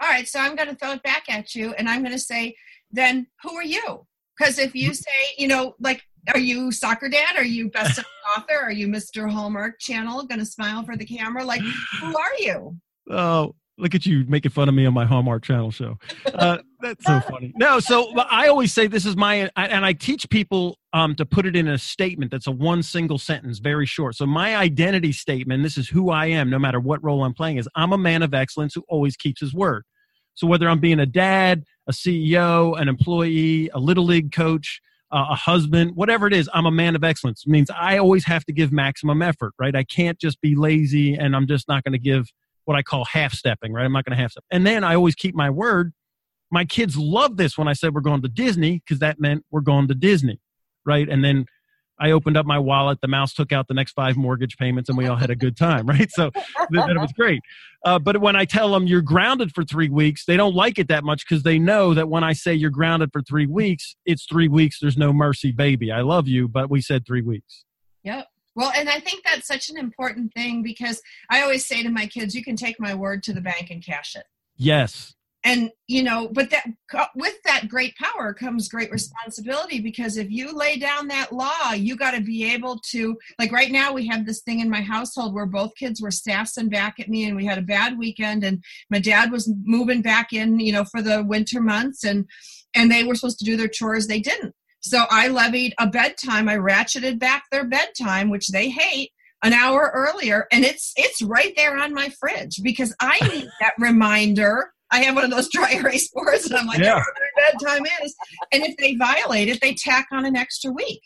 All 0.00 0.08
right, 0.08 0.28
so 0.28 0.38
I'm 0.38 0.54
going 0.54 0.68
to 0.68 0.74
throw 0.74 0.92
it 0.92 1.02
back 1.02 1.24
at 1.28 1.54
you, 1.54 1.72
and 1.74 1.88
I'm 1.88 2.00
going 2.00 2.12
to 2.12 2.18
say, 2.18 2.54
then 2.90 3.26
who 3.42 3.54
are 3.54 3.64
you? 3.64 4.06
Because 4.36 4.58
if 4.58 4.74
you 4.74 4.94
say, 4.94 5.12
you 5.38 5.48
know, 5.48 5.74
like, 5.80 6.02
are 6.32 6.38
you 6.38 6.72
soccer 6.72 7.08
dad? 7.08 7.36
Are 7.36 7.44
you 7.44 7.70
best 7.70 8.00
author? 8.36 8.58
Are 8.60 8.72
you 8.72 8.88
Mr. 8.88 9.30
Hallmark 9.30 9.78
Channel? 9.78 10.24
Going 10.24 10.40
to 10.40 10.46
smile 10.46 10.82
for 10.82 10.96
the 10.96 11.04
camera? 11.04 11.44
Like, 11.44 11.60
who 12.00 12.06
are 12.18 12.34
you? 12.38 12.76
Oh, 13.10 13.54
look 13.76 13.94
at 13.94 14.06
you 14.06 14.24
making 14.28 14.50
fun 14.50 14.68
of 14.68 14.74
me 14.74 14.86
on 14.86 14.94
my 14.94 15.04
Hallmark 15.04 15.42
Channel 15.42 15.70
show. 15.70 15.98
Uh, 16.32 16.58
that's 16.80 17.04
so 17.04 17.20
funny. 17.28 17.52
No, 17.56 17.80
so 17.80 18.12
I 18.18 18.48
always 18.48 18.72
say 18.72 18.86
this 18.86 19.04
is 19.04 19.16
my, 19.16 19.50
and 19.56 19.84
I 19.84 19.92
teach 19.92 20.28
people 20.30 20.78
um, 20.92 21.14
to 21.16 21.26
put 21.26 21.46
it 21.46 21.56
in 21.56 21.68
a 21.68 21.78
statement 21.78 22.30
that's 22.30 22.46
a 22.46 22.52
one 22.52 22.82
single 22.82 23.18
sentence, 23.18 23.58
very 23.58 23.86
short. 23.86 24.14
So 24.14 24.26
my 24.26 24.56
identity 24.56 25.12
statement, 25.12 25.62
this 25.62 25.76
is 25.76 25.88
who 25.88 26.10
I 26.10 26.26
am, 26.26 26.50
no 26.50 26.58
matter 26.58 26.80
what 26.80 27.02
role 27.04 27.24
I'm 27.24 27.34
playing, 27.34 27.58
is 27.58 27.68
I'm 27.74 27.92
a 27.92 27.98
man 27.98 28.22
of 28.22 28.32
excellence 28.32 28.74
who 28.74 28.84
always 28.88 29.16
keeps 29.16 29.40
his 29.40 29.52
word. 29.52 29.84
So 30.34 30.46
whether 30.46 30.68
I'm 30.68 30.80
being 30.80 31.00
a 31.00 31.06
dad, 31.06 31.64
a 31.88 31.92
CEO, 31.92 32.78
an 32.80 32.88
employee, 32.88 33.68
a 33.72 33.78
little 33.78 34.04
league 34.04 34.32
coach, 34.32 34.80
uh, 35.12 35.26
a 35.30 35.34
husband, 35.34 35.92
whatever 35.94 36.26
it 36.26 36.32
is, 36.32 36.50
I'm 36.52 36.66
a 36.66 36.70
man 36.70 36.96
of 36.96 37.04
excellence. 37.04 37.44
It 37.46 37.50
means 37.50 37.70
I 37.70 37.98
always 37.98 38.24
have 38.24 38.44
to 38.46 38.52
give 38.52 38.72
maximum 38.72 39.22
effort, 39.22 39.52
right? 39.58 39.74
I 39.76 39.84
can't 39.84 40.18
just 40.18 40.40
be 40.40 40.56
lazy 40.56 41.14
and 41.14 41.36
I'm 41.36 41.46
just 41.46 41.68
not 41.68 41.84
going 41.84 41.92
to 41.92 41.98
give 41.98 42.26
what 42.64 42.76
I 42.76 42.82
call 42.82 43.04
half 43.04 43.32
stepping, 43.32 43.72
right? 43.72 43.84
I'm 43.84 43.92
not 43.92 44.04
going 44.04 44.16
to 44.16 44.20
half 44.20 44.32
step. 44.32 44.44
And 44.50 44.66
then 44.66 44.82
I 44.82 44.94
always 44.94 45.14
keep 45.14 45.34
my 45.34 45.50
word. 45.50 45.92
My 46.50 46.64
kids 46.64 46.96
love 46.96 47.36
this 47.36 47.56
when 47.56 47.68
I 47.68 47.72
said 47.74 47.94
we're 47.94 48.00
going 48.00 48.22
to 48.22 48.28
Disney 48.28 48.82
because 48.84 48.98
that 49.00 49.20
meant 49.20 49.44
we're 49.50 49.60
going 49.60 49.88
to 49.88 49.94
Disney, 49.94 50.40
right? 50.84 51.08
And 51.08 51.24
then 51.24 51.46
I 51.98 52.10
opened 52.10 52.36
up 52.36 52.46
my 52.46 52.58
wallet. 52.58 53.00
The 53.00 53.08
mouse 53.08 53.32
took 53.32 53.52
out 53.52 53.68
the 53.68 53.74
next 53.74 53.92
five 53.92 54.16
mortgage 54.16 54.56
payments, 54.56 54.88
and 54.88 54.98
we 54.98 55.06
all 55.06 55.16
had 55.16 55.30
a 55.30 55.36
good 55.36 55.56
time, 55.56 55.86
right? 55.88 56.10
So 56.10 56.30
that, 56.70 56.90
it 56.90 56.98
was 56.98 57.12
great. 57.12 57.40
Uh, 57.84 57.98
but 57.98 58.20
when 58.20 58.36
I 58.36 58.44
tell 58.44 58.72
them 58.72 58.86
you're 58.86 59.02
grounded 59.02 59.52
for 59.54 59.64
three 59.64 59.88
weeks, 59.88 60.24
they 60.24 60.36
don't 60.36 60.54
like 60.54 60.78
it 60.78 60.88
that 60.88 61.04
much 61.04 61.28
because 61.28 61.42
they 61.42 61.58
know 61.58 61.94
that 61.94 62.08
when 62.08 62.24
I 62.24 62.32
say 62.32 62.54
you're 62.54 62.70
grounded 62.70 63.10
for 63.12 63.22
three 63.22 63.46
weeks, 63.46 63.96
it's 64.06 64.26
three 64.26 64.48
weeks. 64.48 64.78
There's 64.80 64.96
no 64.96 65.12
mercy, 65.12 65.52
baby. 65.52 65.92
I 65.92 66.00
love 66.00 66.28
you, 66.28 66.48
but 66.48 66.70
we 66.70 66.80
said 66.80 67.06
three 67.06 67.22
weeks. 67.22 67.64
Yep. 68.02 68.26
Well, 68.56 68.72
and 68.76 68.88
I 68.88 69.00
think 69.00 69.24
that's 69.24 69.46
such 69.48 69.68
an 69.68 69.76
important 69.76 70.32
thing 70.32 70.62
because 70.62 71.02
I 71.28 71.42
always 71.42 71.66
say 71.66 71.82
to 71.82 71.90
my 71.90 72.06
kids, 72.06 72.34
you 72.34 72.44
can 72.44 72.56
take 72.56 72.78
my 72.78 72.94
word 72.94 73.22
to 73.24 73.32
the 73.32 73.40
bank 73.40 73.70
and 73.70 73.84
cash 73.84 74.14
it. 74.14 74.24
Yes 74.56 75.14
and 75.44 75.70
you 75.86 76.02
know 76.02 76.28
but 76.32 76.50
that 76.50 76.64
with 77.14 77.34
that 77.44 77.68
great 77.68 77.94
power 77.96 78.32
comes 78.32 78.68
great 78.68 78.90
responsibility 78.90 79.80
because 79.80 80.16
if 80.16 80.30
you 80.30 80.52
lay 80.52 80.78
down 80.78 81.06
that 81.06 81.32
law 81.32 81.72
you 81.72 81.96
got 81.96 82.12
to 82.12 82.20
be 82.20 82.50
able 82.52 82.80
to 82.90 83.16
like 83.38 83.52
right 83.52 83.70
now 83.70 83.92
we 83.92 84.06
have 84.06 84.24
this 84.24 84.42
thing 84.42 84.60
in 84.60 84.70
my 84.70 84.80
household 84.80 85.34
where 85.34 85.46
both 85.46 85.74
kids 85.76 86.00
were 86.00 86.10
sassing 86.10 86.68
back 86.68 86.98
at 86.98 87.08
me 87.08 87.24
and 87.24 87.36
we 87.36 87.44
had 87.44 87.58
a 87.58 87.62
bad 87.62 87.98
weekend 87.98 88.42
and 88.42 88.62
my 88.90 88.98
dad 88.98 89.30
was 89.30 89.52
moving 89.64 90.02
back 90.02 90.32
in 90.32 90.58
you 90.58 90.72
know 90.72 90.84
for 90.84 91.02
the 91.02 91.22
winter 91.24 91.60
months 91.60 92.04
and 92.04 92.26
and 92.74 92.90
they 92.90 93.04
were 93.04 93.14
supposed 93.14 93.38
to 93.38 93.44
do 93.44 93.56
their 93.56 93.68
chores. 93.68 94.06
They 94.06 94.20
didn't. 94.20 94.54
So 94.80 95.04
i 95.10 95.28
levied 95.28 95.74
a 95.78 95.86
bedtime. 95.86 96.48
I 96.48 96.56
ratcheted 96.56 97.18
back 97.18 97.44
their 97.50 97.64
bedtime 97.64 98.30
which 98.30 98.48
they 98.48 98.68
hate 98.68 99.10
an 99.42 99.52
hour 99.52 99.90
earlier 99.94 100.46
and 100.52 100.64
it's 100.64 100.92
it's 100.96 101.20
right 101.20 101.52
there 101.54 101.76
on 101.76 101.92
my 101.92 102.08
fridge 102.18 102.62
because 102.62 102.94
i 103.00 103.18
need 103.28 103.46
that 103.60 103.74
reminder 103.78 104.72
I 104.94 105.02
have 105.02 105.14
one 105.16 105.24
of 105.24 105.30
those 105.30 105.48
dry 105.48 105.72
erase 105.80 106.08
boards, 106.12 106.46
and 106.46 106.54
I'm 106.56 106.66
like, 106.66 106.78
yeah. 106.78 107.02
Oh, 107.04 107.12
their 107.18 107.50
bedtime 107.52 107.84
is. 108.04 108.14
And 108.52 108.62
if 108.62 108.76
they 108.76 108.94
violate 108.94 109.48
it, 109.48 109.60
they 109.60 109.74
tack 109.74 110.06
on 110.12 110.24
an 110.24 110.36
extra 110.36 110.70
week. 110.70 111.02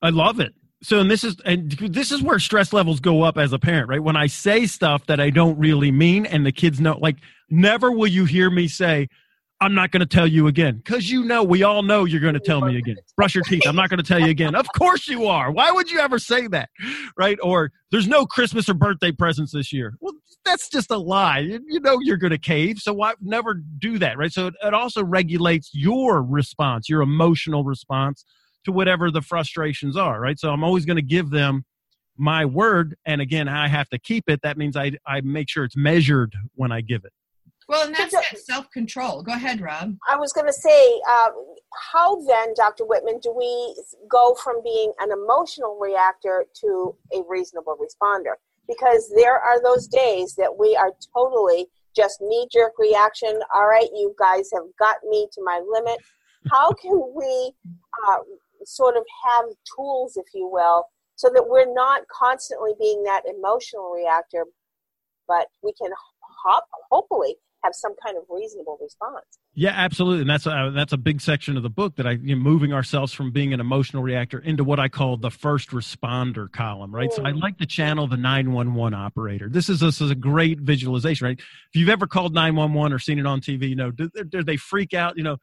I 0.00 0.08
love 0.10 0.40
it. 0.40 0.52
so 0.82 0.98
and 0.98 1.10
this 1.10 1.22
is 1.22 1.36
and 1.44 1.70
this 1.72 2.10
is 2.10 2.22
where 2.22 2.38
stress 2.38 2.72
levels 2.72 2.98
go 2.98 3.22
up 3.22 3.38
as 3.38 3.52
a 3.52 3.58
parent 3.58 3.88
right 3.88 4.02
when 4.02 4.16
i 4.16 4.26
say 4.26 4.66
stuff 4.66 5.06
that 5.06 5.20
i 5.20 5.30
don't 5.30 5.56
really 5.58 5.92
mean 5.92 6.26
and 6.26 6.44
the 6.44 6.50
kids 6.50 6.80
know 6.80 6.98
like 7.00 7.16
never 7.50 7.92
will 7.92 8.08
you 8.08 8.24
hear 8.24 8.50
me 8.50 8.66
say 8.66 9.06
i'm 9.62 9.74
not 9.74 9.90
going 9.90 10.00
to 10.00 10.06
tell 10.06 10.26
you 10.26 10.46
again 10.46 10.76
because 10.76 11.10
you 11.10 11.24
know 11.24 11.42
we 11.42 11.62
all 11.62 11.82
know 11.82 12.04
you're 12.04 12.20
going 12.20 12.34
to 12.34 12.40
tell 12.40 12.60
me 12.60 12.76
again 12.76 12.96
brush 13.16 13.34
your 13.34 13.44
teeth 13.44 13.62
i'm 13.66 13.76
not 13.76 13.88
going 13.88 13.98
to 13.98 14.04
tell 14.04 14.20
you 14.20 14.28
again 14.28 14.54
of 14.54 14.66
course 14.76 15.08
you 15.08 15.26
are 15.26 15.50
why 15.50 15.70
would 15.70 15.90
you 15.90 15.98
ever 15.98 16.18
say 16.18 16.46
that 16.46 16.68
right 17.16 17.38
or 17.42 17.70
there's 17.90 18.08
no 18.08 18.26
christmas 18.26 18.68
or 18.68 18.74
birthday 18.74 19.12
presents 19.12 19.52
this 19.52 19.72
year 19.72 19.94
well 20.00 20.14
that's 20.44 20.68
just 20.68 20.90
a 20.90 20.98
lie 20.98 21.38
you 21.38 21.80
know 21.80 21.98
you're 22.00 22.16
going 22.16 22.30
to 22.30 22.38
cave 22.38 22.78
so 22.78 22.92
why 22.92 23.14
never 23.20 23.54
do 23.78 23.98
that 23.98 24.18
right 24.18 24.32
so 24.32 24.48
it, 24.48 24.54
it 24.62 24.74
also 24.74 25.02
regulates 25.04 25.70
your 25.72 26.22
response 26.22 26.88
your 26.88 27.00
emotional 27.00 27.64
response 27.64 28.24
to 28.64 28.72
whatever 28.72 29.10
the 29.10 29.22
frustrations 29.22 29.96
are, 29.96 30.20
right? 30.20 30.38
So 30.38 30.50
I'm 30.50 30.64
always 30.64 30.84
going 30.84 30.96
to 30.96 31.02
give 31.02 31.30
them 31.30 31.64
my 32.16 32.44
word. 32.44 32.96
And 33.04 33.20
again, 33.20 33.48
I 33.48 33.68
have 33.68 33.88
to 33.90 33.98
keep 33.98 34.24
it. 34.28 34.40
That 34.42 34.56
means 34.56 34.76
I, 34.76 34.92
I 35.06 35.20
make 35.22 35.48
sure 35.48 35.64
it's 35.64 35.76
measured 35.76 36.34
when 36.54 36.70
I 36.70 36.80
give 36.80 37.04
it. 37.04 37.12
Well, 37.72 37.86
and 37.86 37.94
that's 37.94 38.12
that 38.12 38.36
self 38.36 38.70
control. 38.70 39.22
Go 39.22 39.32
ahead, 39.32 39.62
Rob. 39.62 39.96
I 40.06 40.16
was 40.16 40.34
going 40.34 40.46
to 40.46 40.52
say, 40.52 41.00
uh, 41.08 41.30
how 41.90 42.20
then, 42.26 42.52
Dr. 42.54 42.84
Whitman, 42.84 43.18
do 43.22 43.32
we 43.34 43.74
go 44.10 44.36
from 44.44 44.62
being 44.62 44.92
an 45.00 45.08
emotional 45.10 45.78
reactor 45.80 46.44
to 46.60 46.94
a 47.14 47.22
reasonable 47.26 47.78
responder? 47.80 48.34
Because 48.68 49.10
there 49.16 49.38
are 49.38 49.62
those 49.62 49.88
days 49.88 50.34
that 50.34 50.54
we 50.58 50.76
are 50.76 50.92
totally 51.16 51.68
just 51.96 52.18
knee 52.20 52.46
jerk 52.52 52.72
reaction. 52.78 53.40
All 53.54 53.66
right, 53.66 53.88
you 53.94 54.14
guys 54.18 54.50
have 54.52 54.64
got 54.78 54.96
me 55.08 55.26
to 55.32 55.42
my 55.42 55.62
limit. 55.66 55.96
How 56.50 56.72
can 56.72 57.00
we 57.16 57.52
uh, 58.06 58.18
sort 58.66 58.98
of 58.98 59.04
have 59.24 59.46
tools, 59.74 60.18
if 60.18 60.26
you 60.34 60.46
will, 60.46 60.84
so 61.16 61.30
that 61.32 61.48
we're 61.48 61.72
not 61.72 62.02
constantly 62.08 62.72
being 62.78 63.02
that 63.04 63.22
emotional 63.26 63.94
reactor, 63.96 64.44
but 65.26 65.46
we 65.62 65.72
can 65.80 65.90
hop, 66.44 66.66
hopefully 66.90 67.36
have 67.62 67.74
some 67.74 67.92
kind 68.04 68.16
of 68.16 68.24
reasonable 68.28 68.78
response. 68.80 69.24
Yeah, 69.54 69.70
absolutely, 69.70 70.22
and 70.22 70.30
that's 70.30 70.46
a, 70.46 70.72
that's 70.74 70.92
a 70.92 70.96
big 70.96 71.20
section 71.20 71.56
of 71.56 71.62
the 71.62 71.70
book 71.70 71.96
that 71.96 72.06
I 72.06 72.12
you 72.12 72.34
know, 72.34 72.42
moving 72.42 72.72
ourselves 72.72 73.12
from 73.12 73.32
being 73.32 73.52
an 73.52 73.60
emotional 73.60 74.02
reactor 74.02 74.38
into 74.38 74.64
what 74.64 74.80
I 74.80 74.88
call 74.88 75.16
the 75.16 75.30
first 75.30 75.70
responder 75.70 76.50
column, 76.50 76.94
right? 76.94 77.10
Mm. 77.10 77.14
So 77.14 77.24
I 77.24 77.32
mm. 77.32 77.40
like 77.40 77.58
to 77.58 77.66
channel 77.66 78.06
the 78.06 78.16
nine 78.16 78.52
one 78.52 78.74
one 78.74 78.94
operator. 78.94 79.48
This 79.48 79.68
is 79.68 79.80
this 79.80 80.00
is 80.00 80.10
a 80.10 80.16
great 80.16 80.60
visualization, 80.60 81.26
right? 81.26 81.38
If 81.38 81.74
you've 81.74 81.88
ever 81.88 82.06
called 82.06 82.34
nine 82.34 82.56
one 82.56 82.74
one 82.74 82.92
or 82.92 82.98
seen 82.98 83.18
it 83.18 83.26
on 83.26 83.40
TV, 83.40 83.68
you 83.68 83.76
know, 83.76 83.90
do, 83.90 84.10
do 84.28 84.42
they 84.42 84.56
freak 84.56 84.94
out? 84.94 85.16
You 85.16 85.24
know, 85.24 85.36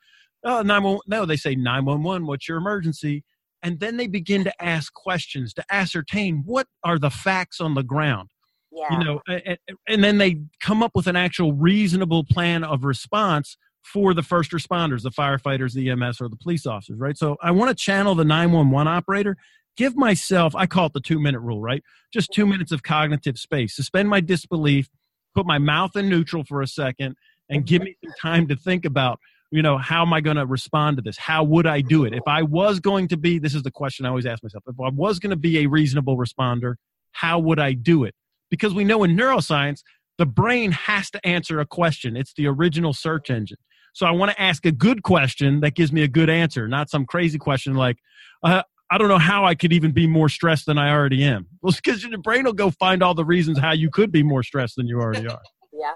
oh, 0.44 0.62
911. 0.62 1.02
No, 1.08 1.26
they 1.26 1.38
say 1.38 1.56
911, 1.56 2.26
what's 2.26 2.48
your 2.48 2.58
emergency? 2.58 3.24
And 3.62 3.80
then 3.80 3.98
they 3.98 4.08
begin 4.08 4.44
to 4.46 4.64
ask 4.64 4.94
questions 4.94 5.54
to 5.56 5.66
ascertain 5.70 6.44
what 6.46 6.68
are 6.84 6.98
the 6.98 7.10
facts 7.10 7.60
on 7.60 7.74
the 7.74 7.84
ground. 7.84 8.30
Yeah. 8.72 8.92
You 8.92 9.04
know, 9.04 9.22
and, 9.28 9.58
and 9.88 10.04
then 10.04 10.18
they 10.18 10.42
come 10.60 10.84
up 10.84 10.92
with 10.94 11.08
an 11.08 11.16
actual 11.16 11.54
reasonable 11.54 12.24
plan 12.24 12.64
of 12.64 12.84
response 12.84 13.58
for 13.84 14.14
the 14.14 14.22
first 14.22 14.52
responders, 14.52 15.02
the 15.02 15.10
firefighters, 15.10 15.74
the 15.74 15.90
EMS, 15.90 16.22
or 16.22 16.30
the 16.30 16.36
police 16.36 16.66
officers, 16.66 17.00
right? 17.00 17.18
So 17.18 17.38
I 17.42 17.52
want 17.52 17.70
to 17.70 17.76
channel 17.76 18.14
the 18.14 18.26
911 18.26 18.88
operator, 18.88 19.38
give 19.76 19.96
myself, 19.96 20.56
I 20.56 20.68
call 20.68 20.88
it 20.88 20.94
the 20.94 21.00
two 21.00 21.20
minute 21.20 21.40
rule, 21.40 21.62
right? 21.62 21.84
Just 22.14 22.32
two 22.32 22.46
minutes 22.46 22.72
of 22.72 22.84
cognitive 22.84 23.40
space, 23.40 23.76
suspend 23.76 24.10
my 24.10 24.20
disbelief, 24.20 24.90
put 25.34 25.48
my 25.48 25.58
mouth 25.58 25.96
in 25.96 26.10
neutral 26.10 26.44
for 26.44 26.62
a 26.62 26.68
second, 26.68 27.16
and 27.50 27.66
give 27.66 27.82
me 27.82 27.96
some 28.04 28.14
time 28.22 28.48
to 28.48 28.56
think 28.56 28.86
about 28.86 29.20
you 29.52 29.64
know, 29.64 29.78
how 29.78 30.04
am 30.04 30.14
I 30.14 30.22
going 30.22 30.38
to 30.38 30.46
respond 30.46 30.98
to 30.98 31.02
this? 31.02 31.18
How 31.18 31.44
would 31.44 31.66
I 31.66 31.82
do 31.82 32.06
it? 32.06 32.14
If 32.14 32.28
I 32.28 32.44
was 32.44 32.80
going 32.80 33.08
to 33.08 33.18
be, 33.18 33.40
this 33.40 33.56
is 33.56 33.64
the 33.64 33.72
question 33.72 34.06
I 34.06 34.10
always 34.10 34.26
ask 34.26 34.44
myself, 34.44 34.64
if 34.68 34.80
I 34.80 34.90
was 34.90 35.20
going 35.20 35.32
to 35.32 35.36
be 35.36 35.60
a 35.60 35.66
reasonable 35.66 36.18
responder, 36.18 36.76
how 37.14 37.40
would 37.40 37.60
I 37.60 37.74
do 37.74 38.04
it? 38.04 38.14
Because 38.50 38.74
we 38.74 38.84
know 38.84 39.04
in 39.04 39.16
neuroscience, 39.16 39.84
the 40.18 40.26
brain 40.26 40.72
has 40.72 41.10
to 41.12 41.26
answer 41.26 41.60
a 41.60 41.66
question. 41.66 42.18
It's 42.18 42.34
the 42.34 42.48
original 42.48 42.94
search 42.94 43.30
engine. 43.30 43.58
So 43.94 44.06
I 44.06 44.12
want 44.12 44.32
to 44.32 44.42
ask 44.42 44.66
a 44.66 44.72
good 44.72 45.04
question 45.04 45.62
that 45.62 45.76
gives 45.76 45.92
me 45.92 46.04
a 46.04 46.08
good 46.08 46.30
answer, 46.30 46.68
not 46.68 46.90
some 46.90 47.06
crazy 47.06 47.38
question 47.38 47.74
like, 47.76 47.98
uh, 48.44 48.64
I 48.92 48.98
don't 48.98 49.08
know 49.08 49.20
how 49.20 49.46
I 49.46 49.56
could 49.56 49.72
even 49.72 49.92
be 49.92 50.08
more 50.08 50.30
stressed 50.30 50.66
than 50.66 50.78
I 50.78 50.92
already 50.92 51.24
am. 51.24 51.48
Well, 51.62 51.74
because 51.74 52.04
your 52.04 52.18
brain 52.20 52.44
will 52.44 52.54
go 52.54 52.72
find 52.72 53.04
all 53.04 53.14
the 53.14 53.26
reasons 53.26 53.60
how 53.60 53.72
you 53.72 53.90
could 53.90 54.12
be 54.12 54.24
more 54.24 54.42
stressed 54.42 54.76
than 54.78 54.88
you 54.88 55.00
already 55.00 55.28
are. 55.28 55.42
yeah. 55.74 55.94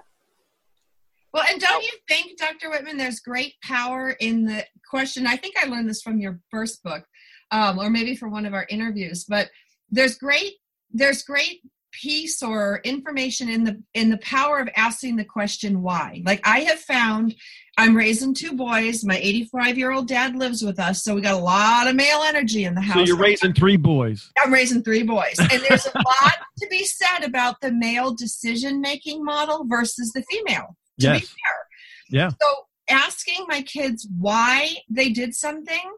Well, 1.32 1.44
and 1.50 1.60
don't 1.60 1.82
you 1.82 1.92
think, 2.08 2.38
Dr. 2.38 2.70
Whitman, 2.70 2.96
there's 2.96 3.18
great 3.18 3.54
power 3.62 4.10
in 4.10 4.44
the 4.44 4.64
question? 4.88 5.26
I 5.26 5.36
think 5.36 5.56
I 5.60 5.66
learned 5.66 5.88
this 5.88 6.02
from 6.02 6.20
your 6.20 6.40
first 6.50 6.84
book, 6.84 7.04
um, 7.50 7.80
or 7.80 7.90
maybe 7.90 8.14
from 8.14 8.30
one 8.30 8.46
of 8.46 8.54
our 8.54 8.66
interviews. 8.70 9.24
But 9.28 9.50
there's 9.90 10.16
great 10.16 10.54
there's 10.94 11.24
great 11.24 11.60
piece 12.00 12.42
or 12.42 12.80
information 12.84 13.48
in 13.48 13.64
the 13.64 13.82
in 13.94 14.10
the 14.10 14.18
power 14.18 14.58
of 14.58 14.68
asking 14.76 15.16
the 15.16 15.24
question 15.24 15.82
why. 15.82 16.22
Like 16.24 16.40
I 16.44 16.60
have 16.60 16.80
found, 16.80 17.34
I'm 17.78 17.96
raising 17.96 18.34
two 18.34 18.52
boys. 18.52 19.04
My 19.04 19.16
85 19.16 19.78
year 19.78 19.92
old 19.92 20.08
dad 20.08 20.36
lives 20.36 20.62
with 20.62 20.78
us, 20.78 21.02
so 21.02 21.14
we 21.14 21.20
got 21.20 21.34
a 21.34 21.42
lot 21.42 21.88
of 21.88 21.94
male 21.94 22.22
energy 22.26 22.64
in 22.64 22.74
the 22.74 22.80
house. 22.80 22.96
So 22.96 23.02
you're 23.02 23.16
raising 23.16 23.54
three 23.54 23.76
boys. 23.76 24.30
I'm 24.42 24.52
raising 24.52 24.82
three 24.82 25.02
boys, 25.02 25.36
and 25.38 25.62
there's 25.68 25.86
a 25.86 25.98
lot 25.98 26.34
to 26.58 26.66
be 26.68 26.84
said 26.84 27.24
about 27.24 27.60
the 27.60 27.72
male 27.72 28.14
decision 28.14 28.80
making 28.80 29.24
model 29.24 29.64
versus 29.66 30.12
the 30.12 30.22
female 30.30 30.76
to 31.00 31.06
yes. 31.06 31.20
be 31.20 31.26
fair. 31.26 31.66
Yeah. 32.10 32.30
So 32.40 32.48
asking 32.90 33.46
my 33.48 33.62
kids 33.62 34.06
why 34.18 34.76
they 34.90 35.10
did 35.10 35.34
something 35.34 35.96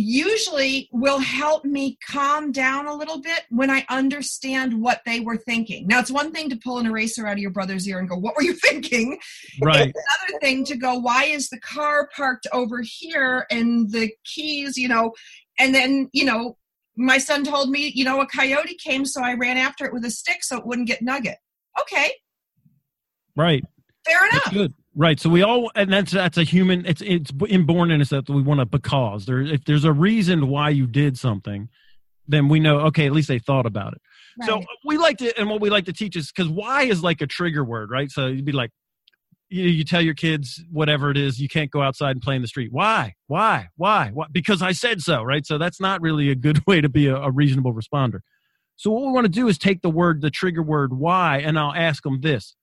usually 0.00 0.88
will 0.92 1.18
help 1.18 1.64
me 1.64 1.98
calm 2.06 2.52
down 2.52 2.86
a 2.86 2.94
little 2.94 3.20
bit 3.20 3.42
when 3.50 3.70
I 3.70 3.84
understand 3.88 4.80
what 4.80 5.00
they 5.04 5.20
were 5.20 5.36
thinking. 5.36 5.86
Now, 5.86 5.98
it's 5.98 6.10
one 6.10 6.32
thing 6.32 6.48
to 6.50 6.56
pull 6.56 6.78
an 6.78 6.86
eraser 6.86 7.26
out 7.26 7.32
of 7.32 7.38
your 7.38 7.50
brother's 7.50 7.88
ear 7.88 7.98
and 7.98 8.08
go, 8.08 8.16
What 8.16 8.36
were 8.36 8.42
you 8.42 8.52
thinking? 8.64 9.18
Right. 9.60 9.88
It's 9.88 9.98
another 9.98 10.40
thing 10.40 10.64
to 10.66 10.76
go, 10.76 10.94
Why 10.94 11.24
is 11.24 11.48
the 11.48 11.60
car 11.60 12.08
parked 12.14 12.46
over 12.52 12.80
here 12.82 13.46
and 13.50 13.90
the 13.90 14.10
keys, 14.24 14.76
you 14.76 14.88
know? 14.88 15.12
And 15.58 15.74
then, 15.74 16.08
you 16.12 16.24
know, 16.24 16.56
my 16.96 17.18
son 17.18 17.44
told 17.44 17.70
me, 17.70 17.92
you 17.94 18.04
know, 18.04 18.20
a 18.20 18.26
coyote 18.26 18.74
came, 18.74 19.04
so 19.04 19.22
I 19.22 19.34
ran 19.34 19.56
after 19.56 19.84
it 19.84 19.92
with 19.92 20.04
a 20.04 20.10
stick 20.10 20.42
so 20.42 20.58
it 20.58 20.66
wouldn't 20.66 20.88
get 20.88 21.02
Nugget. 21.02 21.38
Okay. 21.80 22.12
Right. 23.36 23.64
Fair 24.04 24.26
enough. 24.28 24.44
That's 24.44 24.56
good. 24.56 24.74
Right. 24.94 25.20
So 25.20 25.30
we 25.30 25.42
all, 25.42 25.70
and 25.74 25.92
that's 25.92 26.12
that's 26.12 26.38
a 26.38 26.44
human. 26.44 26.84
It's 26.86 27.02
it's 27.02 27.30
inborn 27.48 27.90
in 27.90 28.00
us 28.00 28.08
that 28.08 28.28
we 28.28 28.42
want 28.42 28.60
to 28.60 28.66
because 28.66 29.26
there. 29.26 29.40
If 29.40 29.64
there's 29.64 29.84
a 29.84 29.92
reason 29.92 30.48
why 30.48 30.70
you 30.70 30.86
did 30.86 31.18
something, 31.18 31.68
then 32.26 32.48
we 32.48 32.58
know. 32.58 32.80
Okay, 32.80 33.06
at 33.06 33.12
least 33.12 33.28
they 33.28 33.38
thought 33.38 33.66
about 33.66 33.92
it. 33.92 34.02
Right. 34.40 34.48
So 34.48 34.62
we 34.84 34.98
like 34.98 35.18
to, 35.18 35.38
and 35.38 35.50
what 35.50 35.60
we 35.60 35.70
like 35.70 35.84
to 35.86 35.92
teach 35.92 36.16
is 36.16 36.32
because 36.32 36.48
why 36.50 36.84
is 36.84 37.02
like 37.02 37.20
a 37.20 37.26
trigger 37.26 37.64
word, 37.64 37.90
right? 37.90 38.10
So 38.10 38.26
you'd 38.26 38.44
be 38.44 38.52
like, 38.52 38.70
you, 39.48 39.64
you 39.64 39.84
tell 39.84 40.00
your 40.00 40.14
kids 40.14 40.62
whatever 40.70 41.10
it 41.10 41.16
is, 41.16 41.40
you 41.40 41.48
can't 41.48 41.70
go 41.70 41.82
outside 41.82 42.12
and 42.12 42.22
play 42.22 42.36
in 42.36 42.42
the 42.42 42.48
street. 42.48 42.70
Why? 42.72 43.14
Why? 43.26 43.68
Why? 43.76 44.10
Why? 44.12 44.26
Because 44.30 44.62
I 44.62 44.72
said 44.72 45.00
so, 45.00 45.22
right? 45.22 45.46
So 45.46 45.58
that's 45.58 45.80
not 45.80 46.00
really 46.00 46.30
a 46.30 46.34
good 46.34 46.62
way 46.66 46.80
to 46.80 46.88
be 46.88 47.06
a, 47.06 47.16
a 47.16 47.30
reasonable 47.30 47.74
responder. 47.74 48.20
So 48.76 48.90
what 48.90 49.06
we 49.06 49.12
want 49.12 49.24
to 49.24 49.30
do 49.30 49.48
is 49.48 49.58
take 49.58 49.82
the 49.82 49.90
word, 49.90 50.20
the 50.20 50.30
trigger 50.30 50.62
word, 50.62 50.92
why, 50.92 51.38
and 51.38 51.58
I'll 51.58 51.74
ask 51.74 52.02
them 52.04 52.20
this 52.20 52.54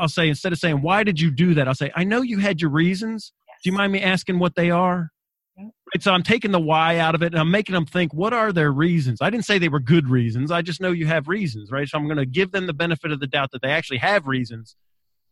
I'll 0.00 0.08
say 0.08 0.28
instead 0.28 0.52
of 0.52 0.58
saying 0.58 0.82
why 0.82 1.04
did 1.04 1.20
you 1.20 1.30
do 1.30 1.54
that, 1.54 1.68
I'll 1.68 1.74
say 1.74 1.90
I 1.94 2.04
know 2.04 2.22
you 2.22 2.38
had 2.38 2.60
your 2.60 2.70
reasons. 2.70 3.32
Yes. 3.48 3.58
Do 3.64 3.70
you 3.70 3.76
mind 3.76 3.92
me 3.92 4.02
asking 4.02 4.38
what 4.38 4.54
they 4.54 4.70
are? 4.70 5.10
Right, 5.58 6.02
so 6.02 6.12
I'm 6.12 6.22
taking 6.22 6.52
the 6.52 6.60
why 6.60 6.98
out 6.98 7.14
of 7.14 7.22
it 7.22 7.32
and 7.32 7.38
I'm 7.40 7.50
making 7.50 7.74
them 7.74 7.86
think 7.86 8.12
what 8.14 8.32
are 8.32 8.52
their 8.52 8.70
reasons. 8.70 9.20
I 9.20 9.30
didn't 9.30 9.44
say 9.44 9.58
they 9.58 9.68
were 9.68 9.80
good 9.80 10.08
reasons. 10.08 10.52
I 10.52 10.62
just 10.62 10.80
know 10.80 10.92
you 10.92 11.06
have 11.06 11.26
reasons, 11.26 11.70
right? 11.70 11.88
So 11.88 11.98
I'm 11.98 12.04
going 12.04 12.18
to 12.18 12.26
give 12.26 12.52
them 12.52 12.66
the 12.66 12.74
benefit 12.74 13.10
of 13.10 13.20
the 13.20 13.26
doubt 13.26 13.50
that 13.52 13.62
they 13.62 13.70
actually 13.70 13.98
have 13.98 14.28
reasons, 14.28 14.76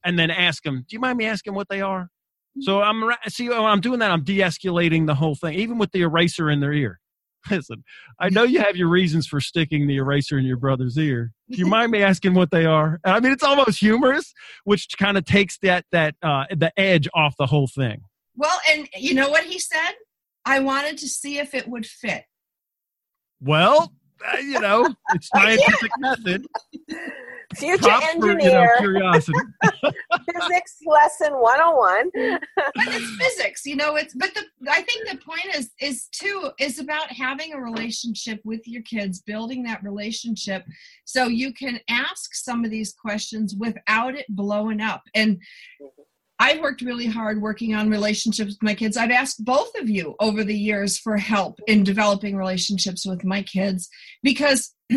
and 0.05 0.19
then 0.19 0.31
ask 0.31 0.62
them, 0.62 0.85
"Do 0.88 0.97
you 0.97 1.01
mind 1.01 1.19
me 1.19 1.27
asking 1.27 1.55
what 1.55 1.69
they 1.69 1.81
are?" 1.81 2.05
Mm-hmm. 2.05 2.62
So 2.62 2.81
I'm 2.81 3.05
see 3.29 3.49
when 3.49 3.59
I'm 3.59 3.81
doing 3.81 4.01
that, 4.01 4.11
I'm 4.11 4.25
de-escalating 4.25 5.07
the 5.07 5.14
whole 5.14 5.35
thing, 5.35 5.59
even 5.59 5.79
with 5.79 5.92
the 5.92 6.03
eraser 6.03 6.51
in 6.51 6.61
their 6.61 6.73
ear. 6.73 7.01
Listen, 7.51 7.85
I 8.19 8.29
know 8.29 8.43
you 8.43 8.61
have 8.61 8.77
your 8.77 8.89
reasons 8.89 9.27
for 9.27 9.41
sticking 9.41 9.87
the 9.87 9.97
eraser 9.97 10.39
in 10.39 10.45
your 10.45 10.57
brother's 10.57 10.99
ear. 10.99 11.33
Do 11.51 11.59
you 11.59 11.67
mind 11.77 11.93
me 11.93 12.03
asking 12.03 12.35
what 12.35 12.51
they 12.51 12.65
are? 12.65 13.01
I 13.05 13.21
mean, 13.21 13.33
it's 13.33 13.43
almost 13.43 13.79
humorous, 13.81 14.33
which 14.65 14.89
kind 14.99 15.17
of 15.17 15.25
takes 15.25 15.59
that 15.59 15.85
that 15.93 16.15
uh, 16.23 16.45
the 16.51 16.73
edge 16.79 17.09
off 17.15 17.35
the 17.39 17.47
whole 17.47 17.69
thing. 17.69 18.03
Well, 18.35 18.59
and 18.71 18.89
you 18.97 19.15
know 19.15 19.31
what 19.31 19.45
he 19.45 19.59
said? 19.59 19.93
I 20.45 20.61
wanted 20.61 20.99
to 20.99 21.09
see 21.09 21.39
if 21.39 21.55
it 21.55 21.67
would 21.69 21.87
fit. 21.87 22.25
Well, 23.40 23.92
uh, 24.33 24.38
you 24.38 24.61
know, 24.61 24.94
it's 25.15 25.29
scientific 25.35 25.90
method. 25.99 26.47
Future 27.55 27.79
Props 27.79 28.07
engineer. 28.15 28.38
For, 28.38 28.44
you 28.44 28.53
know, 28.53 28.69
curiosity. 28.79 29.38
physics 30.33 30.79
lesson 30.87 31.33
101. 31.33 32.11
but 32.55 32.88
it's 32.88 33.17
physics, 33.17 33.65
you 33.65 33.77
know, 33.77 33.97
it's 33.97 34.15
but 34.15 34.35
the 34.35 34.42
I 34.71 34.83
think 34.83 35.09
the 35.09 35.19
point 35.19 35.55
is 35.55 35.71
is 35.81 36.09
too 36.09 36.51
is 36.59 36.79
about 36.79 37.11
having 37.11 37.53
a 37.53 37.61
relationship 37.61 38.40
with 38.44 38.67
your 38.67 38.83
kids, 38.83 39.23
building 39.23 39.63
that 39.65 39.83
relationship 39.83 40.65
so 41.05 41.27
you 41.27 41.53
can 41.53 41.81
ask 41.88 42.35
some 42.35 42.65
of 42.65 42.71
these 42.71 42.92
questions 42.92 43.55
without 43.55 44.15
it 44.15 44.27
blowing 44.29 44.81
up. 44.81 45.03
And 45.15 45.40
I've 46.38 46.61
worked 46.61 46.83
really 46.83 47.07
hard 47.07 47.40
working 47.40 47.75
on 47.75 47.88
relationships 47.88 48.51
with 48.51 48.63
my 48.63 48.75
kids. 48.75 48.97
I've 48.97 49.11
asked 49.11 49.44
both 49.44 49.75
of 49.79 49.88
you 49.88 50.15
over 50.21 50.44
the 50.44 50.57
years 50.57 50.99
for 50.99 51.17
help 51.17 51.59
in 51.67 51.83
developing 51.83 52.37
relationships 52.37 53.07
with 53.07 53.25
my 53.25 53.42
kids 53.42 53.88
because 54.23 54.75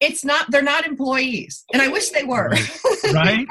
it's 0.00 0.24
not 0.24 0.50
they're 0.50 0.62
not 0.62 0.86
employees 0.86 1.64
and 1.72 1.82
i 1.82 1.88
wish 1.88 2.10
they 2.10 2.24
were. 2.24 2.52
Right. 3.12 3.46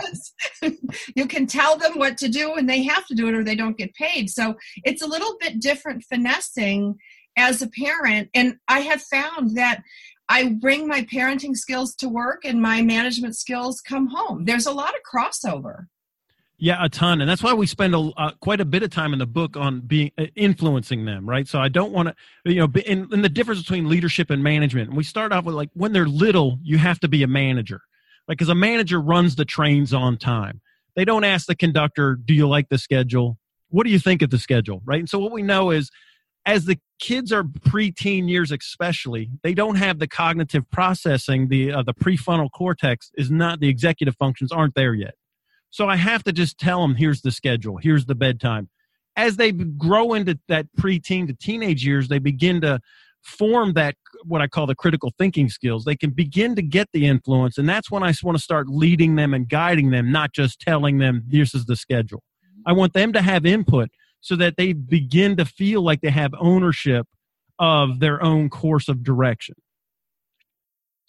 You 1.16 1.28
can 1.28 1.48
tell 1.48 1.78
them 1.78 1.98
what 1.98 2.18
to 2.20 2.28
do 2.28 2.54
and 2.54 2.70
they 2.70 2.84
have 2.84 3.06
to 3.08 3.16
do 3.16 3.28
it 3.28 3.34
or 3.34 3.44
they 3.44 3.56
don't 3.56 3.78
get 3.78 3.94
paid. 3.96 4.30
So 4.30 4.56
it's 4.84 5.02
a 5.02 5.08
little 5.08 5.36
bit 5.39 5.60
different 5.60 6.04
finessing 6.04 6.96
as 7.36 7.62
a 7.62 7.70
parent 7.70 8.30
and 8.36 8.58
i 8.68 8.80
have 8.82 9.02
found 9.02 9.58
that 9.58 9.82
i 10.30 10.50
bring 10.62 10.88
my 10.88 11.02
parenting 11.02 11.56
skills 11.56 11.96
to 11.96 12.08
work 12.08 12.46
and 12.46 12.62
my 12.62 12.82
management 12.82 13.36
skills 13.36 13.82
come 13.82 14.08
home. 14.08 14.46
There's 14.46 14.68
a 14.68 14.72
lot 14.72 14.94
of 14.94 15.02
crossover 15.12 15.88
yeah, 16.64 16.78
a 16.80 16.88
ton, 16.88 17.20
and 17.20 17.30
that's 17.30 17.43
why 17.43 17.53
we 17.53 17.68
spend 17.68 17.93
a, 17.93 17.99
uh, 18.16 18.32
quite 18.39 18.61
a 18.61 18.66
bit 18.66 18.84
of 18.84 18.89
time 18.89 19.11
in 19.11 19.20
the 19.20 19.26
book 19.26 19.57
on 19.57 19.82
being 19.82 20.14
uh, 20.18 20.28
influencing 20.34 21.03
them, 21.03 21.30
right? 21.30 21.45
So 21.45 21.59
I 21.59 21.68
don't 21.68 21.91
want 21.91 22.07
to, 22.07 22.16
you 22.49 22.66
know, 22.66 22.72
in, 22.86 23.09
in 23.11 23.22
the 23.22 23.28
difference 23.28 23.59
between 23.59 23.89
leadership 23.89 24.30
and 24.30 24.41
management. 24.41 24.88
And 24.88 24.95
we 24.95 25.03
start 25.03 25.34
off 25.34 25.43
with 25.43 25.55
like 25.55 25.70
when 25.74 25.91
they're 25.91 26.07
little, 26.07 26.59
you 26.64 26.78
have 26.78 27.01
to 27.01 27.09
be 27.09 27.22
a 27.22 27.28
manager, 27.28 27.82
like 28.30 28.38
because 28.38 28.47
a 28.47 28.55
manager 28.55 29.01
runs 29.01 29.36
the 29.36 29.43
trains 29.43 29.93
on 29.93 30.16
time. 30.16 30.61
They 30.95 31.03
don't 31.03 31.26
ask 31.26 31.47
the 31.47 31.55
conductor, 31.55 32.16
"Do 32.16 32.34
you 32.34 32.47
like 32.47 32.70
the 32.70 32.78
schedule? 32.78 33.38
What 33.68 33.84
do 33.84 33.89
you 33.89 33.99
think 33.99 34.22
of 34.22 34.30
the 34.30 34.39
schedule?" 34.39 34.82
Right? 34.86 34.99
And 34.99 35.09
so 35.09 35.20
what 35.20 35.34
we 35.34 35.41
know 35.41 35.70
is, 35.70 35.91
as 36.45 36.64
the 36.64 36.80
kids 36.97 37.34
are 37.34 37.43
preteen 37.43 38.30
years, 38.30 38.53
especially, 38.53 39.32
they 39.43 39.53
don't 39.53 39.76
have 39.76 39.99
the 39.99 40.07
cognitive 40.07 40.64
processing. 40.72 41.49
The 41.49 41.74
uh, 41.74 41.84
the 41.84 41.93
prefrontal 41.93 42.49
cortex 42.51 43.11
is 43.18 43.30
not 43.30 43.59
the 43.59 43.68
executive 43.68 44.16
functions 44.16 44.53
aren't 44.53 44.76
there 44.76 44.93
yet. 44.93 45.16
So 45.74 45.90
I 45.90 45.96
have 45.96 46.24
to 46.26 46.32
just 46.32 46.60
tell 46.60 46.84
them, 46.84 46.94
here's 46.94 47.22
the 47.22 47.32
schedule, 47.32 47.78
here's 47.78 48.06
the 48.06 48.14
bedtime. 48.14 48.70
As 49.16 49.38
they 49.38 49.52
grow 49.52 50.14
into 50.14 50.38
that 50.48 50.68
preteen 50.80 51.26
to 51.26 51.34
teenage 51.34 51.84
years, 51.84 52.10
they 52.10 52.20
begin 52.20 52.62
to 52.62 52.80
form 53.24 53.74
that 53.74 53.96
what 54.24 54.40
I 54.40 54.46
call 54.46 54.68
the 54.68 54.76
critical 54.76 55.12
thinking 55.18 55.50
skills. 55.50 55.84
They 55.84 55.96
can 55.96 56.12
begin 56.12 56.56
to 56.58 56.62
get 56.62 56.90
the 56.94 57.08
influence, 57.08 57.58
and 57.58 57.68
that's 57.68 57.90
when 57.90 58.04
I 58.04 58.14
want 58.22 58.38
to 58.38 58.44
start 58.44 58.70
leading 58.70 59.16
them 59.16 59.34
and 59.34 59.50
guiding 59.50 59.90
them, 59.90 60.12
not 60.12 60.32
just 60.32 60.60
telling 60.60 61.00
them 61.00 61.24
this 61.26 61.56
is 61.56 61.66
the 61.66 61.76
schedule. 61.76 62.22
I 62.68 62.74
want 62.74 62.94
them 62.94 63.12
to 63.14 63.24
have 63.24 63.44
input 63.44 63.90
so 64.22 64.36
that 64.36 64.58
they 64.58 64.74
begin 64.74 65.38
to 65.38 65.46
feel 65.46 65.82
like 65.82 66.02
they 66.02 66.12
have 66.12 66.36
ownership 66.40 67.08
of 67.58 68.00
their 68.00 68.24
own 68.24 68.52
course 68.52 68.90
of 68.90 69.02
direction. 69.02 69.56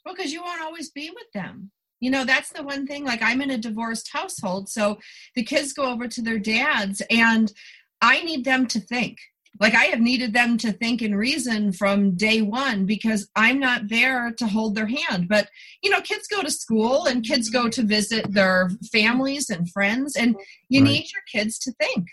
Well, 0.06 0.14
because 0.14 0.32
you 0.32 0.42
won't 0.42 0.62
always 0.62 0.90
be 0.90 1.10
with 1.10 1.30
them 1.34 1.70
you 2.04 2.10
know 2.10 2.24
that's 2.24 2.50
the 2.50 2.62
one 2.62 2.86
thing 2.86 3.02
like 3.02 3.22
i'm 3.22 3.40
in 3.40 3.50
a 3.50 3.56
divorced 3.56 4.10
household 4.12 4.68
so 4.68 4.98
the 5.34 5.42
kids 5.42 5.72
go 5.72 5.90
over 5.90 6.06
to 6.06 6.20
their 6.20 6.38
dads 6.38 7.02
and 7.08 7.52
i 8.02 8.22
need 8.22 8.44
them 8.44 8.66
to 8.66 8.78
think 8.78 9.16
like 9.58 9.74
i 9.74 9.84
have 9.84 10.00
needed 10.00 10.34
them 10.34 10.58
to 10.58 10.70
think 10.70 11.00
and 11.00 11.16
reason 11.16 11.72
from 11.72 12.14
day 12.14 12.42
one 12.42 12.84
because 12.84 13.30
i'm 13.36 13.58
not 13.58 13.88
there 13.88 14.32
to 14.36 14.46
hold 14.46 14.74
their 14.74 14.86
hand 14.86 15.28
but 15.28 15.48
you 15.82 15.88
know 15.88 16.00
kids 16.02 16.28
go 16.28 16.42
to 16.42 16.50
school 16.50 17.06
and 17.06 17.24
kids 17.24 17.48
go 17.48 17.70
to 17.70 17.82
visit 17.82 18.30
their 18.34 18.70
families 18.92 19.48
and 19.48 19.70
friends 19.70 20.14
and 20.14 20.36
you 20.68 20.82
right. 20.82 20.90
need 20.90 21.06
your 21.10 21.22
kids 21.32 21.58
to 21.58 21.72
think 21.80 22.06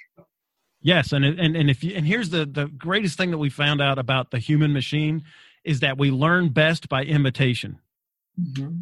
yes 0.82 1.12
and 1.12 1.26
and, 1.26 1.58
and 1.58 1.70
if 1.70 1.84
you 1.84 1.94
and 1.96 2.08
here's 2.08 2.30
the 2.30 2.46
the 2.46 2.68
greatest 2.78 3.18
thing 3.18 3.30
that 3.30 3.38
we 3.38 3.50
found 3.50 3.82
out 3.82 4.00
about 4.00 4.32
the 4.32 4.40
human 4.40 4.72
machine 4.72 5.22
is 5.66 5.82
that 5.82 5.98
we 5.98 6.10
learn 6.10 6.48
best 6.48 6.88
by 6.88 7.04
imitation 7.04 7.78
mm-hmm. 8.40 8.78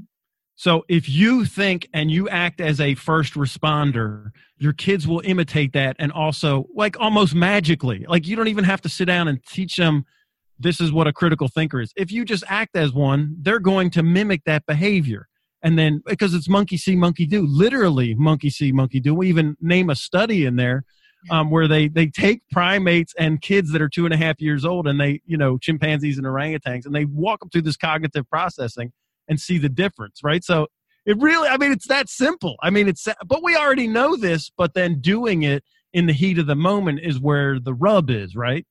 So 0.60 0.84
if 0.90 1.08
you 1.08 1.46
think 1.46 1.88
and 1.94 2.12
you 2.12 2.28
act 2.28 2.60
as 2.60 2.82
a 2.82 2.94
first 2.96 3.36
responder, 3.36 4.32
your 4.58 4.74
kids 4.74 5.08
will 5.08 5.22
imitate 5.24 5.72
that 5.72 5.96
and 6.00 6.12
also 6.12 6.68
like 6.76 7.00
almost 7.00 7.34
magically. 7.34 8.06
Like 8.10 8.28
you 8.28 8.36
don't 8.36 8.50
even 8.50 8.66
have 8.66 8.82
to 8.82 8.90
sit 8.90 9.06
down 9.06 9.30
and 9.30 9.42
teach 9.46 9.78
them 9.78 10.04
this 10.60 10.82
is 10.82 10.92
what 10.92 11.08
a 11.08 11.14
critical 11.14 11.48
thinker 11.48 11.80
is. 11.80 11.94
If 11.96 12.12
you 12.12 12.26
just 12.26 12.44
act 12.50 12.76
as 12.76 12.92
one, 12.92 13.38
they're 13.40 13.62
going 13.62 13.90
to 13.92 14.04
mimic 14.04 14.44
that 14.48 14.66
behavior. 14.66 15.30
And 15.64 15.80
then 15.80 16.02
because 16.06 16.34
it's 16.34 16.50
monkey 16.50 16.76
see, 16.76 16.98
monkey 16.98 17.26
do, 17.26 17.46
literally 17.48 18.14
monkey 18.14 18.50
see, 18.50 18.74
monkey 18.74 19.00
do. 19.00 19.16
We 19.16 19.30
even 19.30 19.56
name 19.62 19.90
a 19.90 19.96
study 19.96 20.44
in 20.44 20.58
there 20.58 20.84
um, 21.32 21.52
where 21.52 21.70
they 21.70 21.88
they 21.88 22.08
take 22.08 22.42
primates 22.52 23.14
and 23.18 23.42
kids 23.42 23.72
that 23.72 23.82
are 23.82 23.88
two 23.88 24.04
and 24.04 24.14
a 24.14 24.18
half 24.18 24.42
years 24.42 24.66
old 24.66 24.90
and 24.90 25.00
they, 25.00 25.22
you 25.26 25.38
know, 25.38 25.58
chimpanzees 25.58 26.18
and 26.18 26.28
orangutans, 26.28 26.86
and 26.86 26.94
they 26.94 27.06
walk 27.06 27.40
them 27.40 27.50
through 27.50 27.62
this 27.62 27.78
cognitive 27.78 28.30
processing 28.30 28.92
and 29.30 29.40
see 29.40 29.58
the 29.58 29.70
difference, 29.70 30.22
right? 30.24 30.44
So 30.44 30.68
it 31.06 31.18
really, 31.20 31.48
I 31.48 31.58
mean, 31.58 31.72
it's 31.72 31.88
that 31.88 32.10
simple. 32.10 32.58
I 32.62 32.70
mean, 32.70 32.88
it's, 32.88 33.08
but 33.26 33.44
we 33.44 33.56
already 33.56 33.88
know 33.88 34.16
this, 34.16 34.52
but 34.58 34.74
then 34.74 35.00
doing 35.00 35.44
it 35.44 35.64
in 35.94 36.06
the 36.06 36.14
heat 36.14 36.38
of 36.38 36.48
the 36.48 36.56
moment 36.56 37.00
is 37.02 37.20
where 37.20 37.60
the 37.60 37.74
rub 37.74 38.10
is, 38.10 38.36
right? 38.36 38.66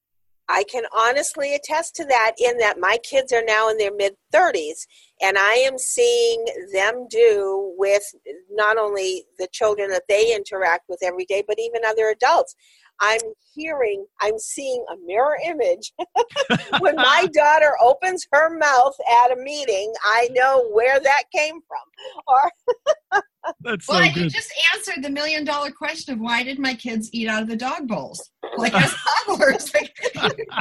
I 0.51 0.65
can 0.65 0.85
honestly 0.97 1.55
attest 1.55 1.95
to 1.97 2.07
that 2.07 2.33
in 2.39 2.57
that 2.59 2.81
my 2.81 2.97
kids 3.03 3.33
are 3.33 3.45
now 3.45 3.69
in 3.69 3.77
their 3.77 3.95
mid 3.95 4.15
30s 4.33 4.87
and 5.21 5.37
I 5.37 5.55
am 5.55 5.77
seeing 5.77 6.45
them 6.73 7.07
do 7.11 7.75
with 7.77 8.03
not 8.51 8.79
only 8.79 9.25
the 9.39 9.49
children 9.53 9.91
that 9.91 10.05
they 10.09 10.35
interact 10.35 10.89
with 10.89 11.01
every 11.03 11.27
day, 11.27 11.45
but 11.47 11.59
even 11.59 11.83
other 11.85 12.09
adults. 12.09 12.55
I'm 13.01 13.21
hearing, 13.55 14.07
I'm 14.21 14.39
seeing 14.39 14.85
a 14.93 14.97
mirror 15.07 15.37
image. 15.45 15.93
when 16.81 16.97
my 16.97 17.27
daughter 17.33 17.73
opens 17.81 18.27
her 18.33 18.57
mouth 18.57 18.95
at 19.25 19.33
a 19.33 19.37
meeting, 19.37 19.93
I 20.05 20.29
know 20.33 20.69
where 20.73 21.01
that 21.01 21.25
came 21.35 21.61
from. 21.67 21.79
Or 22.27 23.23
That's 23.63 23.89
well, 23.89 23.99
so 23.99 24.05
I 24.05 24.13
good. 24.13 24.31
just 24.31 24.53
answered 24.75 25.03
the 25.03 25.11
million 25.11 25.45
dollar 25.45 25.71
question 25.71 26.15
of 26.15 26.21
why 26.21 26.43
did 26.43 26.59
my 26.59 26.75
kids 26.75 27.09
eat 27.13 27.29
out 27.29 27.43
of 27.43 27.49
the 27.49 27.57
dog 27.57 27.89
bowls? 27.89 28.31
Like 28.57 28.75
as 28.75 28.95
toddlers, 29.27 29.73
like, 29.75 29.97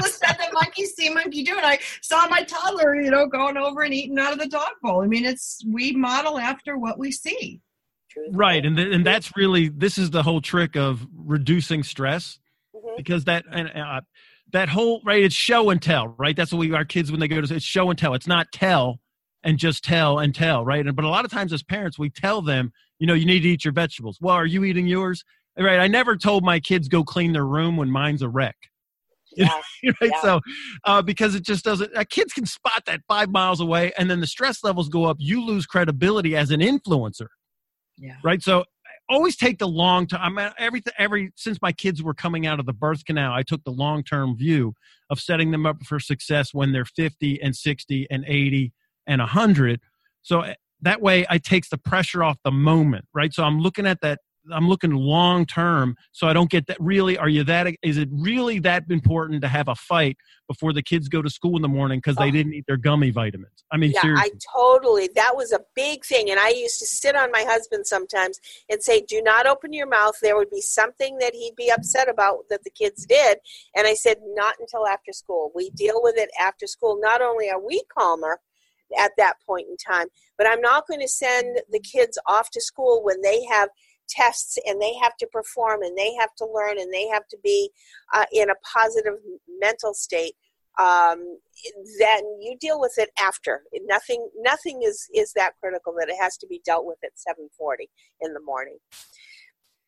just 0.02 0.20
said 0.20 0.34
the 0.34 0.48
monkey 0.54 0.86
see, 0.86 1.10
monkey 1.10 1.44
do, 1.44 1.58
and 1.58 1.66
I 1.66 1.80
saw 2.02 2.28
my 2.28 2.44
toddler, 2.44 2.96
you 2.96 3.12
know, 3.12 3.28
going 3.28 3.58
over 3.58 3.82
and 3.82 3.94
eating 3.94 4.18
out 4.18 4.34
of 4.34 4.40
the 4.40 4.48
dog 4.48 4.72
bowl. 4.82 5.04
I 5.04 5.08
mean, 5.08 5.26
it's 5.26 5.64
we 5.68 5.92
model 5.92 6.40
after 6.40 6.78
what 6.78 6.98
we 6.98 7.12
see 7.12 7.62
right 8.32 8.66
and 8.66 8.78
th- 8.78 8.94
and 8.94 9.06
that's 9.06 9.36
really 9.36 9.70
this 9.70 9.98
is 9.98 10.12
the 10.12 10.24
whole 10.24 10.42
trick 10.42 10.76
of 10.76 11.06
reducing 11.16 11.84
stress 11.84 12.40
mm-hmm. 12.76 12.96
because 12.98 13.26
that 13.26 13.46
and 13.52 13.70
uh, 13.70 14.02
that 14.52 14.70
whole 14.70 15.02
right 15.06 15.24
it's 15.24 15.36
show 15.36 15.70
and 15.70 15.82
tell 15.82 16.08
right 16.18 16.36
that's 16.36 16.52
what 16.52 16.60
we 16.60 16.74
our 16.74 16.86
kids 16.86 17.12
when 17.12 17.20
they 17.20 17.28
go 17.28 17.40
to 17.42 17.56
it's 17.56 17.66
show 17.66 17.90
and 17.90 18.00
tell 18.00 18.14
it's 18.14 18.28
not 18.28 18.48
tell 18.52 19.00
and 19.44 19.58
just 19.58 19.84
tell 19.84 20.20
and 20.20 20.36
tell 20.36 20.66
right 20.66 20.86
and 20.86 20.96
but 20.96 21.06
a 21.06 21.10
lot 21.10 21.26
of 21.26 21.32
times 21.32 21.54
as 21.54 21.64
parents 21.64 21.98
we 21.98 22.10
tell 22.10 22.42
them 22.42 22.72
you 23.00 23.08
know 23.08 23.14
you 23.14 23.26
need 23.26 23.42
to 23.42 23.50
eat 23.50 23.66
your 23.66 23.74
vegetables 23.74 24.18
well 24.22 24.36
are 24.36 24.46
you 24.46 24.64
eating 24.64 24.88
yours 24.88 25.24
right 25.58 25.80
i 25.80 25.88
never 25.88 26.16
told 26.16 26.44
my 26.44 26.60
kids 26.60 26.88
go 26.88 27.04
clean 27.04 27.34
their 27.34 27.46
room 27.46 27.78
when 27.78 27.90
mine's 27.90 28.22
a 28.22 28.30
wreck 28.30 28.58
yeah. 29.38 29.50
right? 29.84 29.94
Yeah. 30.02 30.22
So, 30.22 30.42
uh, 30.84 31.02
because 31.04 31.36
it 31.36 31.44
just 31.44 31.64
doesn't, 31.64 31.96
uh, 31.96 32.04
kids 32.10 32.34
can 32.34 32.48
spot 32.48 32.84
that 32.88 33.02
five 33.08 33.30
miles 33.30 33.60
away, 33.60 33.92
and 33.98 34.10
then 34.10 34.20
the 34.20 34.26
stress 34.26 34.64
levels 34.64 34.90
go 34.90 35.06
up. 35.06 35.18
You 35.20 35.46
lose 35.46 35.68
credibility 35.68 36.36
as 36.36 36.50
an 36.50 36.60
influencer. 36.60 37.28
Yeah. 37.98 38.16
Right. 38.24 38.42
So 38.42 38.66
always 39.10 39.36
take 39.36 39.60
the 39.60 39.68
long 39.68 40.08
time. 40.08 40.38
I 40.38 40.44
mean, 40.44 40.54
every 40.58 40.84
every 40.98 41.32
since 41.36 41.62
my 41.62 41.72
kids 41.72 42.04
were 42.04 42.14
coming 42.14 42.46
out 42.46 42.60
of 42.60 42.66
the 42.66 42.74
birth 42.74 43.06
canal, 43.06 43.34
I 43.34 43.44
took 43.44 43.64
the 43.64 43.72
long 43.72 44.04
term 44.04 44.36
view 44.38 44.74
of 45.10 45.20
setting 45.20 45.52
them 45.52 45.66
up 45.66 45.84
for 45.84 46.00
success 46.00 46.54
when 46.54 46.72
they're 46.72 46.86
50 46.86 47.42
and 47.42 47.56
60 47.56 48.08
and 48.10 48.26
80 48.28 48.74
and 49.06 49.20
100. 49.20 49.80
So 50.22 50.42
eh, 50.42 50.56
that 50.82 51.02
way, 51.02 51.26
I 51.30 51.38
takes 51.38 51.70
the 51.70 51.78
pressure 51.78 52.24
off 52.24 52.38
the 52.44 52.52
moment. 52.52 53.06
Right. 53.14 53.34
So 53.34 53.44
I'm 53.44 53.60
looking 53.60 53.88
at 53.88 54.02
that 54.02 54.20
I'm 54.52 54.68
looking 54.68 54.92
long 54.92 55.46
term, 55.46 55.96
so 56.12 56.28
I 56.28 56.34
don't 56.34 56.50
get 56.50 56.68
that. 56.68 56.78
Really, 56.80 57.18
are 57.18 57.30
you 57.30 57.44
that? 57.46 57.68
Is 57.82 57.98
it 57.98 58.10
really 58.12 58.60
that 58.60 58.86
important 58.90 59.42
to 59.42 59.48
have 59.48 59.68
a 59.68 59.76
fight 59.76 60.18
before 60.48 60.74
the 60.74 60.82
kids 60.82 61.10
go 61.10 61.22
to 61.22 61.30
school 61.30 61.56
in 61.56 61.62
the 61.62 61.68
morning 61.68 62.00
because 62.00 62.16
they 62.16 62.30
oh. 62.30 62.32
didn't 62.32 62.54
eat 62.54 62.66
their 62.68 62.78
gummy 62.78 63.12
vitamins? 63.12 63.64
I 63.72 63.78
mean, 63.78 63.92
yeah, 63.92 64.02
seriously. 64.02 64.32
I 64.34 64.58
totally. 64.58 65.10
That 65.16 65.36
was 65.36 65.52
a 65.52 65.60
big 65.76 66.06
thing, 66.06 66.30
and 66.30 66.40
I 66.40 66.50
used 66.50 66.80
to 66.80 66.86
sit 66.86 67.16
on 67.16 67.32
my 67.32 67.44
husband 67.48 67.88
sometimes 67.88 68.40
and 68.70 68.82
say, 68.82 69.02
"Do 69.02 69.22
not 69.22 69.48
open 69.48 69.74
your 69.74 69.88
mouth." 69.88 70.16
There 70.22 70.38
would 70.38 70.50
be 70.50 70.62
something 70.62 71.18
that 71.20 71.34
he'd 71.34 71.56
be 71.56 71.70
upset 71.70 72.10
about 72.10 72.50
that 72.50 72.64
the 72.64 72.72
kids 72.72 73.06
did, 73.06 73.40
and 73.76 73.88
I 73.88 73.94
said, 73.94 74.18
"Not 74.24 74.56
until 74.60 74.88
after 74.88 75.14
school. 75.14 75.52
We 75.56 75.70
deal 75.72 76.02
with 76.02 76.18
it 76.18 76.30
after 76.40 76.68
school. 76.68 77.00
Not 77.00 77.22
only 77.22 77.50
are 77.50 77.64
we 77.64 77.84
calmer." 77.98 78.40
at 78.98 79.12
that 79.18 79.36
point 79.46 79.68
in 79.70 79.76
time. 79.78 80.08
But 80.38 80.48
I'm 80.48 80.62
not 80.62 80.88
going 80.88 81.02
to 81.02 81.08
send 81.08 81.62
the 81.70 81.80
kids 81.80 82.18
off 82.28 82.50
to 82.52 82.62
school 82.62 83.04
when 83.04 83.22
they 83.22 83.44
have 83.46 83.70
tests 84.10 84.58
and 84.66 84.82
they 84.82 84.94
have 85.02 85.16
to 85.18 85.28
perform 85.28 85.82
and 85.84 85.98
they 85.98 86.14
have 86.20 86.34
to 86.36 86.46
learn 86.46 86.80
and 86.80 86.94
they 86.94 87.08
have 87.08 87.28
to 87.28 87.38
be 87.44 87.70
uh, 88.14 88.26
in 88.32 88.50
a 88.50 88.56
positive 88.74 89.16
mental 89.60 89.94
state 89.94 90.34
um, 90.80 91.40
then 92.00 92.24
you 92.40 92.56
deal 92.60 92.80
with 92.80 92.94
it 92.98 93.10
after. 93.20 93.64
Nothing 93.86 94.30
nothing 94.40 94.84
is 94.84 95.08
is 95.14 95.34
that 95.34 95.54
critical 95.60 95.94
that 96.00 96.10
it 96.10 96.18
has 96.22 96.38
to 96.38 96.48
be 96.48 96.62
dealt 96.66 96.86
with 96.86 96.98
at 97.04 97.12
7.40 97.16 97.88
in 98.22 98.34
the 98.34 98.42
morning. 98.42 98.78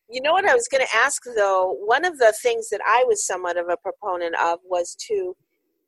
You 0.10 0.22
know 0.22 0.32
what 0.32 0.50
i 0.50 0.56
was 0.56 0.68
going 0.68 0.84
to 0.86 0.96
ask 0.96 1.22
though? 1.36 1.78
One 1.86 2.06
of 2.06 2.18
the 2.18 2.34
things 2.42 2.70
that 2.70 2.82
i 2.88 3.04
was 3.08 3.26
somewhat 3.26 3.58
of 3.58 3.70
a 3.70 3.78
proponent 3.78 4.36
of 4.42 4.60
was 4.66 4.96
to 5.08 5.36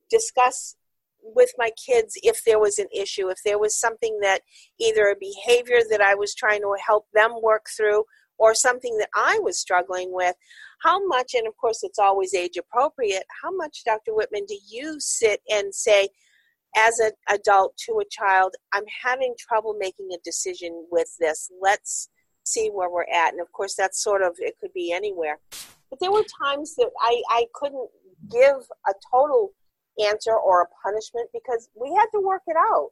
discuss 0.10 0.76
with 1.24 1.52
my 1.58 1.72
kids 1.84 2.14
if 2.24 2.44
there 2.46 2.60
was 2.60 2.80
an 2.80 2.88
issue 2.94 3.30
if 3.30 3.38
there 3.46 3.60
was 3.60 3.80
something 3.80 4.20
that 4.22 4.42
either 4.80 5.04
a 5.04 5.16
behavior 5.20 5.78
that 5.88 6.02
i 6.02 6.16
was 6.16 6.34
trying 6.34 6.62
to 6.62 6.76
help 6.84 7.06
them 7.14 7.32
work 7.44 7.68
through 7.78 8.04
or 8.42 8.56
something 8.56 8.98
that 8.98 9.10
I 9.16 9.38
was 9.44 9.60
struggling 9.60 10.12
with, 10.12 10.36
how 10.82 11.06
much, 11.06 11.36
and 11.36 11.48
of 11.48 11.56
course 11.58 11.84
it's 11.84 12.00
always 12.00 12.34
age 12.34 12.58
appropriate, 12.58 13.24
how 13.44 13.56
much, 13.56 13.84
Dr. 13.86 14.16
Whitman, 14.16 14.46
do 14.48 14.58
you 14.68 14.96
sit 15.00 15.42
and 15.48 15.74
say, 15.74 16.10
as 16.76 16.98
an 16.98 17.12
adult 17.30 17.78
to 17.86 18.00
a 18.00 18.10
child, 18.10 18.56
I'm 18.74 18.86
having 19.04 19.36
trouble 19.38 19.76
making 19.78 20.10
a 20.12 20.18
decision 20.24 20.88
with 20.90 21.08
this. 21.20 21.52
Let's 21.62 22.10
see 22.44 22.70
where 22.74 22.90
we're 22.90 23.06
at. 23.14 23.34
And 23.34 23.42
of 23.42 23.52
course, 23.52 23.76
that's 23.76 24.02
sort 24.02 24.24
of, 24.24 24.36
it 24.40 24.56
could 24.60 24.74
be 24.74 24.92
anywhere. 24.92 25.38
But 25.92 26.00
there 26.00 26.12
were 26.12 26.24
times 26.44 26.74
that 26.78 26.90
I, 27.00 27.22
I 27.30 27.46
couldn't 27.54 27.90
give 28.32 28.56
a 28.88 28.94
total 29.14 29.52
answer 30.04 30.34
or 30.34 30.64
a 30.64 30.68
punishment 30.84 31.30
because 31.32 31.70
we 31.80 31.94
had 31.96 32.08
to 32.14 32.22
work 32.26 32.42
it 32.48 32.56
out. 32.58 32.90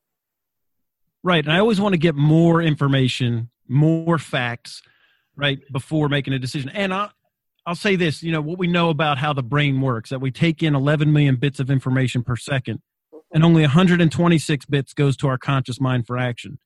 Right. 1.24 1.44
And 1.44 1.54
I 1.54 1.60
always 1.60 1.82
want 1.82 1.94
to 1.94 1.98
get 1.98 2.14
more 2.14 2.62
information, 2.62 3.50
more 3.68 4.20
facts, 4.20 4.84
right, 5.40 5.60
before 5.72 6.10
making 6.10 6.34
a 6.34 6.40
decision. 6.40 6.70
And 6.70 6.94
I'll, 6.94 7.12
I'll 7.66 7.76
say 7.76 7.96
this 7.96 8.22
you 8.24 8.32
know, 8.32 8.42
what 8.42 8.58
we 8.58 8.68
know 8.68 8.90
about 8.90 9.18
how 9.18 9.34
the 9.34 9.44
brain 9.44 9.82
works 9.82 10.10
that 10.10 10.20
we 10.20 10.32
take 10.32 10.62
in 10.62 10.76
11 10.76 11.12
million 11.12 11.36
bits 11.36 11.60
of 11.60 11.70
information 11.70 12.24
per 12.24 12.36
second, 12.36 12.82
and 13.34 13.44
only 13.44 13.62
126 13.62 14.66
bits 14.66 14.94
goes 14.94 15.16
to 15.18 15.28
our 15.28 15.38
conscious 15.38 15.80
mind 15.80 16.06
for 16.06 16.18
action. 16.18 16.60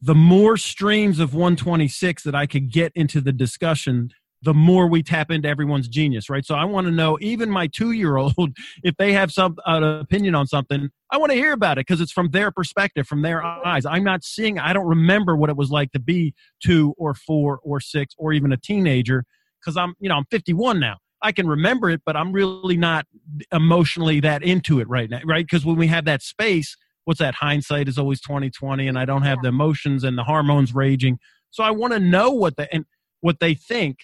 The 0.00 0.14
more 0.14 0.56
streams 0.56 1.18
of 1.18 1.34
126 1.34 2.24
that 2.24 2.34
I 2.34 2.46
could 2.46 2.70
get 2.70 2.92
into 2.94 3.20
the 3.20 3.32
discussion, 3.32 4.10
the 4.42 4.52
more 4.52 4.86
we 4.86 5.02
tap 5.02 5.30
into 5.30 5.48
everyone's 5.48 5.88
genius, 5.88 6.28
right? 6.28 6.44
So 6.44 6.54
I 6.54 6.64
want 6.64 6.86
to 6.86 6.90
know, 6.90 7.16
even 7.20 7.50
my 7.50 7.66
two 7.66 7.92
year 7.92 8.16
old, 8.16 8.34
if 8.82 8.96
they 8.98 9.12
have 9.12 9.32
some 9.32 9.56
uh, 9.66 9.98
opinion 10.00 10.34
on 10.34 10.46
something, 10.46 10.90
I 11.14 11.16
want 11.16 11.30
to 11.30 11.38
hear 11.38 11.52
about 11.52 11.78
it 11.78 11.86
because 11.86 12.00
it's 12.00 12.10
from 12.10 12.30
their 12.30 12.50
perspective, 12.50 13.06
from 13.06 13.22
their 13.22 13.40
eyes. 13.40 13.86
I'm 13.86 14.02
not 14.02 14.24
seeing, 14.24 14.58
I 14.58 14.72
don't 14.72 14.88
remember 14.88 15.36
what 15.36 15.48
it 15.48 15.56
was 15.56 15.70
like 15.70 15.92
to 15.92 16.00
be 16.00 16.34
two 16.60 16.92
or 16.98 17.14
four 17.14 17.60
or 17.62 17.78
six 17.78 18.16
or 18.18 18.32
even 18.32 18.52
a 18.52 18.56
teenager 18.56 19.24
because 19.60 19.76
I'm, 19.76 19.94
you 20.00 20.08
know, 20.08 20.16
I'm 20.16 20.24
51 20.32 20.80
now. 20.80 20.96
I 21.22 21.30
can 21.30 21.46
remember 21.46 21.88
it, 21.88 22.02
but 22.04 22.16
I'm 22.16 22.32
really 22.32 22.76
not 22.76 23.06
emotionally 23.52 24.18
that 24.20 24.42
into 24.42 24.80
it 24.80 24.88
right 24.88 25.08
now, 25.08 25.20
right? 25.24 25.46
Because 25.46 25.64
when 25.64 25.76
we 25.76 25.86
have 25.86 26.04
that 26.06 26.20
space, 26.20 26.76
what's 27.04 27.20
that? 27.20 27.36
Hindsight 27.36 27.86
is 27.86 27.96
always 27.96 28.20
2020, 28.20 28.88
and 28.88 28.98
I 28.98 29.04
don't 29.04 29.22
have 29.22 29.40
the 29.40 29.48
emotions 29.48 30.02
and 30.02 30.18
the 30.18 30.24
hormones 30.24 30.74
raging. 30.74 31.20
So 31.50 31.62
I 31.62 31.70
want 31.70 31.92
to 31.92 32.00
know 32.00 32.32
what 32.32 32.56
the 32.56 32.66
and 32.74 32.86
what 33.20 33.38
they 33.38 33.54
think 33.54 33.98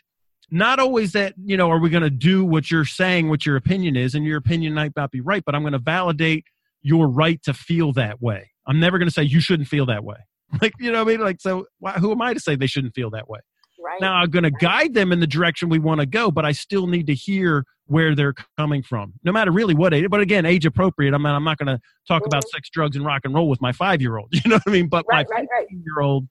not 0.53 0.81
always 0.81 1.13
that 1.13 1.35
you 1.45 1.57
know 1.57 1.71
are 1.71 1.79
we 1.79 1.91
going 1.91 2.03
to 2.03 2.11
do 2.11 2.45
what 2.45 2.71
you're 2.71 2.85
saying 2.85 3.29
what 3.29 3.47
your 3.47 3.55
opinion 3.55 3.97
is 3.97 4.17
and 4.17 4.25
your 4.25 4.37
opinion 4.37 4.75
might 4.75 4.91
not 4.97 5.13
be 5.13 5.21
right 5.21 5.45
but 5.47 5.55
i'm 5.55 5.63
going 5.63 5.73
to 5.73 5.79
validate 5.79 6.45
your 6.83 7.09
right 7.09 7.43
to 7.43 7.53
feel 7.53 7.93
that 7.93 8.21
way 8.21 8.51
i'm 8.67 8.81
never 8.81 8.99
going 8.99 9.09
to 9.09 9.15
say 9.15 9.23
you 9.23 9.41
shouldn't 9.41 9.69
feel 9.69 9.87
that 9.87 10.05
way 10.05 10.17
like 10.63 10.73
you 10.79 10.91
know 10.91 11.05
what 11.05 11.11
i 11.11 11.17
mean 11.17 11.21
like 11.21 11.41
so 11.41 11.67
why, 11.79 11.93
who 11.93 12.13
am 12.13 12.23
i 12.23 12.33
to 12.35 12.41
say 12.41 12.57
they 12.57 12.67
shouldn't 12.67 12.95
feel 12.95 13.11
that 13.11 13.29
way 13.29 13.41
right 13.83 14.01
now 14.01 14.15
i'm 14.15 14.31
going 14.31 14.43
to 14.43 14.51
guide 14.51 14.95
them 14.95 15.13
in 15.13 15.21
the 15.21 15.27
direction 15.27 15.69
we 15.69 15.79
want 15.79 16.01
to 16.01 16.07
go 16.07 16.31
but 16.31 16.45
i 16.45 16.53
still 16.53 16.87
need 16.87 17.07
to 17.07 17.15
hear 17.15 17.65
where 17.87 18.15
they're 18.15 18.35
coming 18.57 18.83
from 18.83 19.13
no 19.25 19.33
matter 19.33 19.51
really 19.51 19.75
what 19.75 19.93
age 19.93 20.07
but 20.11 20.21
again 20.21 20.47
age 20.47 20.65
appropriate 20.67 21.15
i'm 21.15 21.23
not, 21.23 21.35
I'm 21.35 21.45
not 21.45 21.59
going 21.59 21.67
to 21.67 21.81
talk 22.07 22.23
mm-hmm. 22.23 22.27
about 22.29 22.49
sex 22.49 22.69
drugs 22.71 22.97
and 22.97 23.05
rock 23.05 23.23
and 23.25 23.35
roll 23.35 23.49
with 23.49 23.61
my 23.61 23.73
five 23.73 24.01
year 24.01 24.17
old 24.19 24.29
you 24.33 24.49
know 24.49 24.57
what 24.57 24.69
i 24.69 24.71
mean 24.71 24.89
but 24.89 25.05
right, 25.09 25.27
my 25.31 25.47
right. 25.51 25.67
year 25.71 26.01
old 26.01 26.29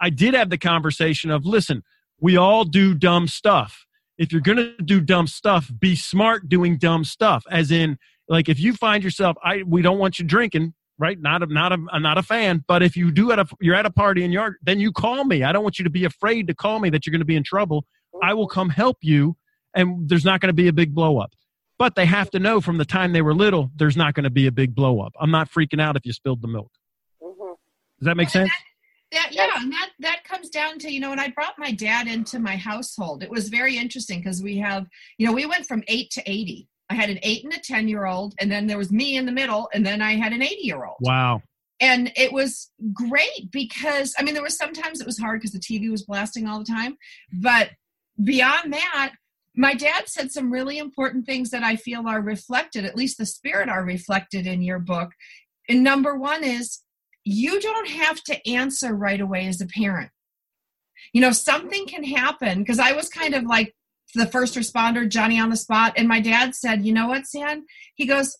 i 0.00 0.10
did 0.10 0.34
have 0.34 0.50
the 0.50 0.58
conversation 0.58 1.30
of 1.30 1.44
listen 1.44 1.82
we 2.20 2.36
all 2.36 2.64
do 2.64 2.94
dumb 2.94 3.26
stuff. 3.26 3.86
If 4.18 4.32
you're 4.32 4.42
going 4.42 4.58
to 4.58 4.76
do 4.84 5.00
dumb 5.00 5.26
stuff, 5.26 5.70
be 5.78 5.96
smart 5.96 6.48
doing 6.48 6.76
dumb 6.76 7.04
stuff. 7.04 7.44
As 7.50 7.70
in, 7.70 7.96
like 8.30 8.48
if 8.48 8.60
you 8.60 8.72
find 8.72 9.02
yourself, 9.02 9.36
I 9.44 9.64
we 9.66 9.82
don't 9.82 9.98
want 9.98 10.18
you 10.20 10.24
drinking, 10.24 10.72
right? 10.98 11.20
Not 11.20 11.42
a, 11.42 11.46
not 11.46 11.72
a, 11.72 11.78
I'm 11.90 12.00
not 12.00 12.16
a 12.16 12.22
fan, 12.22 12.64
but 12.66 12.80
if 12.80 12.96
you 12.96 13.10
do 13.10 13.32
at 13.32 13.40
a, 13.40 13.46
you're 13.60 13.74
at 13.74 13.86
a 13.86 13.90
party 13.90 14.22
and 14.22 14.32
you're, 14.32 14.56
then 14.62 14.78
you 14.78 14.92
call 14.92 15.24
me. 15.24 15.42
I 15.42 15.50
don't 15.50 15.64
want 15.64 15.80
you 15.80 15.82
to 15.82 15.90
be 15.90 16.04
afraid 16.04 16.46
to 16.46 16.54
call 16.54 16.78
me 16.78 16.90
that 16.90 17.04
you're 17.04 17.10
going 17.10 17.20
to 17.20 17.26
be 17.26 17.34
in 17.34 17.42
trouble. 17.42 17.84
I 18.22 18.32
will 18.34 18.46
come 18.46 18.70
help 18.70 18.98
you, 19.02 19.36
and 19.74 20.08
there's 20.08 20.24
not 20.24 20.40
going 20.40 20.48
to 20.48 20.54
be 20.54 20.68
a 20.68 20.72
big 20.72 20.94
blow 20.94 21.18
up. 21.18 21.32
But 21.76 21.96
they 21.96 22.06
have 22.06 22.30
to 22.30 22.38
know 22.38 22.60
from 22.60 22.78
the 22.78 22.84
time 22.84 23.12
they 23.12 23.22
were 23.22 23.34
little, 23.34 23.72
there's 23.74 23.96
not 23.96 24.14
going 24.14 24.24
to 24.24 24.30
be 24.30 24.46
a 24.46 24.52
big 24.52 24.76
blow 24.76 25.00
up. 25.00 25.12
I'm 25.20 25.32
not 25.32 25.50
freaking 25.50 25.80
out 25.80 25.96
if 25.96 26.06
you 26.06 26.12
spilled 26.12 26.40
the 26.40 26.48
milk. 26.48 26.70
Mm-hmm. 27.20 27.54
Does 27.98 28.06
that 28.06 28.16
make 28.16 28.30
sense? 28.30 28.50
that 29.12 29.30
yeah 29.32 29.48
and 29.56 29.72
that 29.72 29.90
that 29.98 30.22
comes 30.22 30.50
down 30.50 30.78
to 30.78 30.88
you 30.88 31.00
know 31.00 31.10
when 31.10 31.18
i 31.18 31.26
brought 31.26 31.54
my 31.58 31.72
dad 31.72 32.06
into 32.06 32.38
my 32.38 32.54
household 32.54 33.24
it 33.24 33.28
was 33.28 33.48
very 33.48 33.76
interesting 33.76 34.20
because 34.20 34.40
we 34.40 34.56
have 34.56 34.86
you 35.18 35.26
know 35.26 35.32
we 35.32 35.46
went 35.46 35.66
from 35.66 35.82
8 35.88 36.10
to 36.12 36.22
80 36.30 36.68
i 36.90 36.94
had 36.94 37.10
an 37.10 37.18
8 37.22 37.44
and 37.44 37.52
a 37.54 37.58
10 37.58 37.88
year 37.88 38.06
old 38.06 38.34
and 38.38 38.50
then 38.50 38.66
there 38.66 38.78
was 38.78 38.92
me 38.92 39.16
in 39.16 39.26
the 39.26 39.32
middle 39.32 39.68
and 39.72 39.84
then 39.86 40.02
i 40.02 40.12
had 40.12 40.32
an 40.32 40.42
80 40.42 40.56
year 40.62 40.84
old 40.84 40.98
wow. 41.00 41.42
And 41.82 42.12
it 42.14 42.30
was 42.30 42.70
great 42.92 43.50
because 43.50 44.14
i 44.18 44.22
mean 44.22 44.34
there 44.34 44.42
was 44.42 44.56
sometimes 44.56 45.00
it 45.00 45.06
was 45.06 45.18
hard 45.18 45.40
because 45.40 45.52
the 45.52 45.58
tv 45.58 45.90
was 45.90 46.04
blasting 46.04 46.46
all 46.46 46.58
the 46.58 46.64
time 46.66 46.96
but 47.32 47.70
beyond 48.22 48.74
that 48.74 49.12
my 49.56 49.74
dad 49.74 50.06
said 50.06 50.30
some 50.30 50.52
really 50.52 50.76
important 50.76 51.24
things 51.24 51.50
that 51.50 51.62
i 51.62 51.76
feel 51.76 52.06
are 52.06 52.20
reflected 52.20 52.84
at 52.84 52.96
least 52.96 53.16
the 53.16 53.24
spirit 53.24 53.68
are 53.68 53.82
reflected 53.82 54.46
in 54.46 54.62
your 54.62 54.78
book. 54.78 55.12
And 55.68 55.84
number 55.84 56.16
one 56.16 56.42
is 56.42 56.80
you 57.24 57.60
don't 57.60 57.88
have 57.88 58.22
to 58.24 58.48
answer 58.48 58.94
right 58.94 59.20
away 59.20 59.46
as 59.46 59.60
a 59.60 59.66
parent. 59.66 60.10
You 61.12 61.20
know, 61.20 61.32
something 61.32 61.86
can 61.86 62.04
happen 62.04 62.58
because 62.58 62.78
I 62.78 62.92
was 62.92 63.08
kind 63.08 63.34
of 63.34 63.44
like 63.44 63.74
the 64.14 64.26
first 64.26 64.54
responder, 64.54 65.08
Johnny 65.08 65.38
on 65.38 65.50
the 65.50 65.56
spot. 65.56 65.94
And 65.96 66.08
my 66.08 66.20
dad 66.20 66.54
said, 66.54 66.84
You 66.84 66.92
know 66.92 67.08
what, 67.08 67.26
San? 67.26 67.64
He 67.94 68.06
goes, 68.06 68.36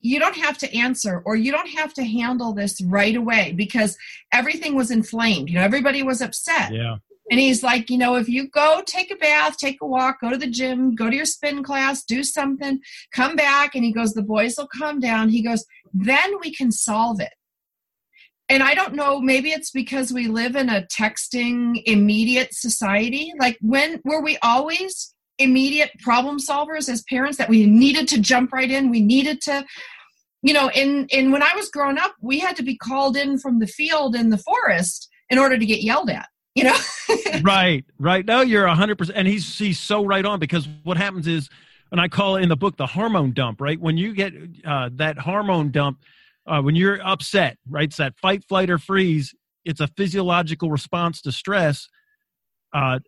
You 0.00 0.18
don't 0.18 0.36
have 0.36 0.58
to 0.58 0.76
answer 0.76 1.22
or 1.24 1.36
you 1.36 1.52
don't 1.52 1.70
have 1.70 1.94
to 1.94 2.04
handle 2.04 2.52
this 2.52 2.80
right 2.82 3.16
away 3.16 3.52
because 3.52 3.96
everything 4.32 4.74
was 4.74 4.90
inflamed. 4.90 5.48
You 5.48 5.56
know, 5.56 5.64
everybody 5.64 6.02
was 6.02 6.20
upset. 6.20 6.72
Yeah. 6.72 6.96
And 7.28 7.40
he's 7.40 7.64
like, 7.64 7.90
you 7.90 7.98
know, 7.98 8.14
if 8.14 8.28
you 8.28 8.48
go 8.48 8.82
take 8.86 9.10
a 9.10 9.16
bath, 9.16 9.56
take 9.58 9.78
a 9.82 9.86
walk, 9.86 10.20
go 10.20 10.30
to 10.30 10.36
the 10.36 10.46
gym, 10.46 10.94
go 10.94 11.10
to 11.10 11.16
your 11.16 11.24
spin 11.24 11.64
class, 11.64 12.04
do 12.04 12.22
something, 12.22 12.78
come 13.12 13.34
back. 13.34 13.74
And 13.74 13.84
he 13.84 13.92
goes, 13.92 14.12
the 14.12 14.22
boys 14.22 14.54
will 14.56 14.68
calm 14.68 15.00
down. 15.00 15.30
He 15.30 15.42
goes, 15.42 15.64
then 15.92 16.34
we 16.40 16.54
can 16.54 16.70
solve 16.70 17.20
it 17.20 17.32
and 18.48 18.62
I 18.62 18.74
don't 18.74 18.94
know, 18.94 19.20
maybe 19.20 19.50
it's 19.50 19.70
because 19.70 20.12
we 20.12 20.28
live 20.28 20.56
in 20.56 20.68
a 20.68 20.82
texting 20.82 21.82
immediate 21.84 22.54
society. 22.54 23.32
Like 23.38 23.58
when 23.60 24.00
were 24.04 24.22
we 24.22 24.38
always 24.42 25.12
immediate 25.38 25.90
problem 26.00 26.38
solvers 26.38 26.88
as 26.88 27.02
parents 27.02 27.38
that 27.38 27.48
we 27.48 27.66
needed 27.66 28.08
to 28.08 28.20
jump 28.20 28.52
right 28.52 28.70
in, 28.70 28.90
we 28.90 29.00
needed 29.00 29.40
to 29.42 29.64
you 30.46 30.52
know, 30.52 30.70
in 30.70 31.08
in 31.10 31.32
when 31.32 31.42
I 31.42 31.52
was 31.56 31.70
growing 31.70 31.98
up, 31.98 32.14
we 32.20 32.38
had 32.38 32.54
to 32.56 32.62
be 32.62 32.76
called 32.76 33.16
in 33.16 33.36
from 33.36 33.58
the 33.58 33.66
field 33.66 34.14
in 34.14 34.30
the 34.30 34.38
forest 34.38 35.08
in 35.28 35.38
order 35.38 35.58
to 35.58 35.66
get 35.66 35.82
yelled 35.82 36.08
at. 36.08 36.28
You 36.54 36.64
know, 36.64 36.76
right, 37.42 37.84
right. 37.98 38.24
No, 38.24 38.42
you're 38.42 38.66
hundred 38.68 38.96
percent, 38.96 39.18
and 39.18 39.26
he's 39.26 39.58
he's 39.58 39.80
so 39.80 40.04
right 40.04 40.24
on 40.24 40.38
because 40.38 40.68
what 40.84 40.96
happens 40.96 41.26
is, 41.26 41.50
and 41.90 42.00
I 42.00 42.06
call 42.06 42.36
it 42.36 42.42
in 42.42 42.48
the 42.48 42.56
book 42.56 42.76
the 42.76 42.86
hormone 42.86 43.32
dump. 43.32 43.60
Right 43.60 43.80
when 43.80 43.96
you 43.96 44.14
get 44.14 44.34
uh, 44.64 44.90
that 44.92 45.18
hormone 45.18 45.72
dump, 45.72 45.98
uh, 46.46 46.60
when 46.62 46.74
you're 46.76 47.04
upset, 47.06 47.58
right? 47.68 47.88
It's 47.88 47.96
that 47.96 48.16
fight, 48.18 48.44
flight, 48.44 48.70
or 48.70 48.78
freeze. 48.78 49.34
It's 49.64 49.80
a 49.80 49.88
physiological 49.88 50.70
response 50.70 51.20
to 51.22 51.32
stress. 51.32 51.88
Uh, 52.72 53.00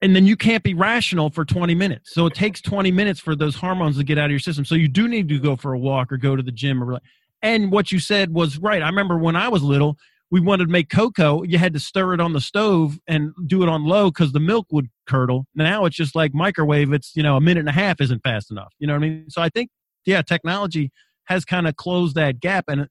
and 0.00 0.14
then 0.14 0.26
you 0.26 0.36
can't 0.36 0.62
be 0.62 0.74
rational 0.74 1.30
for 1.30 1.44
20 1.44 1.74
minutes. 1.74 2.14
So 2.14 2.26
it 2.26 2.34
takes 2.34 2.60
20 2.60 2.92
minutes 2.92 3.20
for 3.20 3.34
those 3.34 3.56
hormones 3.56 3.98
to 3.98 4.04
get 4.04 4.16
out 4.16 4.26
of 4.26 4.30
your 4.30 4.38
system. 4.38 4.64
So 4.64 4.74
you 4.74 4.88
do 4.88 5.08
need 5.08 5.28
to 5.28 5.38
go 5.38 5.56
for 5.56 5.72
a 5.72 5.78
walk 5.78 6.12
or 6.12 6.16
go 6.16 6.36
to 6.36 6.42
the 6.42 6.52
gym. 6.52 6.82
Or, 6.82 7.00
and 7.42 7.72
what 7.72 7.90
you 7.90 7.98
said 7.98 8.32
was 8.32 8.58
right. 8.58 8.82
I 8.82 8.86
remember 8.86 9.18
when 9.18 9.34
I 9.34 9.48
was 9.48 9.62
little, 9.62 9.96
we 10.30 10.40
wanted 10.40 10.66
to 10.66 10.70
make 10.70 10.88
cocoa. 10.88 11.42
You 11.42 11.58
had 11.58 11.72
to 11.72 11.80
stir 11.80 12.14
it 12.14 12.20
on 12.20 12.32
the 12.32 12.40
stove 12.40 12.98
and 13.08 13.32
do 13.46 13.62
it 13.62 13.68
on 13.68 13.84
low 13.84 14.10
because 14.10 14.32
the 14.32 14.40
milk 14.40 14.66
would 14.70 14.88
curdle. 15.06 15.46
Now 15.54 15.84
it's 15.84 15.96
just 15.96 16.14
like 16.14 16.32
microwave. 16.32 16.92
It's, 16.92 17.16
you 17.16 17.22
know, 17.22 17.36
a 17.36 17.40
minute 17.40 17.60
and 17.60 17.68
a 17.68 17.72
half 17.72 18.00
isn't 18.00 18.22
fast 18.22 18.50
enough. 18.50 18.72
You 18.78 18.86
know 18.86 18.92
what 18.92 19.02
I 19.02 19.08
mean? 19.08 19.30
So 19.30 19.42
I 19.42 19.48
think, 19.48 19.70
yeah, 20.04 20.22
technology 20.22 20.92
has 21.28 21.44
kind 21.44 21.68
of 21.68 21.76
closed 21.76 22.14
that 22.16 22.40
gap 22.40 22.64
and 22.68 22.88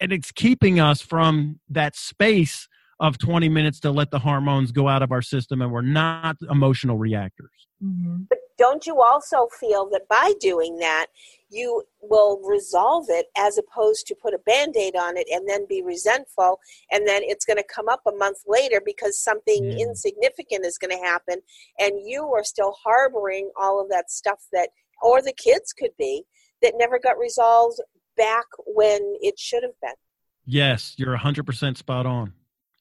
and 0.00 0.12
it's 0.12 0.30
keeping 0.30 0.78
us 0.78 1.00
from 1.00 1.58
that 1.70 1.96
space 1.96 2.68
of 3.00 3.18
20 3.18 3.48
minutes 3.48 3.80
to 3.80 3.90
let 3.90 4.10
the 4.10 4.18
hormones 4.18 4.72
go 4.72 4.88
out 4.88 5.02
of 5.02 5.12
our 5.12 5.22
system 5.22 5.62
and 5.62 5.70
we're 5.70 5.80
not 5.80 6.36
emotional 6.50 6.98
reactors. 6.98 7.66
Mm-hmm. 7.82 8.24
But 8.28 8.38
don't 8.58 8.86
you 8.86 9.02
also 9.02 9.48
feel 9.58 9.88
that 9.90 10.08
by 10.08 10.32
doing 10.40 10.78
that, 10.78 11.06
you 11.50 11.84
will 12.00 12.40
resolve 12.42 13.06
it 13.08 13.26
as 13.36 13.58
opposed 13.58 14.06
to 14.06 14.14
put 14.14 14.34
a 14.34 14.38
band 14.38 14.76
aid 14.76 14.96
on 14.96 15.16
it 15.16 15.26
and 15.30 15.48
then 15.48 15.66
be 15.68 15.82
resentful, 15.82 16.58
and 16.90 17.06
then 17.06 17.22
it's 17.24 17.44
going 17.44 17.58
to 17.58 17.64
come 17.64 17.88
up 17.88 18.00
a 18.06 18.12
month 18.12 18.38
later 18.46 18.80
because 18.84 19.22
something 19.22 19.62
mm. 19.62 19.78
insignificant 19.78 20.64
is 20.64 20.78
going 20.78 20.90
to 20.90 21.04
happen, 21.04 21.40
and 21.78 21.92
you 22.04 22.32
are 22.34 22.44
still 22.44 22.74
harboring 22.82 23.50
all 23.60 23.80
of 23.80 23.88
that 23.90 24.10
stuff 24.10 24.40
that, 24.52 24.70
or 25.02 25.22
the 25.22 25.34
kids 25.34 25.72
could 25.72 25.92
be, 25.98 26.24
that 26.62 26.74
never 26.76 26.98
got 26.98 27.18
resolved 27.18 27.80
back 28.16 28.46
when 28.66 29.00
it 29.20 29.38
should 29.38 29.62
have 29.62 29.78
been. 29.80 29.94
Yes, 30.44 30.94
you're 30.96 31.16
100% 31.16 31.76
spot 31.76 32.06
on. 32.06 32.32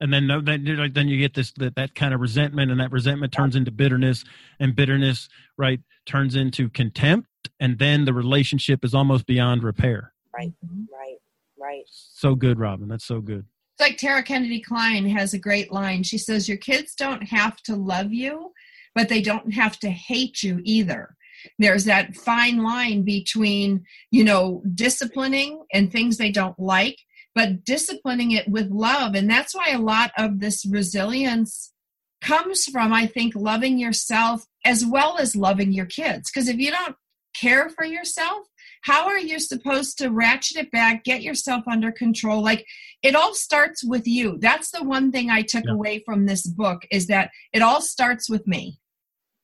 And 0.02 0.12
then 0.14 0.28
then 0.28 0.92
then 0.94 1.08
you 1.08 1.18
get 1.18 1.34
this 1.34 1.54
that, 1.54 1.76
that 1.76 1.96
kind 1.96 2.14
of 2.14 2.20
resentment 2.20 2.70
and 2.70 2.82
that 2.82 2.92
resentment 2.92 3.32
turns 3.32 3.56
into 3.56 3.72
bitterness 3.72 4.26
and 4.60 4.76
bitterness 4.76 5.30
right 5.58 5.80
turns 6.06 6.36
into 6.36 6.70
contempt 6.70 7.30
and 7.60 7.80
then 7.80 8.06
the 8.06 8.14
relationship 8.14 8.84
is 8.84 8.94
almost 8.94 9.26
beyond 9.26 9.64
repair. 9.64 10.14
Right. 10.36 10.54
Right. 10.92 11.18
Right. 11.58 11.84
So 11.88 12.36
good, 12.36 12.60
Robin. 12.60 12.88
That's 12.88 13.06
so 13.06 13.22
good. 13.22 13.46
It's 13.78 13.90
like 13.90 13.98
Tara 13.98 14.24
Kennedy 14.24 14.62
Kline 14.62 15.08
has 15.10 15.34
a 15.34 15.40
great 15.40 15.72
line. 15.72 16.04
She 16.04 16.18
says, 16.18 16.48
Your 16.48 16.58
kids 16.58 16.96
don't 16.96 17.24
have 17.24 17.58
to 17.64 17.76
love 17.76 18.14
you, 18.14 18.52
but 18.94 19.10
they 19.10 19.22
don't 19.22 19.54
have 19.54 19.80
to 19.80 19.90
hate 19.90 20.44
you 20.44 20.62
either. 20.64 21.16
There's 21.60 21.86
that 21.86 22.16
fine 22.16 22.64
line 22.64 23.04
between, 23.04 23.86
you 24.12 24.24
know, 24.24 24.62
disciplining 24.74 25.64
and 25.74 25.92
things 25.92 26.18
they 26.18 26.32
don't 26.32 26.60
like, 26.60 26.98
but 27.34 27.64
disciplining 27.64 28.32
it 28.32 28.48
with 28.48 28.70
love. 28.70 29.16
And 29.16 29.30
that's 29.30 29.56
why 29.56 29.70
a 29.70 29.80
lot 29.80 30.12
of 30.18 30.40
this 30.40 30.66
resilience 30.66 31.74
comes 32.22 32.66
from, 32.66 32.94
I 32.94 33.06
think, 33.06 33.36
loving 33.36 33.78
yourself 33.78 34.46
as 34.64 34.86
well 34.86 35.18
as 35.18 35.36
loving 35.36 35.72
your 35.72 35.86
kids. 35.86 36.32
Because 36.32 36.48
if 36.48 36.58
you 36.58 36.72
don't 36.72 36.96
care 37.40 37.70
for 37.70 37.86
yourself, 37.86 38.48
how 38.84 39.08
are 39.08 39.20
you 39.20 39.40
supposed 39.40 39.98
to 39.98 40.10
ratchet 40.10 40.58
it 40.58 40.72
back, 40.72 41.04
get 41.04 41.24
yourself 41.24 41.64
under 41.68 41.92
control? 41.92 42.44
Like 42.44 42.66
it 43.02 43.16
all 43.16 43.34
starts 43.34 43.84
with 43.84 44.08
you. 44.08 44.38
That's 44.40 44.72
the 44.72 44.84
one 44.84 45.12
thing 45.12 45.30
I 45.30 45.42
took 45.42 45.66
yeah. 45.66 45.74
away 45.74 46.04
from 46.06 46.26
this 46.26 46.46
book 46.46 46.84
is 46.92 47.08
that 47.08 47.32
it 47.52 47.62
all 47.62 47.82
starts 47.82 48.30
with 48.30 48.46
me. 48.48 48.78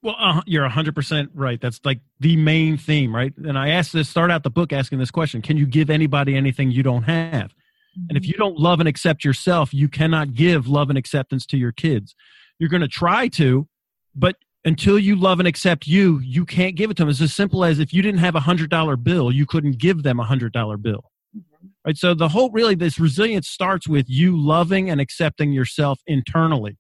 Well, 0.04 0.16
uh, 0.18 0.42
you're 0.48 0.68
100% 0.68 1.30
right. 1.34 1.62
That's 1.62 1.80
like 1.84 2.00
the 2.20 2.36
main 2.36 2.78
theme, 2.78 3.16
right? 3.16 3.34
And 3.38 3.58
I 3.58 3.70
asked 3.70 3.94
this, 3.94 4.10
start 4.10 4.32
out 4.32 4.44
the 4.44 4.50
book 4.50 4.74
asking 4.74 5.00
this 5.00 5.12
question 5.12 5.42
Can 5.42 5.58
you 5.58 5.66
give 5.66 5.90
anybody 5.90 6.36
anything 6.36 6.72
you 6.72 6.84
don't 6.84 7.04
have? 7.04 7.52
Mm-hmm. 7.52 8.06
And 8.10 8.18
if 8.18 8.28
you 8.28 8.34
don't 8.34 8.58
love 8.58 8.80
and 8.80 8.90
accept 8.90 9.24
yourself, 9.24 9.74
you 9.74 9.88
cannot 9.88 10.34
give 10.34 10.68
love 10.68 10.90
and 10.90 10.98
acceptance 10.98 11.46
to 11.48 11.58
your 11.58 11.72
kids. 11.72 12.16
You're 12.58 12.70
going 12.70 12.82
to 12.82 12.88
try 12.88 13.28
to, 13.30 13.68
but 14.16 14.38
until 14.66 14.98
you 14.98 15.16
love 15.16 15.40
and 15.40 15.48
accept 15.48 15.88
you, 15.88 16.20
you 16.20 16.46
can't 16.46 16.76
give 16.76 16.92
it 16.92 16.98
to 16.98 17.04
them. 17.04 17.10
It's 17.10 17.22
as 17.22 17.34
simple 17.34 17.64
as 17.64 17.80
if 17.80 17.94
you 17.94 18.02
didn't 18.02 18.20
have 18.20 18.36
a 18.36 18.40
hundred 18.40 18.70
dollar 18.70 18.96
bill, 18.96 19.32
you 19.32 19.46
couldn't 19.46 19.78
give 19.78 20.04
them 20.04 20.20
a 20.20 20.24
hundred 20.24 20.54
dollar 20.54 20.78
bill. 20.78 21.12
Mm-hmm. 21.36 21.68
Right. 21.86 21.98
So 21.98 22.14
the 22.14 22.30
whole 22.30 22.50
really 22.52 22.76
this 22.76 23.00
resilience 23.00 23.50
starts 23.50 23.88
with 23.88 24.10
you 24.10 24.36
loving 24.36 24.90
and 24.90 25.00
accepting 25.00 25.52
yourself 25.54 26.00
internally. 26.08 26.78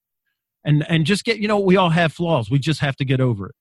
And 0.64 0.86
and 0.88 1.06
just 1.06 1.24
get, 1.24 1.40
you 1.40 1.48
know, 1.48 1.60
we 1.60 1.76
all 1.76 1.90
have 1.90 2.14
flaws. 2.14 2.52
We 2.52 2.60
just 2.60 2.82
have 2.82 2.96
to 2.98 3.06
get 3.06 3.20
over 3.20 3.48
it. 3.48 3.56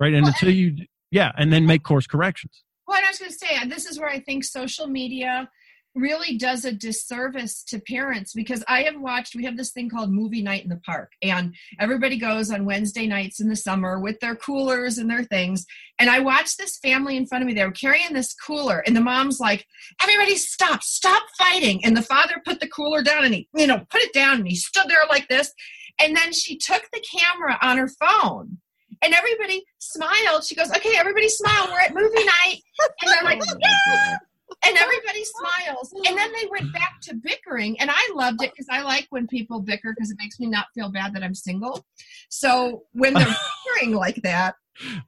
Right. 0.00 0.12
And 0.12 0.24
well, 0.24 0.32
until 0.32 0.50
you 0.50 0.86
yeah, 1.10 1.32
and 1.38 1.52
then 1.52 1.66
make 1.66 1.82
course 1.82 2.06
corrections. 2.06 2.64
Well, 2.88 3.00
I 3.02 3.08
was 3.08 3.18
gonna 3.18 3.30
say 3.30 3.66
this 3.68 3.86
is 3.86 3.98
where 3.98 4.08
I 4.08 4.20
think 4.20 4.44
social 4.44 4.86
media 4.86 5.48
really 5.96 6.36
does 6.36 6.64
a 6.64 6.72
disservice 6.72 7.64
to 7.64 7.80
parents 7.80 8.34
because 8.34 8.62
I 8.68 8.82
have 8.82 9.00
watched, 9.00 9.34
we 9.34 9.44
have 9.44 9.56
this 9.56 9.72
thing 9.72 9.88
called 9.88 10.12
movie 10.12 10.42
night 10.42 10.62
in 10.62 10.68
the 10.68 10.80
park, 10.84 11.12
and 11.22 11.54
everybody 11.80 12.18
goes 12.18 12.50
on 12.50 12.66
Wednesday 12.66 13.06
nights 13.06 13.40
in 13.40 13.48
the 13.48 13.56
summer 13.56 13.98
with 13.98 14.20
their 14.20 14.36
coolers 14.36 14.98
and 14.98 15.10
their 15.10 15.24
things. 15.24 15.64
And 15.98 16.10
I 16.10 16.20
watched 16.20 16.58
this 16.58 16.78
family 16.78 17.16
in 17.16 17.26
front 17.26 17.42
of 17.42 17.48
me, 17.48 17.54
they 17.54 17.64
were 17.64 17.72
carrying 17.72 18.12
this 18.12 18.34
cooler, 18.34 18.82
and 18.86 18.94
the 18.94 19.00
mom's 19.00 19.40
like, 19.40 19.66
Everybody 20.02 20.36
stop, 20.36 20.82
stop 20.82 21.22
fighting. 21.38 21.84
And 21.84 21.96
the 21.96 22.02
father 22.02 22.34
put 22.44 22.60
the 22.60 22.68
cooler 22.68 23.02
down 23.02 23.24
and 23.24 23.34
he, 23.34 23.48
you 23.54 23.66
know, 23.66 23.84
put 23.90 24.02
it 24.02 24.12
down 24.12 24.36
and 24.36 24.46
he 24.46 24.54
stood 24.54 24.88
there 24.88 24.98
like 25.08 25.28
this. 25.28 25.52
And 26.00 26.16
then 26.16 26.32
she 26.32 26.56
took 26.56 26.82
the 26.92 27.00
camera 27.00 27.58
on 27.62 27.78
her 27.78 27.88
phone 27.88 28.58
and 29.02 29.14
everybody 29.14 29.64
smiled. 29.78 30.44
She 30.44 30.54
goes, 30.54 30.70
Okay, 30.70 30.94
everybody 30.96 31.28
smile. 31.28 31.68
We're 31.70 31.80
at 31.80 31.94
movie 31.94 32.24
night. 32.24 32.60
And 33.02 33.12
they're 33.12 33.24
like, 33.24 33.40
oh 33.42 33.56
Yeah 33.60 34.18
and 34.66 34.76
everybody 34.76 35.24
smiles. 35.24 35.92
And 35.92 36.16
then 36.16 36.32
they 36.32 36.48
went 36.50 36.72
back 36.72 37.00
to 37.02 37.14
bickering, 37.14 37.78
and 37.80 37.90
I 37.92 38.10
loved 38.14 38.42
it 38.42 38.52
because 38.52 38.68
I 38.70 38.82
like 38.82 39.06
when 39.10 39.26
people 39.26 39.60
bicker 39.60 39.92
because 39.94 40.10
it 40.10 40.18
makes 40.18 40.40
me 40.40 40.46
not 40.46 40.66
feel 40.74 40.90
bad 40.90 41.14
that 41.14 41.22
I'm 41.22 41.34
single. 41.34 41.84
So 42.28 42.84
when 42.92 43.14
they're 43.14 43.26
bickering 43.66 43.94
like 43.94 44.22
that, 44.22 44.56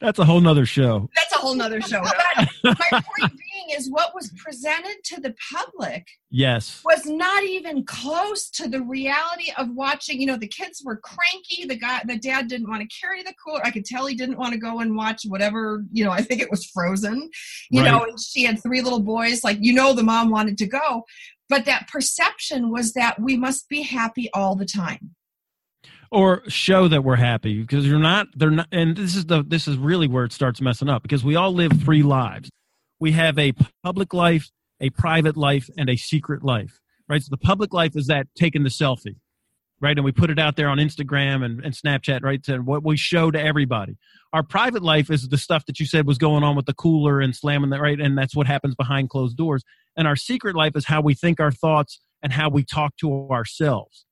that's 0.01 0.19
a 0.19 0.25
whole 0.25 0.41
nother 0.41 0.66
show. 0.66 1.09
That's 1.14 1.35
a 1.35 1.39
whole 1.39 1.55
nother 1.55 1.81
show. 1.81 2.03
But 2.62 2.77
my 2.91 2.91
point 2.91 3.33
being 3.33 3.77
is 3.79 3.91
what 3.91 4.14
was 4.14 4.31
presented 4.37 4.97
to 5.05 5.21
the 5.21 5.35
public 5.53 6.07
yes 6.31 6.83
was 6.85 7.07
not 7.07 7.45
even 7.45 7.85
close 7.85 8.51
to 8.51 8.69
the 8.69 8.83
reality 8.83 9.53
of 9.57 9.69
watching. 9.75 10.21
You 10.21 10.27
know, 10.27 10.37
the 10.37 10.49
kids 10.49 10.83
were 10.85 10.97
cranky. 10.97 11.66
The 11.66 11.77
guy 11.77 12.01
the 12.05 12.19
dad 12.19 12.49
didn't 12.49 12.69
want 12.69 12.83
to 12.83 13.01
carry 13.01 13.23
the 13.23 13.35
cooler. 13.45 13.61
I 13.64 13.71
could 13.71 13.85
tell 13.85 14.07
he 14.07 14.14
didn't 14.14 14.39
want 14.39 14.53
to 14.53 14.59
go 14.59 14.81
and 14.81 14.97
watch 14.97 15.23
whatever, 15.27 15.85
you 15.93 16.05
know, 16.05 16.11
I 16.11 16.23
think 16.23 16.41
it 16.41 16.51
was 16.51 16.66
frozen. 16.66 17.31
You 17.71 17.83
right. 17.83 17.91
know, 17.91 18.05
and 18.05 18.21
she 18.21 18.45
had 18.45 18.62
three 18.62 18.81
little 18.81 19.01
boys, 19.01 19.45
like 19.45 19.59
you 19.61 19.73
know 19.73 19.93
the 19.93 20.03
mom 20.03 20.31
wanted 20.31 20.59
to 20.59 20.66
go. 20.66 21.05
But 21.49 21.64
that 21.64 21.89
perception 21.89 22.71
was 22.71 22.93
that 22.93 23.21
we 23.21 23.37
must 23.37 23.69
be 23.69 23.83
happy 23.83 24.29
all 24.35 24.55
the 24.55 24.66
time 24.66 25.14
or 26.11 26.43
show 26.49 26.89
that 26.89 27.05
we're 27.05 27.17
happy 27.17 27.61
because 27.61 27.87
you're 27.87 27.99
not 27.99 28.29
they're 28.35 28.51
not 28.51 28.69
and 28.73 28.97
this 28.97 29.15
is 29.15 29.27
the 29.27 29.43
this 29.47 29.69
is 29.69 29.77
really 29.77 30.09
where 30.09 30.25
it 30.25 30.33
starts 30.33 30.61
messing 30.61 30.89
up 30.89 31.03
because 31.03 31.25
we 31.25 31.37
all 31.37 31.53
live 31.53 31.73
three 31.83 32.03
lives. 32.03 32.51
We 33.01 33.13
have 33.13 33.39
a 33.39 33.53
public 33.83 34.15
life 34.15 34.51
a 34.81 34.91
private 34.91 35.37
life 35.37 35.69
and 35.77 35.89
a 35.89 35.97
secret 35.97 36.45
life 36.45 36.81
right? 37.09 37.23
So 37.23 37.29
the 37.31 37.39
public 37.39 37.73
life 37.73 37.97
is 37.97 38.07
that 38.07 38.27
taking 38.37 38.63
the 38.63 38.71
selfie 38.71 39.17
right? 39.81 39.97
And 39.97 40.05
we 40.05 40.11
put 40.11 40.29
it 40.31 40.41
out 40.41 40.57
there 40.57 40.69
on 40.69 40.79
instagram 40.79 41.45
and, 41.45 41.65
and 41.65 41.75
snapchat 41.75 42.23
right? 42.23 42.47
And 42.49 42.67
what 42.67 42.85
we 42.85 42.97
show 42.97 43.31
to 43.31 43.41
everybody. 43.41 43.97
Our 44.33 44.43
private 44.43 44.83
life 44.83 45.11
is 45.11 45.29
the 45.29 45.39
stuff 45.39 45.67
that 45.67 45.79
you 45.81 45.87
said 45.87 46.07
was 46.07 46.19
going 46.19 46.43
on 46.43 46.57
with 46.57 46.67
the 46.67 46.75
cooler 46.75 47.21
and 47.21 47.35
slamming 47.35 47.71
that 47.71 47.81
right? 47.81 48.01
And 48.01 48.17
that's 48.17 48.35
what 48.35 48.47
happens 48.47 48.75
behind 48.75 49.11
closed 49.11 49.37
doors. 49.37 49.63
And 49.97 50.07
our 50.07 50.17
secret 50.17 50.55
life 50.55 50.73
is 50.75 50.87
how 50.87 51.01
we 51.01 51.15
think 51.15 51.41
our 51.41 51.53
thoughts 51.53 52.01
and 52.23 52.33
how 52.33 52.49
we 52.49 52.65
talk 52.65 52.97
to 52.99 53.31
ourselves 53.31 54.05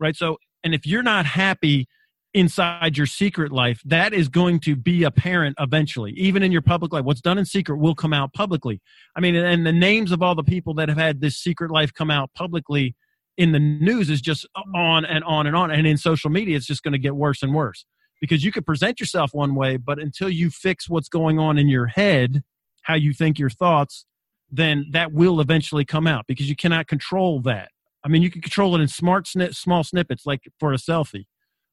right? 0.00 0.16
So 0.16 0.38
and 0.64 0.74
if 0.74 0.86
you're 0.86 1.02
not 1.02 1.26
happy 1.26 1.88
inside 2.32 2.96
your 2.96 3.06
secret 3.06 3.50
life, 3.50 3.80
that 3.84 4.12
is 4.12 4.28
going 4.28 4.60
to 4.60 4.76
be 4.76 5.02
apparent 5.02 5.56
eventually, 5.58 6.12
even 6.12 6.42
in 6.42 6.52
your 6.52 6.62
public 6.62 6.92
life. 6.92 7.04
What's 7.04 7.20
done 7.20 7.38
in 7.38 7.44
secret 7.44 7.78
will 7.78 7.94
come 7.94 8.12
out 8.12 8.32
publicly. 8.32 8.80
I 9.16 9.20
mean, 9.20 9.34
and 9.34 9.66
the 9.66 9.72
names 9.72 10.12
of 10.12 10.22
all 10.22 10.34
the 10.34 10.44
people 10.44 10.74
that 10.74 10.88
have 10.88 10.98
had 10.98 11.20
this 11.20 11.36
secret 11.36 11.70
life 11.70 11.92
come 11.92 12.10
out 12.10 12.30
publicly 12.34 12.94
in 13.36 13.52
the 13.52 13.58
news 13.58 14.10
is 14.10 14.20
just 14.20 14.46
on 14.74 15.04
and 15.04 15.24
on 15.24 15.46
and 15.46 15.56
on. 15.56 15.70
And 15.70 15.86
in 15.86 15.96
social 15.96 16.30
media, 16.30 16.56
it's 16.56 16.66
just 16.66 16.82
going 16.82 16.92
to 16.92 16.98
get 16.98 17.16
worse 17.16 17.42
and 17.42 17.54
worse 17.54 17.84
because 18.20 18.44
you 18.44 18.52
could 18.52 18.66
present 18.66 19.00
yourself 19.00 19.32
one 19.32 19.54
way, 19.54 19.76
but 19.76 19.98
until 19.98 20.28
you 20.28 20.50
fix 20.50 20.88
what's 20.88 21.08
going 21.08 21.38
on 21.38 21.58
in 21.58 21.68
your 21.68 21.86
head, 21.86 22.42
how 22.82 22.94
you 22.94 23.12
think 23.12 23.38
your 23.38 23.50
thoughts, 23.50 24.04
then 24.50 24.86
that 24.92 25.12
will 25.12 25.40
eventually 25.40 25.84
come 25.84 26.06
out 26.06 26.26
because 26.28 26.48
you 26.48 26.56
cannot 26.56 26.86
control 26.86 27.40
that. 27.40 27.70
I 28.04 28.08
mean, 28.08 28.22
you 28.22 28.30
can 28.30 28.40
control 28.40 28.74
it 28.74 28.80
in 28.80 28.88
smart 28.88 29.26
snip, 29.26 29.54
small 29.54 29.84
snippets, 29.84 30.24
like 30.26 30.48
for 30.58 30.72
a 30.72 30.76
selfie, 30.76 31.26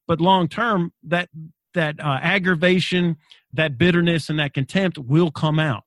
but 0.08 0.22
long 0.22 0.48
term, 0.48 0.94
that 1.04 1.30
that 1.74 2.00
uh, 2.00 2.20
aggravation, 2.22 3.18
that 3.54 3.78
bitterness, 3.78 4.30
and 4.30 4.40
that 4.40 4.54
contempt 4.54 4.98
will 4.98 5.32
come 5.32 5.60
out. 5.60 5.84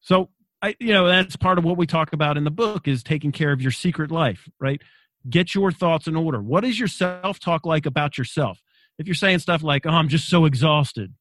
So, 0.00 0.30
I, 0.60 0.76
you 0.78 0.92
know, 0.92 1.06
that's 1.06 1.36
part 1.36 1.58
of 1.58 1.64
what 1.64 1.76
we 1.76 1.86
talk 1.86 2.12
about 2.12 2.36
in 2.36 2.44
the 2.44 2.50
book 2.50 2.86
is 2.86 3.02
taking 3.02 3.32
care 3.32 3.52
of 3.52 3.62
your 3.62 3.70
secret 3.70 4.10
life, 4.10 4.48
right? 4.60 4.80
Get 5.28 5.54
your 5.54 5.72
thoughts 5.72 6.06
in 6.08 6.16
order. 6.16 6.42
What 6.42 6.64
is 6.64 6.78
your 6.78 6.88
self 6.88 7.38
talk 7.38 7.64
like 7.64 7.86
about 7.86 8.18
yourself? 8.18 8.60
If 8.98 9.06
you're 9.06 9.14
saying 9.14 9.38
stuff 9.38 9.62
like, 9.62 9.86
"Oh, 9.86 9.90
I'm 9.90 10.08
just 10.08 10.28
so 10.28 10.44
exhausted," 10.44 11.14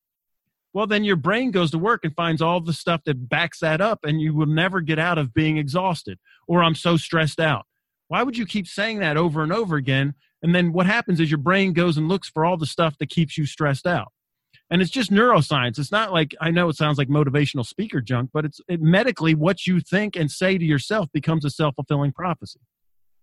well 0.73 0.87
then 0.87 1.03
your 1.03 1.15
brain 1.15 1.51
goes 1.51 1.71
to 1.71 1.77
work 1.77 2.01
and 2.03 2.15
finds 2.15 2.41
all 2.41 2.59
the 2.61 2.73
stuff 2.73 3.01
that 3.05 3.29
backs 3.29 3.59
that 3.59 3.81
up 3.81 3.99
and 4.03 4.21
you 4.21 4.33
will 4.33 4.45
never 4.45 4.81
get 4.81 4.99
out 4.99 5.17
of 5.17 5.33
being 5.33 5.57
exhausted 5.57 6.17
or 6.47 6.63
i'm 6.63 6.75
so 6.75 6.97
stressed 6.97 7.39
out. 7.39 7.65
Why 8.11 8.23
would 8.23 8.37
you 8.37 8.45
keep 8.45 8.67
saying 8.67 8.99
that 8.99 9.15
over 9.15 9.41
and 9.41 9.53
over 9.53 9.77
again? 9.77 10.15
And 10.41 10.53
then 10.53 10.73
what 10.73 10.85
happens 10.85 11.21
is 11.21 11.31
your 11.31 11.37
brain 11.37 11.71
goes 11.71 11.95
and 11.95 12.09
looks 12.09 12.27
for 12.27 12.43
all 12.43 12.57
the 12.57 12.65
stuff 12.65 12.97
that 12.97 13.09
keeps 13.09 13.37
you 13.37 13.45
stressed 13.45 13.87
out. 13.87 14.11
And 14.69 14.81
it's 14.81 14.91
just 14.91 15.11
neuroscience. 15.11 15.79
It's 15.79 15.93
not 15.93 16.11
like 16.11 16.35
i 16.41 16.51
know 16.51 16.67
it 16.67 16.75
sounds 16.75 16.97
like 16.97 17.07
motivational 17.07 17.65
speaker 17.65 18.01
junk 18.01 18.31
but 18.33 18.43
it's 18.43 18.59
it, 18.67 18.81
medically 18.81 19.33
what 19.33 19.65
you 19.65 19.79
think 19.79 20.17
and 20.17 20.29
say 20.29 20.57
to 20.57 20.65
yourself 20.65 21.07
becomes 21.13 21.45
a 21.45 21.49
self-fulfilling 21.49 22.11
prophecy. 22.11 22.59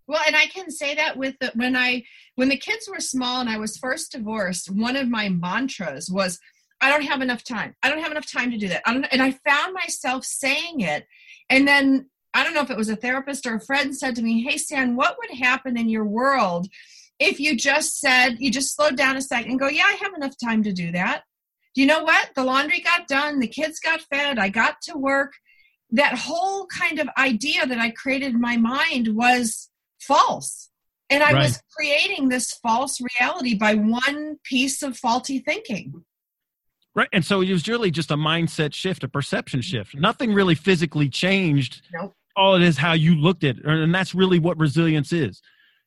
Well, 0.06 0.22
and 0.26 0.34
I 0.34 0.46
can 0.46 0.70
say 0.70 0.94
that 0.94 1.18
with 1.18 1.34
the, 1.38 1.52
when 1.54 1.76
I 1.76 2.04
when 2.36 2.48
the 2.48 2.56
kids 2.56 2.88
were 2.88 3.00
small 3.00 3.42
and 3.42 3.50
I 3.50 3.58
was 3.58 3.76
first 3.76 4.12
divorced, 4.12 4.70
one 4.70 4.96
of 4.96 5.06
my 5.06 5.28
mantras 5.28 6.08
was 6.10 6.40
I 6.80 6.90
don't 6.90 7.02
have 7.02 7.22
enough 7.22 7.44
time. 7.44 7.74
I 7.82 7.88
don't 7.88 8.02
have 8.02 8.12
enough 8.12 8.30
time 8.30 8.50
to 8.50 8.58
do 8.58 8.68
that. 8.68 8.82
I 8.86 8.92
don't, 8.92 9.04
and 9.06 9.22
I 9.22 9.32
found 9.46 9.74
myself 9.74 10.24
saying 10.24 10.80
it. 10.80 11.06
And 11.50 11.66
then 11.66 12.08
I 12.34 12.44
don't 12.44 12.54
know 12.54 12.60
if 12.60 12.70
it 12.70 12.76
was 12.76 12.88
a 12.88 12.96
therapist 12.96 13.46
or 13.46 13.56
a 13.56 13.60
friend 13.60 13.96
said 13.96 14.14
to 14.16 14.22
me, 14.22 14.42
Hey, 14.42 14.58
Stan, 14.58 14.96
what 14.96 15.16
would 15.18 15.38
happen 15.38 15.76
in 15.76 15.88
your 15.88 16.04
world 16.04 16.68
if 17.18 17.40
you 17.40 17.56
just 17.56 17.98
said, 17.98 18.36
you 18.38 18.50
just 18.50 18.76
slowed 18.76 18.96
down 18.96 19.16
a 19.16 19.22
second 19.22 19.50
and 19.50 19.60
go, 19.60 19.68
Yeah, 19.68 19.86
I 19.86 19.98
have 20.02 20.14
enough 20.14 20.34
time 20.42 20.62
to 20.64 20.72
do 20.72 20.92
that. 20.92 21.22
Do 21.74 21.80
you 21.80 21.86
know 21.86 22.02
what? 22.02 22.30
The 22.34 22.44
laundry 22.44 22.80
got 22.80 23.08
done, 23.08 23.40
the 23.40 23.48
kids 23.48 23.80
got 23.80 24.00
fed, 24.02 24.38
I 24.38 24.48
got 24.48 24.80
to 24.82 24.96
work. 24.96 25.32
That 25.90 26.18
whole 26.18 26.66
kind 26.66 26.98
of 26.98 27.08
idea 27.16 27.66
that 27.66 27.78
I 27.78 27.90
created 27.90 28.34
in 28.34 28.40
my 28.40 28.56
mind 28.56 29.16
was 29.16 29.70
false. 30.00 30.70
And 31.10 31.22
I 31.22 31.32
right. 31.32 31.42
was 31.44 31.62
creating 31.74 32.28
this 32.28 32.52
false 32.62 33.00
reality 33.18 33.54
by 33.54 33.74
one 33.74 34.36
piece 34.44 34.82
of 34.82 34.98
faulty 34.98 35.38
thinking. 35.38 36.04
Right. 36.98 37.08
And 37.12 37.24
so 37.24 37.42
it 37.42 37.52
was 37.52 37.68
really 37.68 37.92
just 37.92 38.10
a 38.10 38.16
mindset 38.16 38.74
shift, 38.74 39.04
a 39.04 39.08
perception 39.08 39.60
shift. 39.60 39.94
Nothing 39.94 40.34
really 40.34 40.56
physically 40.56 41.08
changed. 41.08 41.80
Nope. 41.92 42.12
All 42.34 42.56
it 42.56 42.62
is 42.62 42.76
how 42.76 42.92
you 42.92 43.14
looked 43.14 43.44
at 43.44 43.58
it. 43.58 43.64
And 43.64 43.94
that's 43.94 44.16
really 44.16 44.40
what 44.40 44.58
resilience 44.58 45.12
is. 45.12 45.40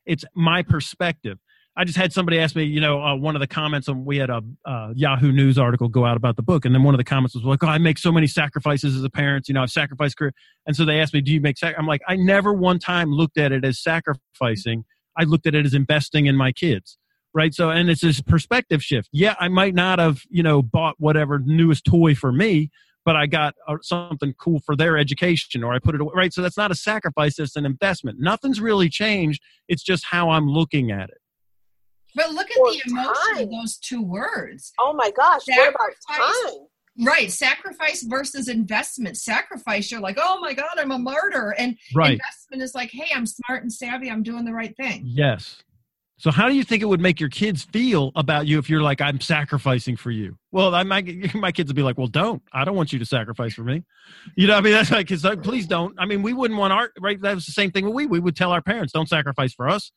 It's 0.05 0.23
my 0.35 0.63
perspective. 0.63 1.37
I 1.75 1.83
just 1.83 1.97
had 1.97 2.13
somebody 2.13 2.39
ask 2.39 2.55
me, 2.55 2.63
you 2.63 2.79
know, 2.79 3.03
uh, 3.03 3.13
one 3.17 3.35
of 3.35 3.41
the 3.41 3.47
comments 3.47 3.89
on 3.89 4.05
we 4.05 4.19
had 4.19 4.29
a 4.29 4.41
uh, 4.65 4.93
Yahoo 4.95 5.33
News 5.33 5.57
article 5.57 5.89
go 5.89 6.05
out 6.05 6.15
about 6.15 6.37
the 6.37 6.43
book, 6.43 6.63
and 6.63 6.73
then 6.73 6.83
one 6.83 6.93
of 6.93 6.97
the 6.97 7.03
comments 7.03 7.35
was 7.35 7.43
like, 7.43 7.61
"Oh, 7.61 7.67
I 7.67 7.77
make 7.77 7.97
so 7.97 8.11
many 8.11 8.27
sacrifices 8.27 8.95
as 8.95 9.03
a 9.03 9.09
parent. 9.09 9.47
You 9.49 9.53
know, 9.53 9.63
I've 9.63 9.69
sacrificed 9.69 10.17
career." 10.17 10.33
And 10.65 10.75
so 10.75 10.85
they 10.85 10.99
asked 10.99 11.13
me, 11.13 11.21
"Do 11.21 11.31
you 11.31 11.39
make?" 11.39 11.57
Sac-? 11.57 11.75
I'm 11.77 11.87
like, 11.87 12.01
I 12.07 12.17
never 12.17 12.53
one 12.53 12.77
time 12.77 13.11
looked 13.11 13.37
at 13.37 13.53
it 13.53 13.63
as 13.63 13.81
sacrificing. 13.81 14.83
I 15.17 15.23
looked 15.23 15.47
at 15.47 15.55
it 15.55 15.65
as 15.65 15.73
investing 15.73 16.25
in 16.25 16.35
my 16.35 16.51
kids, 16.51 16.97
right? 17.33 17.53
So, 17.53 17.69
and 17.69 17.89
it's 17.89 18.01
this 18.01 18.21
perspective 18.21 18.83
shift. 18.83 19.09
Yeah, 19.11 19.35
I 19.39 19.47
might 19.47 19.73
not 19.73 19.99
have, 19.99 20.21
you 20.29 20.43
know, 20.43 20.61
bought 20.61 20.95
whatever 20.99 21.39
newest 21.39 21.85
toy 21.85 22.15
for 22.15 22.31
me, 22.31 22.71
but 23.05 23.15
I 23.15 23.25
got 23.25 23.55
uh, 23.67 23.77
something 23.81 24.33
cool 24.37 24.59
for 24.65 24.75
their 24.75 24.97
education, 24.97 25.63
or 25.63 25.73
I 25.73 25.79
put 25.79 25.95
it 25.95 26.01
away, 26.01 26.11
right? 26.15 26.33
So 26.33 26.41
that's 26.41 26.57
not 26.57 26.71
a 26.71 26.75
sacrifice; 26.75 27.39
it's 27.39 27.55
an 27.55 27.65
investment. 27.65 28.19
Nothing's 28.19 28.61
really 28.61 28.89
changed. 28.89 29.41
It's 29.67 29.83
just 29.83 30.05
how 30.05 30.29
I'm 30.29 30.47
looking 30.47 30.91
at 30.91 31.09
it. 31.09 31.17
But 32.15 32.31
look 32.31 32.51
at 32.51 32.55
the 32.55 32.81
emotion 32.87 33.35
time. 33.35 33.43
of 33.43 33.51
those 33.51 33.77
two 33.77 34.01
words. 34.01 34.73
Oh 34.79 34.93
my 34.93 35.11
gosh, 35.11 35.45
sacrifice, 35.45 35.73
what 36.07 36.17
about 36.17 36.33
time? 36.45 36.67
Right, 37.05 37.31
sacrifice 37.31 38.03
versus 38.03 38.49
investment. 38.49 39.17
Sacrifice, 39.17 39.89
you're 39.89 40.01
like, 40.01 40.17
oh 40.19 40.39
my 40.41 40.53
God, 40.53 40.71
I'm 40.77 40.91
a 40.91 40.99
martyr. 40.99 41.55
And 41.57 41.77
right. 41.95 42.11
investment 42.11 42.61
is 42.61 42.75
like, 42.75 42.91
hey, 42.91 43.07
I'm 43.15 43.25
smart 43.25 43.63
and 43.63 43.71
savvy, 43.71 44.11
I'm 44.11 44.23
doing 44.23 44.43
the 44.43 44.53
right 44.53 44.75
thing. 44.75 45.03
Yes. 45.05 45.63
So 46.21 46.29
how 46.29 46.47
do 46.47 46.53
you 46.53 46.63
think 46.63 46.83
it 46.83 46.85
would 46.85 47.01
make 47.01 47.19
your 47.19 47.29
kids 47.29 47.63
feel 47.63 48.11
about 48.15 48.45
you 48.45 48.59
if 48.59 48.69
you're 48.69 48.83
like, 48.83 49.01
I'm 49.01 49.19
sacrificing 49.19 49.97
for 49.97 50.11
you? 50.11 50.37
Well, 50.51 50.75
I 50.75 50.83
might, 50.83 51.33
my 51.33 51.51
kids 51.51 51.69
would 51.69 51.75
be 51.75 51.81
like, 51.81 51.97
well, 51.97 52.05
don't. 52.05 52.43
I 52.53 52.63
don't 52.63 52.75
want 52.75 52.93
you 52.93 52.99
to 52.99 53.05
sacrifice 53.07 53.55
for 53.55 53.63
me. 53.63 53.81
You 54.35 54.45
know, 54.45 54.55
I 54.55 54.61
mean, 54.61 54.71
that's 54.71 54.91
like, 54.91 55.09
like, 55.23 55.41
please 55.41 55.65
don't. 55.65 55.95
I 55.97 56.05
mean, 56.05 56.21
we 56.21 56.33
wouldn't 56.33 56.59
want 56.59 56.73
our, 56.73 56.91
right? 56.99 57.19
That 57.19 57.33
was 57.33 57.47
the 57.47 57.53
same 57.53 57.71
thing 57.71 57.91
we, 57.91 58.05
we 58.05 58.19
would 58.19 58.35
tell 58.35 58.51
our 58.51 58.61
parents, 58.61 58.93
don't 58.93 59.09
sacrifice 59.09 59.51
for 59.55 59.67
us, 59.67 59.91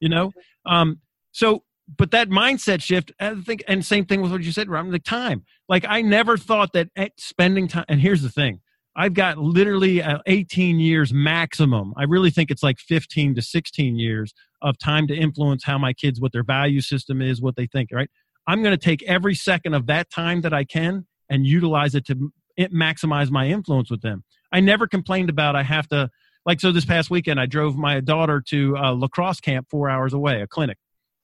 you 0.00 0.08
know? 0.08 0.32
Um, 0.64 1.00
so, 1.32 1.62
but 1.94 2.10
that 2.10 2.30
mindset 2.30 2.80
shift, 2.80 3.12
I 3.20 3.34
think, 3.34 3.62
and 3.68 3.84
same 3.84 4.06
thing 4.06 4.22
with 4.22 4.32
what 4.32 4.42
you 4.42 4.52
said, 4.52 4.68
around 4.68 4.92
the 4.92 4.98
time. 4.98 5.44
Like 5.68 5.84
I 5.86 6.00
never 6.00 6.38
thought 6.38 6.72
that 6.72 6.88
spending 7.18 7.68
time. 7.68 7.84
And 7.86 8.00
here's 8.00 8.22
the 8.22 8.30
thing: 8.30 8.60
I've 8.96 9.12
got 9.12 9.36
literally 9.36 10.02
uh, 10.02 10.18
18 10.24 10.80
years 10.80 11.12
maximum. 11.12 11.92
I 11.98 12.04
really 12.04 12.30
think 12.30 12.50
it's 12.50 12.62
like 12.62 12.78
15 12.78 13.34
to 13.34 13.42
16 13.42 13.96
years 13.96 14.32
of 14.62 14.78
time 14.78 15.06
to 15.08 15.14
influence 15.14 15.64
how 15.64 15.76
my 15.76 15.92
kids, 15.92 16.18
what 16.18 16.32
their 16.32 16.42
value 16.42 16.80
system 16.80 17.20
is, 17.20 17.42
what 17.42 17.56
they 17.56 17.66
think. 17.66 17.90
Right? 17.92 18.08
I'm 18.46 18.62
going 18.62 18.76
to 18.76 18.82
take 18.82 19.02
every 19.02 19.34
second 19.34 19.74
of 19.74 19.86
that 19.86 20.10
time 20.10 20.40
that 20.40 20.54
I 20.54 20.64
can 20.64 21.06
and 21.28 21.46
utilize 21.46 21.94
it 21.94 22.06
to 22.06 22.32
maximize 22.58 23.30
my 23.30 23.48
influence 23.48 23.90
with 23.90 24.00
them. 24.00 24.24
I 24.50 24.60
never 24.60 24.86
complained 24.86 25.28
about 25.28 25.56
I 25.56 25.62
have 25.62 25.88
to 25.88 26.08
like 26.46 26.60
so 26.60 26.72
this 26.72 26.84
past 26.84 27.10
weekend 27.10 27.38
I 27.38 27.46
drove 27.46 27.76
my 27.76 28.00
daughter 28.00 28.40
to 28.48 28.76
a 28.78 28.94
lacrosse 28.94 29.40
camp 29.40 29.66
4 29.70 29.90
hours 29.90 30.14
away, 30.14 30.40
a 30.40 30.46
clinic. 30.46 30.78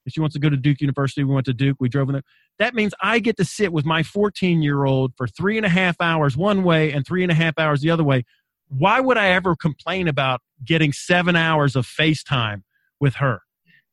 She 0.09 0.19
wants 0.19 0.33
to 0.33 0.39
go 0.39 0.49
to 0.49 0.57
Duke 0.57 0.81
University, 0.81 1.23
we 1.23 1.33
went 1.33 1.45
to 1.45 1.53
Duke. 1.53 1.77
We 1.79 1.89
drove 1.89 2.09
in 2.09 2.13
there. 2.13 2.23
That 2.59 2.75
means 2.75 2.93
I 3.01 3.19
get 3.19 3.37
to 3.37 3.45
sit 3.45 3.73
with 3.73 3.85
my 3.85 4.03
14 4.03 4.61
year 4.61 4.85
old 4.85 5.13
for 5.17 5.27
three 5.27 5.57
and 5.57 5.65
a 5.65 5.69
half 5.69 5.99
hours 5.99 6.37
one 6.37 6.63
way 6.63 6.91
and 6.91 7.05
three 7.05 7.23
and 7.23 7.31
a 7.31 7.35
half 7.35 7.57
hours 7.57 7.81
the 7.81 7.89
other 7.89 8.03
way. 8.03 8.25
Why 8.69 8.99
would 8.99 9.17
I 9.17 9.29
ever 9.29 9.55
complain 9.55 10.07
about 10.07 10.41
getting 10.63 10.93
seven 10.93 11.35
hours 11.35 11.75
of 11.75 11.85
FaceTime 11.85 12.63
with 12.99 13.15
her? 13.15 13.41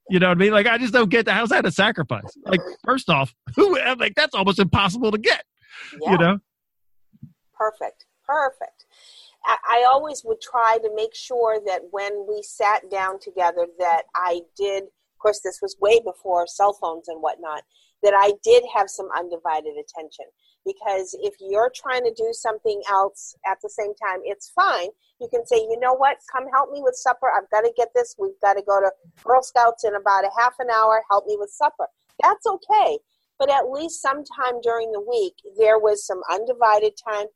You 0.09 0.19
know 0.19 0.29
what 0.29 0.39
I 0.39 0.41
mean? 0.41 0.53
Like, 0.53 0.67
I 0.67 0.79
just 0.79 0.93
don't 0.93 1.09
get 1.09 1.27
that. 1.27 1.35
How's 1.35 1.51
that 1.51 1.67
a 1.67 1.71
sacrifice? 1.71 2.37
Like, 2.45 2.61
first 2.85 3.09
off, 3.09 3.35
who, 3.57 3.79
like, 3.97 4.15
that's 4.17 4.35
almost 4.35 4.59
impossible 4.59 5.13
to 5.13 5.19
get, 5.19 5.45
yeah. 6.01 6.13
you 6.13 6.19
know? 6.19 6.39
Perfect. 7.55 8.07
Perfect. 8.27 8.87
I 9.45 9.87
always 9.91 10.23
would 10.25 10.41
try 10.41 10.79
to 10.83 10.91
make 10.95 11.15
sure 11.15 11.61
that 11.67 11.81
when 11.91 12.27
we 12.29 12.43
sat 12.43 12.91
down 12.91 13.19
together 13.21 13.67
that 13.79 14.03
I 14.15 14.41
did 14.57 14.85
of– 15.21 15.23
course, 15.23 15.41
this 15.45 15.59
was 15.61 15.77
way 15.81 16.01
before 16.01 16.47
cell 16.47 16.73
phones 16.73 17.07
and 17.09 17.21
whatnot, 17.21 17.63
that 18.03 18.15
I 18.17 18.33
did 18.43 18.65
have 18.75 18.89
some 18.89 19.09
undivided 19.17 19.75
attention. 19.77 20.27
Because 20.65 21.17
if 21.23 21.35
you're 21.41 21.73
trying 21.75 22.05
to 22.05 22.13
do 22.15 22.29
something 22.33 22.83
else 22.91 23.35
at 23.51 23.59
the 23.63 23.71
same 23.71 23.95
time, 23.95 24.21
it's 24.25 24.51
fine. 24.51 24.89
You 25.21 25.29
can 25.29 25.47
say, 25.47 25.57
you 25.57 25.79
know 25.81 25.95
what, 25.95 26.19
come 26.31 26.49
help 26.53 26.71
me 26.71 26.81
with 26.83 26.95
supper. 26.95 27.31
I've 27.35 27.51
got 27.51 27.63
to 27.63 27.73
get 27.77 27.89
this. 27.95 28.15
We've 28.19 28.39
got 28.43 28.55
to 28.55 28.63
go 28.63 28.81
to 28.81 28.91
Girl 29.25 29.43
Scouts 29.43 29.85
in 29.85 29.95
about 29.95 30.25
a 30.25 30.31
half 30.39 30.55
an 30.59 30.69
hour. 30.71 31.03
Help 31.11 31.27
me 31.27 31.37
with 31.39 31.51
supper. 31.51 31.87
That's 32.23 32.47
okay. 32.47 32.99
But 33.39 33.51
at 33.51 33.71
least 33.71 34.03
sometime 34.03 34.61
during 34.63 34.93
the 34.93 35.01
week, 35.01 35.35
there 35.59 35.79
was 35.79 36.07
some 36.07 36.21
undivided 36.31 36.93
time. 37.03 37.27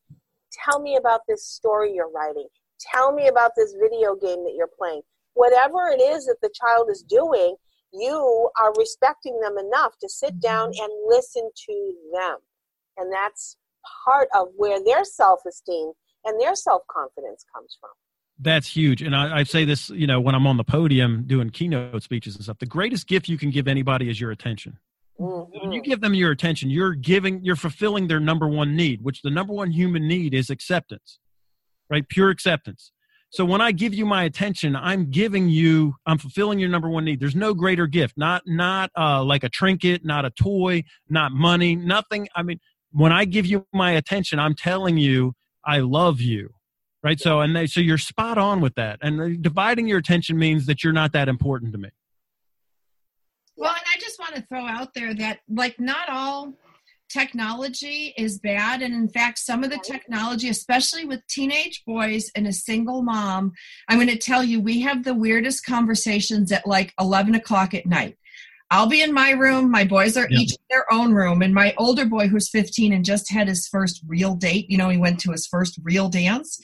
Tell 0.53 0.81
me 0.81 0.97
about 0.97 1.23
this 1.27 1.47
story 1.47 1.95
you're 1.95 2.11
writing. 2.11 2.47
Tell 2.79 3.13
me 3.13 3.29
about 3.29 3.53
this 3.57 3.75
video 3.81 4.15
game 4.15 4.45
that 4.45 4.55
you're 4.55 4.71
playing. 4.79 5.01
Whatever 5.33 5.89
it 5.89 6.03
is 6.03 6.27
that 6.27 6.37
the 6.43 6.53
child 6.55 6.91
is 6.91 7.03
doing, 7.03 7.57
you 7.99 8.51
are 8.61 8.73
respecting 8.77 9.41
them 9.41 9.57
enough 9.59 9.95
to 10.01 10.09
sit 10.09 10.41
down 10.41 10.71
mm-hmm. 10.71 10.85
and 10.85 10.93
listen 11.07 11.51
to 11.67 11.95
them. 12.13 12.37
And 12.97 13.13
that's 13.13 13.57
part 14.05 14.29
of 14.35 14.49
where 14.57 14.83
their 14.83 15.05
self 15.05 15.41
esteem 15.47 15.93
and 16.25 16.41
their 16.41 16.55
self 16.55 16.83
confidence 16.91 17.45
comes 17.55 17.77
from. 17.81 17.91
That's 18.41 18.67
huge. 18.67 19.03
And 19.03 19.15
I, 19.15 19.39
I, 19.39 19.43
say 19.45 19.65
this, 19.65 19.91
you 19.91 20.09
know, 20.09 20.21
when 20.21 20.35
I'm 20.35 20.47
on 20.47 20.57
the 20.57 20.65
podium 20.65 21.25
doing 21.27 21.51
keynote 21.51 22.03
speeches 22.03 22.35
and 22.35 22.43
stuff, 22.43 22.59
the 22.59 22.67
greatest 22.67 23.07
gift 23.07 23.29
you 23.29 23.39
can 23.39 23.51
give 23.51 23.69
anybody 23.69 24.11
is 24.11 24.21
your 24.21 24.33
attention. 24.33 24.79
Mm-hmm. 25.21 25.59
When 25.61 25.73
you 25.73 25.81
give 25.81 26.01
them 26.01 26.15
your 26.15 26.33
attention, 26.33 26.71
you're 26.71 26.95
giving, 26.95 27.45
you're 27.45 27.55
fulfilling 27.55 28.09
their 28.09 28.19
number 28.19 28.49
one 28.49 28.75
need, 28.75 29.03
which 29.03 29.23
the 29.23 29.31
number 29.31 29.53
one 29.53 29.71
human 29.71 30.09
need 30.09 30.35
is 30.35 30.51
acceptance, 30.51 31.21
right? 31.89 32.09
Pure 32.09 32.31
acceptance. 32.31 32.91
So 33.35 33.45
when 33.45 33.61
I 33.61 33.73
give 33.73 33.93
you 33.93 34.07
my 34.07 34.23
attention, 34.23 34.77
I'm 34.77 35.11
giving 35.11 35.49
you, 35.49 35.97
I'm 36.07 36.19
fulfilling 36.19 36.61
your 36.61 36.69
number 36.69 36.89
one 36.89 37.05
need. 37.05 37.19
There's 37.19 37.35
no 37.35 37.53
greater 37.53 37.89
gift, 37.89 38.17
not 38.17 38.43
not 38.47 38.93
uh, 38.97 39.25
like 39.25 39.43
a 39.43 39.49
trinket, 39.49 40.05
not 40.05 40.25
a 40.25 40.31
toy, 40.31 40.85
not 41.09 41.33
money, 41.33 41.75
nothing. 41.75 42.29
I 42.37 42.45
mean, 42.45 42.61
when 42.93 43.11
I 43.11 43.25
give 43.25 43.45
you 43.45 43.67
my 43.73 43.91
attention, 43.91 44.39
I'm 44.39 44.55
telling 44.55 44.99
you 44.99 45.33
I 45.65 45.81
love 45.81 46.21
you, 46.21 46.51
right? 47.03 47.19
So 47.19 47.41
and 47.41 47.57
they, 47.57 47.67
so 47.67 47.81
you're 47.81 47.99
spot 47.99 48.39
on 48.39 48.61
with 48.61 48.77
that. 48.77 49.01
And 49.03 49.43
dividing 49.43 49.89
your 49.89 49.99
attention 49.99 50.39
means 50.39 50.67
that 50.67 50.85
you're 50.85 50.93
not 50.93 51.11
that 51.15 51.29
important 51.29 51.73
to 51.73 51.79
me. 51.79 51.89
Well, 53.57 53.73
and 53.73 53.85
I 53.93 53.99
just 53.99 54.21
want 54.21 54.37
to 54.37 54.43
throw 54.43 54.65
out 54.65 54.95
there 54.95 55.13
that 55.13 55.41
like 55.49 55.81
not 55.81 56.09
all 56.09 56.53
technology 57.15 58.13
is 58.19 58.39
bad. 58.39 58.83
And 58.83 58.93
in 58.93 59.09
fact, 59.09 59.39
some 59.39 59.63
of 59.63 59.71
the 59.71 59.79
technology, 59.79 60.49
especially 60.49 61.05
with 61.05 61.27
teenage 61.29 61.85
boys 61.87 62.31
and 62.35 62.47
a 62.47 62.53
single 62.53 63.03
mom, 63.03 63.53
I'm 63.89 63.99
going 63.99 64.09
to 64.09 64.17
tell 64.17 64.43
you, 64.43 64.61
we 64.61 64.81
have 64.81 65.05
the 65.05 65.15
weirdest 65.15 65.65
conversations 65.65 66.51
at 66.51 66.67
like 66.67 66.93
11 66.99 67.35
o'clock 67.37 67.73
at 67.75 67.87
night. 67.87 68.17
I'll 68.71 68.89
be 68.89 69.03
in 69.03 69.13
my 69.13 69.31
room. 69.31 69.71
My 69.71 69.85
boys 69.85 70.17
are 70.17 70.29
each 70.31 70.53
in 70.53 70.65
their 70.69 70.93
own 70.93 71.13
room. 71.13 71.43
And 71.43 71.55
my 71.55 71.75
older 71.79 72.07
boy, 72.07 72.27
who's 72.27 72.49
15 72.49 72.93
and 72.93 73.05
just 73.05 73.31
had 73.31 73.47
his 73.47 73.69
first 73.69 74.03
real 74.07 74.35
date, 74.35 74.69
you 74.69 74.77
know, 74.77 74.89
he 74.89 74.99
went 74.99 75.21
to 75.21 75.31
his 75.31 75.47
first 75.47 75.79
real 75.85 76.09
dance. 76.09 76.59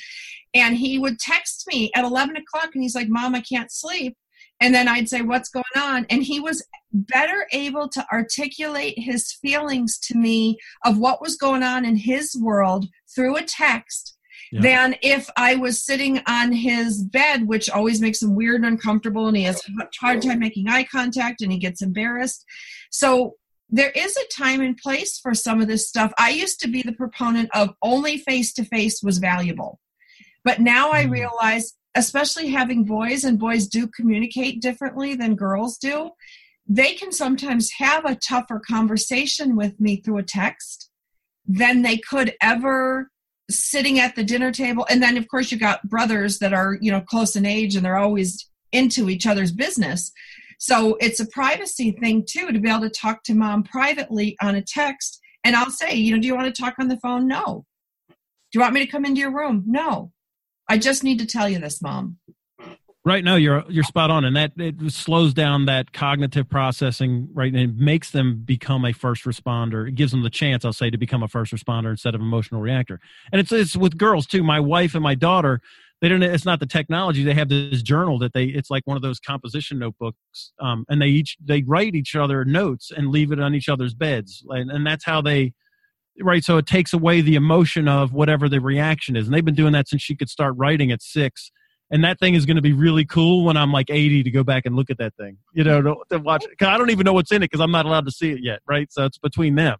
And 0.52 0.76
he 0.76 0.98
would 0.98 1.20
text 1.20 1.64
me 1.68 1.92
at 1.94 2.04
11 2.04 2.36
o'clock 2.36 2.70
and 2.74 2.82
he's 2.82 2.96
like, 2.96 3.08
Mom, 3.08 3.36
I 3.36 3.42
can't 3.42 3.70
sleep. 3.70 4.16
And 4.60 4.74
then 4.74 4.88
I'd 4.88 5.08
say, 5.08 5.22
What's 5.22 5.48
going 5.48 5.64
on? 5.76 6.06
And 6.10 6.22
he 6.22 6.40
was 6.40 6.62
better 6.92 7.46
able 7.52 7.88
to 7.88 8.06
articulate 8.12 8.94
his 8.98 9.32
feelings 9.32 9.98
to 9.98 10.16
me 10.16 10.58
of 10.84 10.98
what 10.98 11.22
was 11.22 11.36
going 11.36 11.62
on 11.62 11.84
in 11.84 11.96
his 11.96 12.36
world 12.40 12.86
through 13.14 13.36
a 13.36 13.42
text 13.42 14.16
yeah. 14.52 14.60
than 14.60 14.96
if 15.02 15.30
I 15.36 15.56
was 15.56 15.84
sitting 15.84 16.20
on 16.26 16.52
his 16.52 17.02
bed, 17.04 17.46
which 17.46 17.70
always 17.70 18.00
makes 18.00 18.22
him 18.22 18.34
weird 18.34 18.56
and 18.56 18.66
uncomfortable, 18.66 19.28
and 19.28 19.36
he 19.36 19.44
has 19.44 19.62
a 19.80 19.88
hard 20.00 20.22
time 20.22 20.40
making 20.40 20.68
eye 20.68 20.84
contact 20.84 21.42
and 21.42 21.52
he 21.52 21.58
gets 21.58 21.82
embarrassed. 21.82 22.44
So 22.90 23.36
there 23.68 23.90
is 23.90 24.16
a 24.16 24.28
time 24.36 24.60
and 24.60 24.76
place 24.76 25.18
for 25.18 25.32
some 25.32 25.60
of 25.60 25.68
this 25.68 25.88
stuff. 25.88 26.12
I 26.18 26.30
used 26.30 26.60
to 26.60 26.68
be 26.68 26.82
the 26.82 26.92
proponent 26.92 27.50
of 27.54 27.70
only 27.82 28.18
face 28.18 28.52
to 28.54 28.64
face 28.64 29.00
was 29.02 29.18
valuable. 29.18 29.78
But 30.44 30.60
now 30.60 30.90
I 30.90 31.04
mm. 31.04 31.10
realize 31.10 31.74
especially 31.94 32.48
having 32.48 32.84
boys 32.84 33.24
and 33.24 33.38
boys 33.38 33.66
do 33.66 33.86
communicate 33.86 34.62
differently 34.62 35.14
than 35.14 35.34
girls 35.34 35.76
do 35.78 36.10
they 36.72 36.94
can 36.94 37.10
sometimes 37.10 37.72
have 37.78 38.04
a 38.04 38.14
tougher 38.14 38.60
conversation 38.60 39.56
with 39.56 39.80
me 39.80 39.96
through 39.96 40.18
a 40.18 40.22
text 40.22 40.88
than 41.44 41.82
they 41.82 41.96
could 41.96 42.32
ever 42.40 43.10
sitting 43.50 43.98
at 43.98 44.14
the 44.14 44.22
dinner 44.22 44.52
table. 44.52 44.86
And 44.88 45.02
then 45.02 45.16
of 45.16 45.26
course 45.26 45.50
you 45.50 45.58
got 45.58 45.88
brothers 45.88 46.38
that 46.38 46.52
are 46.52 46.78
you 46.80 46.92
know 46.92 47.00
close 47.00 47.34
in 47.34 47.44
age 47.44 47.74
and 47.74 47.84
they're 47.84 47.96
always 47.96 48.48
into 48.70 49.10
each 49.10 49.26
other's 49.26 49.50
business. 49.50 50.12
So 50.60 50.96
it's 51.00 51.18
a 51.18 51.26
privacy 51.26 51.90
thing 51.90 52.24
too 52.24 52.52
to 52.52 52.60
be 52.60 52.68
able 52.68 52.82
to 52.82 52.90
talk 52.90 53.24
to 53.24 53.34
mom 53.34 53.64
privately 53.64 54.36
on 54.40 54.54
a 54.54 54.62
text. 54.62 55.20
And 55.42 55.56
i'll 55.56 55.70
say 55.70 55.94
you 55.94 56.14
know 56.14 56.20
do 56.20 56.28
you 56.28 56.36
want 56.36 56.54
to 56.54 56.62
talk 56.62 56.74
on 56.78 56.86
the 56.86 57.00
phone? 57.00 57.26
No. 57.26 57.64
Do 58.08 58.58
you 58.58 58.60
want 58.60 58.74
me 58.74 58.86
to 58.86 58.90
come 58.90 59.04
into 59.04 59.20
your 59.20 59.34
room? 59.34 59.64
No 59.66 60.12
I 60.70 60.78
just 60.78 61.02
need 61.02 61.18
to 61.18 61.26
tell 61.26 61.48
you 61.48 61.58
this, 61.58 61.82
mom. 61.82 62.18
Right 63.04 63.24
now, 63.24 63.34
you're 63.34 63.64
you're 63.68 63.82
spot 63.82 64.10
on, 64.10 64.24
and 64.24 64.36
that 64.36 64.52
it 64.56 64.92
slows 64.92 65.34
down 65.34 65.64
that 65.64 65.92
cognitive 65.92 66.48
processing. 66.48 67.28
Right, 67.32 67.52
and 67.52 67.60
it 67.60 67.76
makes 67.76 68.12
them 68.12 68.42
become 68.44 68.84
a 68.84 68.92
first 68.92 69.24
responder. 69.24 69.88
It 69.88 69.96
gives 69.96 70.12
them 70.12 70.22
the 70.22 70.30
chance, 70.30 70.64
I'll 70.64 70.72
say, 70.72 70.88
to 70.88 70.98
become 70.98 71.24
a 71.24 71.28
first 71.28 71.52
responder 71.52 71.90
instead 71.90 72.14
of 72.14 72.20
emotional 72.20 72.60
reactor. 72.60 73.00
And 73.32 73.40
it's 73.40 73.50
it's 73.50 73.76
with 73.76 73.98
girls 73.98 74.26
too. 74.26 74.44
My 74.44 74.60
wife 74.60 74.94
and 74.94 75.02
my 75.02 75.16
daughter, 75.16 75.60
they 76.00 76.08
don't 76.08 76.22
it's 76.22 76.44
not 76.44 76.60
the 76.60 76.66
technology 76.66 77.24
they 77.24 77.34
have 77.34 77.48
this 77.48 77.82
journal 77.82 78.18
that 78.20 78.32
they 78.32 78.44
it's 78.44 78.70
like 78.70 78.86
one 78.86 78.96
of 78.96 79.02
those 79.02 79.18
composition 79.18 79.78
notebooks 79.78 80.52
um, 80.60 80.84
and 80.88 81.02
they 81.02 81.08
each 81.08 81.36
they 81.42 81.62
write 81.62 81.96
each 81.96 82.14
other 82.14 82.44
notes 82.44 82.92
and 82.96 83.08
leave 83.08 83.32
it 83.32 83.40
on 83.40 83.54
each 83.54 83.68
other's 83.68 83.94
beds 83.94 84.44
and, 84.50 84.70
and 84.70 84.86
that's 84.86 85.04
how 85.04 85.20
they 85.20 85.52
right 86.22 86.44
so 86.44 86.56
it 86.56 86.66
takes 86.66 86.92
away 86.92 87.20
the 87.20 87.34
emotion 87.34 87.88
of 87.88 88.12
whatever 88.12 88.48
the 88.48 88.60
reaction 88.60 89.16
is 89.16 89.26
and 89.26 89.34
they've 89.34 89.44
been 89.44 89.54
doing 89.54 89.72
that 89.72 89.88
since 89.88 90.02
she 90.02 90.16
could 90.16 90.28
start 90.28 90.54
writing 90.56 90.90
at 90.90 91.02
six 91.02 91.50
and 91.92 92.04
that 92.04 92.20
thing 92.20 92.34
is 92.34 92.46
going 92.46 92.56
to 92.56 92.62
be 92.62 92.72
really 92.72 93.04
cool 93.04 93.44
when 93.44 93.56
i'm 93.56 93.72
like 93.72 93.90
80 93.90 94.22
to 94.22 94.30
go 94.30 94.44
back 94.44 94.64
and 94.66 94.76
look 94.76 94.90
at 94.90 94.98
that 94.98 95.14
thing 95.16 95.36
you 95.52 95.64
know 95.64 95.82
to, 95.82 95.96
to 96.10 96.18
watch 96.18 96.44
cause 96.58 96.68
i 96.68 96.78
don't 96.78 96.90
even 96.90 97.04
know 97.04 97.12
what's 97.12 97.32
in 97.32 97.42
it 97.42 97.50
because 97.50 97.60
i'm 97.60 97.72
not 97.72 97.86
allowed 97.86 98.04
to 98.06 98.12
see 98.12 98.30
it 98.30 98.40
yet 98.42 98.60
right? 98.70 98.90
So 98.92 99.04
it's 99.04 99.18
between 99.18 99.56
them. 99.56 99.76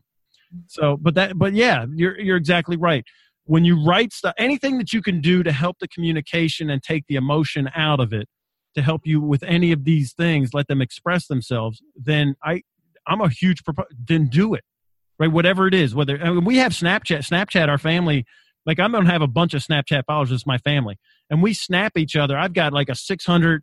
So 0.66 0.96
but 1.00 1.14
that 1.14 1.38
but 1.38 1.54
yeah 1.54 1.86
you're 1.94 2.18
you're 2.18 2.36
exactly 2.36 2.76
right. 2.76 3.04
When 3.44 3.64
you 3.64 3.82
write 3.84 4.12
stuff, 4.12 4.34
anything 4.38 4.78
that 4.78 4.92
you 4.92 5.02
can 5.02 5.20
do 5.20 5.42
to 5.42 5.52
help 5.52 5.78
the 5.80 5.88
communication 5.88 6.70
and 6.70 6.82
take 6.82 7.04
the 7.08 7.16
emotion 7.16 7.70
out 7.74 7.98
of 7.98 8.12
it, 8.12 8.28
to 8.74 8.82
help 8.82 9.02
you 9.04 9.20
with 9.20 9.42
any 9.42 9.72
of 9.72 9.84
these 9.84 10.12
things, 10.12 10.54
let 10.54 10.68
them 10.68 10.80
express 10.80 11.26
themselves, 11.26 11.82
then 11.96 12.36
I, 12.44 12.62
I'm 13.08 13.20
a 13.20 13.28
huge 13.28 13.64
proponent. 13.64 14.06
Then 14.06 14.28
do 14.28 14.54
it, 14.54 14.62
right? 15.20 15.30
Whatever 15.30 15.68
it 15.68 15.74
is, 15.74 15.94
whether 15.94 16.20
I 16.20 16.30
mean, 16.30 16.44
we 16.44 16.56
have 16.56 16.72
Snapchat, 16.72 17.28
Snapchat, 17.28 17.68
our 17.68 17.78
family. 17.78 18.24
Like 18.66 18.80
I'm 18.80 18.90
gonna 18.90 19.10
have 19.10 19.22
a 19.22 19.28
bunch 19.28 19.54
of 19.54 19.62
Snapchat 19.62 20.04
followers. 20.06 20.32
It's 20.32 20.46
my 20.46 20.58
family, 20.58 20.98
and 21.30 21.42
we 21.42 21.54
snap 21.54 21.96
each 21.96 22.16
other. 22.16 22.36
I've 22.36 22.52
got 22.54 22.72
like 22.72 22.88
a 22.88 22.96
600 22.96 23.62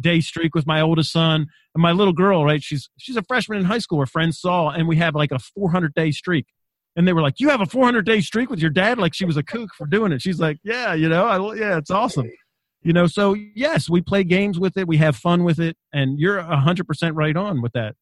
day 0.00 0.20
streak 0.20 0.54
with 0.54 0.66
my 0.66 0.80
oldest 0.80 1.10
son 1.10 1.48
and 1.74 1.82
my 1.82 1.90
little 1.90 2.12
girl. 2.12 2.44
Right, 2.44 2.62
she's 2.62 2.88
she's 2.96 3.16
a 3.16 3.22
freshman 3.22 3.58
in 3.58 3.64
high 3.64 3.78
school. 3.78 3.98
Her 3.98 4.06
friends 4.06 4.38
saw, 4.38 4.70
and 4.70 4.86
we 4.86 4.96
have 4.98 5.16
like 5.16 5.32
a 5.32 5.40
400 5.40 5.94
day 5.94 6.12
streak 6.12 6.46
and 6.98 7.06
they 7.06 7.12
were 7.12 7.22
like, 7.22 7.38
"You 7.38 7.48
have 7.50 7.60
a 7.60 7.66
400 7.66 8.04
day 8.04 8.20
streak 8.20 8.50
with 8.50 8.58
your 8.58 8.70
dad?" 8.70 8.98
Like 8.98 9.14
she 9.14 9.24
was 9.24 9.36
a 9.36 9.42
kook 9.42 9.70
for 9.74 9.86
doing 9.86 10.10
it. 10.10 10.20
She's 10.20 10.40
like, 10.40 10.58
"Yeah, 10.64 10.94
you 10.94 11.08
know, 11.08 11.26
I, 11.26 11.54
yeah, 11.54 11.78
it's 11.78 11.92
awesome." 11.92 12.28
You 12.82 12.92
know, 12.92 13.06
so 13.06 13.34
yes, 13.54 13.88
we 13.88 14.00
play 14.00 14.24
games 14.24 14.58
with 14.58 14.76
it, 14.76 14.88
we 14.88 14.96
have 14.98 15.16
fun 15.16 15.44
with 15.44 15.60
it, 15.60 15.76
and 15.92 16.18
you're 16.18 16.40
hundred 16.42 16.88
percent 16.88 17.14
right 17.14 17.36
on 17.36 17.62
with 17.62 17.72
that, 17.72 17.94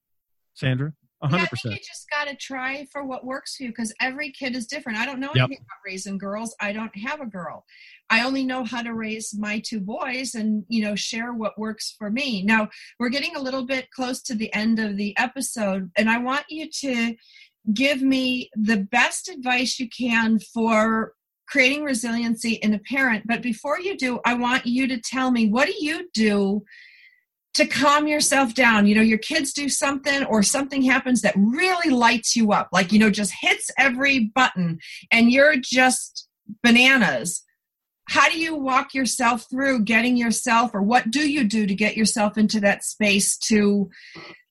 Sandra. 0.55 0.95
Hundred 1.23 1.49
percent. 1.49 1.75
You 1.75 1.81
just 1.81 2.09
got 2.11 2.29
to 2.29 2.37
try 2.37 2.87
for 2.93 3.05
what 3.05 3.25
works 3.25 3.57
for 3.57 3.65
you 3.65 3.71
because 3.71 3.95
every 4.01 4.31
kid 4.31 4.55
is 4.55 4.67
different. 4.67 4.99
I 4.99 5.07
don't 5.07 5.21
know 5.21 5.31
anything 5.31 5.53
yep. 5.53 5.61
about 5.61 5.85
raising 5.85 6.19
girls. 6.19 6.55
I 6.61 6.73
don't 6.73 6.97
have 6.97 7.21
a 7.21 7.27
girl. 7.27 7.65
I 8.11 8.25
only 8.25 8.45
know 8.45 8.65
how 8.65 8.83
to 8.83 8.95
raise 8.95 9.35
my 9.37 9.61
two 9.65 9.81
boys 9.81 10.35
and 10.35 10.65
you 10.69 10.83
know 10.83 10.95
share 10.95 11.33
what 11.33 11.59
works 11.59 11.95
for 11.99 12.11
me. 12.11 12.43
Now 12.43 12.69
we're 12.99 13.09
getting 13.09 13.37
a 13.37 13.41
little 13.41 13.65
bit 13.65 13.91
close 13.91 14.23
to 14.23 14.35
the 14.35 14.53
end 14.55 14.79
of 14.79 14.97
the 14.97 15.17
episode, 15.19 15.91
and 15.97 16.11
I 16.11 16.19
want 16.19 16.45
you 16.49 16.69
to 16.81 17.15
give 17.73 18.03
me 18.03 18.51
the 18.55 18.77
best 18.77 19.29
advice 19.29 19.79
you 19.79 19.89
can 19.89 20.39
for 20.39 21.13
creating 21.49 21.85
resiliency 21.85 22.55
in 22.55 22.75
a 22.75 22.79
parent. 22.81 23.25
But 23.27 23.43
before 23.43 23.81
you 23.81 23.97
do, 23.97 24.21
I 24.25 24.35
want 24.35 24.67
you 24.67 24.87
to 24.89 25.01
tell 25.01 25.31
me 25.31 25.49
what 25.49 25.67
do 25.67 25.75
you 25.79 26.09
do 26.13 26.65
to 27.57 27.67
calm 27.67 28.07
yourself 28.07 28.55
down? 28.55 28.87
You 28.87 28.95
know, 28.95 29.03
your 29.03 29.19
kids 29.19 29.53
do 29.53 29.69
something 29.69 30.25
or 30.25 30.43
something 30.43 30.83
happens 30.83 31.23
that 31.23 31.35
really 31.37 31.91
lights 31.91 32.37
you 32.37 32.53
up, 32.53 32.69
like, 32.73 32.93
you 32.93 32.99
know, 32.99 33.11
just 33.11 33.33
hits 33.41 33.71
every 33.79 34.31
button 34.35 34.79
and 35.11 35.31
you're 35.31 35.57
just 35.57 36.29
bananas. 36.63 37.43
How 38.09 38.29
do 38.29 38.39
you 38.39 38.55
walk 38.55 38.95
yourself 38.95 39.47
through 39.51 39.85
getting 39.85 40.17
yourself 40.17 40.75
or 40.75 40.83
what 40.83 41.11
do 41.11 41.29
you 41.29 41.45
do 41.45 41.67
to 41.67 41.75
get 41.75 41.97
yourself 41.97 42.39
into 42.39 42.61
that 42.61 42.85
space 42.85 43.37
to 43.49 43.91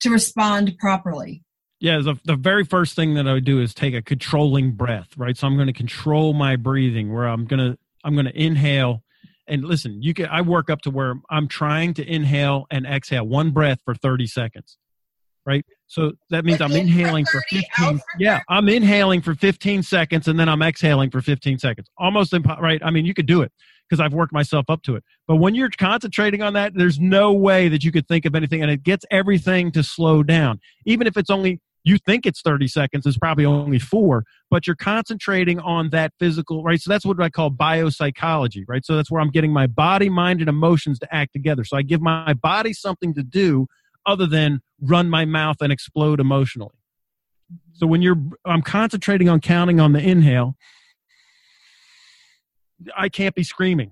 to 0.02 0.10
respond 0.10 0.78
properly? 0.80 1.44
Yeah, 1.80 2.00
the, 2.00 2.16
the 2.26 2.36
very 2.36 2.66
first 2.66 2.96
thing 2.96 3.14
that 3.14 3.28
I 3.28 3.34
would 3.34 3.46
do 3.46 3.62
is 3.62 3.74
take 3.74 3.94
a 3.94 4.02
controlling 4.02 4.72
breath, 4.72 5.16
right? 5.18 5.38
So 5.38 5.46
I'm 5.46 5.56
going 5.56 5.68
to 5.68 5.74
control 5.74 6.34
my 6.34 6.56
breathing 6.56 7.14
where 7.14 7.28
I'm 7.28 7.46
going 7.46 7.72
to 7.72 7.78
I'm 8.04 8.14
going 8.14 8.26
to 8.26 8.38
inhale 8.38 9.04
and 9.48 9.64
listen, 9.64 10.02
you 10.02 10.14
can 10.14 10.28
I 10.28 10.42
work 10.42 10.70
up 10.70 10.82
to 10.82 10.90
where 10.90 11.16
I'm 11.30 11.48
trying 11.48 11.94
to 11.96 12.06
inhale 12.06 12.66
and 12.72 12.86
exhale 12.86 13.26
one 13.26 13.52
breath 13.52 13.80
for 13.86 13.96
30 13.96 14.28
seconds. 14.28 14.78
Right? 15.46 15.64
So 15.88 16.14
that 16.32 16.44
means 16.44 16.60
I'm 16.60 16.72
inhaling 16.72 17.26
for 17.26 17.40
15 17.50 18.02
Yeah, 18.18 18.42
I'm 18.50 18.68
inhaling 18.68 19.22
for 19.22 19.36
15 19.36 19.84
seconds 19.84 20.28
and 20.28 20.40
then 20.40 20.50
I'm 20.50 20.64
exhaling 20.64 21.12
for 21.12 21.22
15 21.22 21.60
seconds. 21.60 21.88
Almost 22.00 22.34
impo- 22.34 22.60
right? 22.60 22.82
I 22.84 22.90
mean, 22.90 23.06
you 23.06 23.14
could 23.14 23.28
do 23.28 23.44
it 23.44 23.52
because 23.88 24.00
I've 24.00 24.14
worked 24.14 24.34
myself 24.34 24.66
up 24.70 24.82
to 24.84 24.96
it. 24.96 25.04
But 25.28 25.36
when 25.36 25.54
you're 25.54 25.70
concentrating 25.70 26.42
on 26.42 26.54
that, 26.54 26.74
there's 26.74 27.00
no 27.00 27.32
way 27.34 27.68
that 27.70 27.84
you 27.84 27.92
could 27.92 28.08
think 28.08 28.26
of 28.26 28.34
anything 28.34 28.64
and 28.64 28.72
it 28.72 28.82
gets 28.82 29.06
everything 29.12 29.72
to 29.74 29.84
slow 29.84 30.24
down. 30.24 30.60
Even 30.86 31.06
if 31.06 31.18
it's 31.18 31.30
only 31.30 31.60
you 31.86 31.98
think 31.98 32.26
it's 32.26 32.42
30 32.42 32.68
seconds 32.68 33.06
it's 33.06 33.18
probably 33.18 33.46
only 33.46 33.80
four 33.80 34.24
but 34.50 34.68
you're 34.68 34.76
concentrating 34.76 35.60
on 35.60 35.90
that 35.92 36.12
physical 36.20 36.64
right? 36.64 36.82
So 36.82 36.90
that's 36.90 37.06
what 37.06 37.22
i 37.22 37.30
call 37.30 37.52
biopsychology 37.52 38.64
right? 38.68 38.86
So 38.86 38.96
that's 38.96 39.10
where 39.10 39.22
i'm 39.22 39.32
getting 39.32 39.54
my 39.54 39.68
body 39.68 40.10
mind 40.10 40.42
and 40.42 40.50
emotions 40.50 41.00
to 41.00 41.16
act 41.16 41.34
together. 41.34 41.64
So 41.64 41.78
i 41.78 41.82
give 41.82 42.02
my 42.02 42.34
body 42.34 42.74
something 42.74 43.14
to 43.14 43.24
do 43.24 43.68
other 44.06 44.28
than 44.28 44.62
run 44.82 45.10
my 45.10 45.26
mouth 45.26 45.58
and 45.62 45.72
explode 45.72 46.20
emotionally. 46.20 46.76
So 47.74 47.88
when 47.88 48.02
you're 48.02 48.18
i'm 48.44 48.62
concentrating 48.62 49.30
on 49.30 49.40
counting 49.40 49.80
on 49.80 49.94
the 49.94 50.00
inhale 50.00 50.56
i 52.98 53.10
can't 53.10 53.36
be 53.36 53.44
screaming 53.44 53.92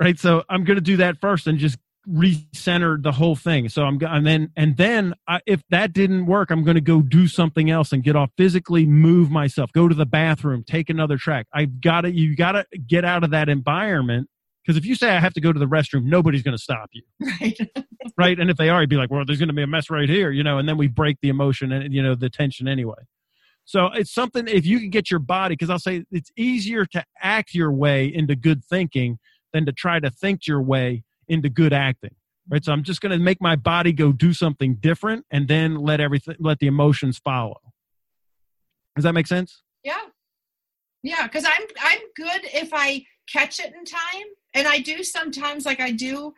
right? 0.00 0.18
So 0.18 0.44
i'm 0.48 0.64
going 0.64 0.76
to 0.76 0.82
do 0.82 0.96
that 0.98 1.20
first 1.20 1.46
and 1.46 1.58
just 1.58 1.78
recenter 2.08 3.00
the 3.02 3.12
whole 3.12 3.36
thing. 3.36 3.68
So 3.68 3.84
I'm 3.84 3.98
and 4.02 4.26
then 4.26 4.50
and 4.56 4.76
then 4.76 5.14
I, 5.28 5.40
if 5.46 5.62
that 5.70 5.92
didn't 5.92 6.26
work, 6.26 6.50
I'm 6.50 6.64
going 6.64 6.74
to 6.74 6.80
go 6.80 7.00
do 7.00 7.28
something 7.28 7.70
else 7.70 7.92
and 7.92 8.02
get 8.02 8.16
off 8.16 8.30
physically 8.36 8.86
move 8.86 9.30
myself, 9.30 9.70
go 9.72 9.88
to 9.88 9.94
the 9.94 10.06
bathroom, 10.06 10.64
take 10.64 10.90
another 10.90 11.16
track. 11.16 11.46
I've 11.52 11.80
got 11.80 12.02
to 12.02 12.12
you 12.12 12.34
got 12.36 12.52
to 12.52 12.66
get 12.86 13.04
out 13.04 13.24
of 13.24 13.30
that 13.30 13.48
environment 13.48 14.28
because 14.64 14.76
if 14.76 14.84
you 14.84 14.94
say 14.94 15.10
I 15.10 15.20
have 15.20 15.34
to 15.34 15.40
go 15.40 15.52
to 15.52 15.58
the 15.58 15.66
restroom, 15.66 16.04
nobody's 16.04 16.42
going 16.42 16.56
to 16.56 16.62
stop 16.62 16.90
you. 16.92 17.02
Right. 17.40 17.58
right. 18.16 18.38
And 18.38 18.50
if 18.50 18.56
they 18.56 18.68
are, 18.68 18.80
you'd 18.80 18.90
be 18.90 18.96
like, 18.96 19.10
well, 19.10 19.24
there's 19.24 19.38
going 19.38 19.48
to 19.48 19.54
be 19.54 19.62
a 19.62 19.66
mess 19.66 19.90
right 19.90 20.08
here, 20.08 20.30
you 20.30 20.42
know, 20.42 20.58
and 20.58 20.68
then 20.68 20.76
we 20.76 20.86
break 20.86 21.18
the 21.22 21.28
emotion 21.28 21.72
and, 21.72 21.92
you 21.94 22.02
know, 22.02 22.14
the 22.14 22.28
tension 22.28 22.68
anyway. 22.68 22.96
So 23.64 23.86
it's 23.86 24.12
something, 24.12 24.48
if 24.48 24.66
you 24.66 24.80
can 24.80 24.90
get 24.90 25.10
your 25.10 25.20
body, 25.20 25.54
because 25.54 25.70
I'll 25.70 25.78
say 25.78 26.04
it's 26.10 26.30
easier 26.36 26.84
to 26.86 27.04
act 27.20 27.54
your 27.54 27.72
way 27.72 28.06
into 28.06 28.36
good 28.36 28.64
thinking 28.64 29.18
than 29.52 29.66
to 29.66 29.72
try 29.72 30.00
to 30.00 30.10
think 30.10 30.46
your 30.46 30.60
way 30.60 31.04
into 31.28 31.48
good 31.48 31.72
acting 31.72 32.14
right 32.48 32.64
so 32.64 32.72
i'm 32.72 32.82
just 32.82 33.00
going 33.00 33.12
to 33.12 33.18
make 33.18 33.40
my 33.40 33.56
body 33.56 33.92
go 33.92 34.12
do 34.12 34.32
something 34.32 34.74
different 34.76 35.24
and 35.30 35.48
then 35.48 35.76
let 35.76 36.00
everything 36.00 36.36
let 36.38 36.58
the 36.58 36.66
emotions 36.66 37.18
follow 37.18 37.60
does 38.96 39.04
that 39.04 39.12
make 39.12 39.26
sense 39.26 39.62
yeah 39.84 40.00
yeah 41.02 41.26
because 41.26 41.44
i'm 41.44 41.66
i'm 41.80 42.00
good 42.16 42.40
if 42.52 42.70
i 42.72 43.04
catch 43.30 43.60
it 43.60 43.72
in 43.74 43.84
time 43.84 44.26
and 44.54 44.66
i 44.66 44.78
do 44.78 45.02
sometimes 45.02 45.64
like 45.64 45.80
i 45.80 45.90
do 45.90 46.32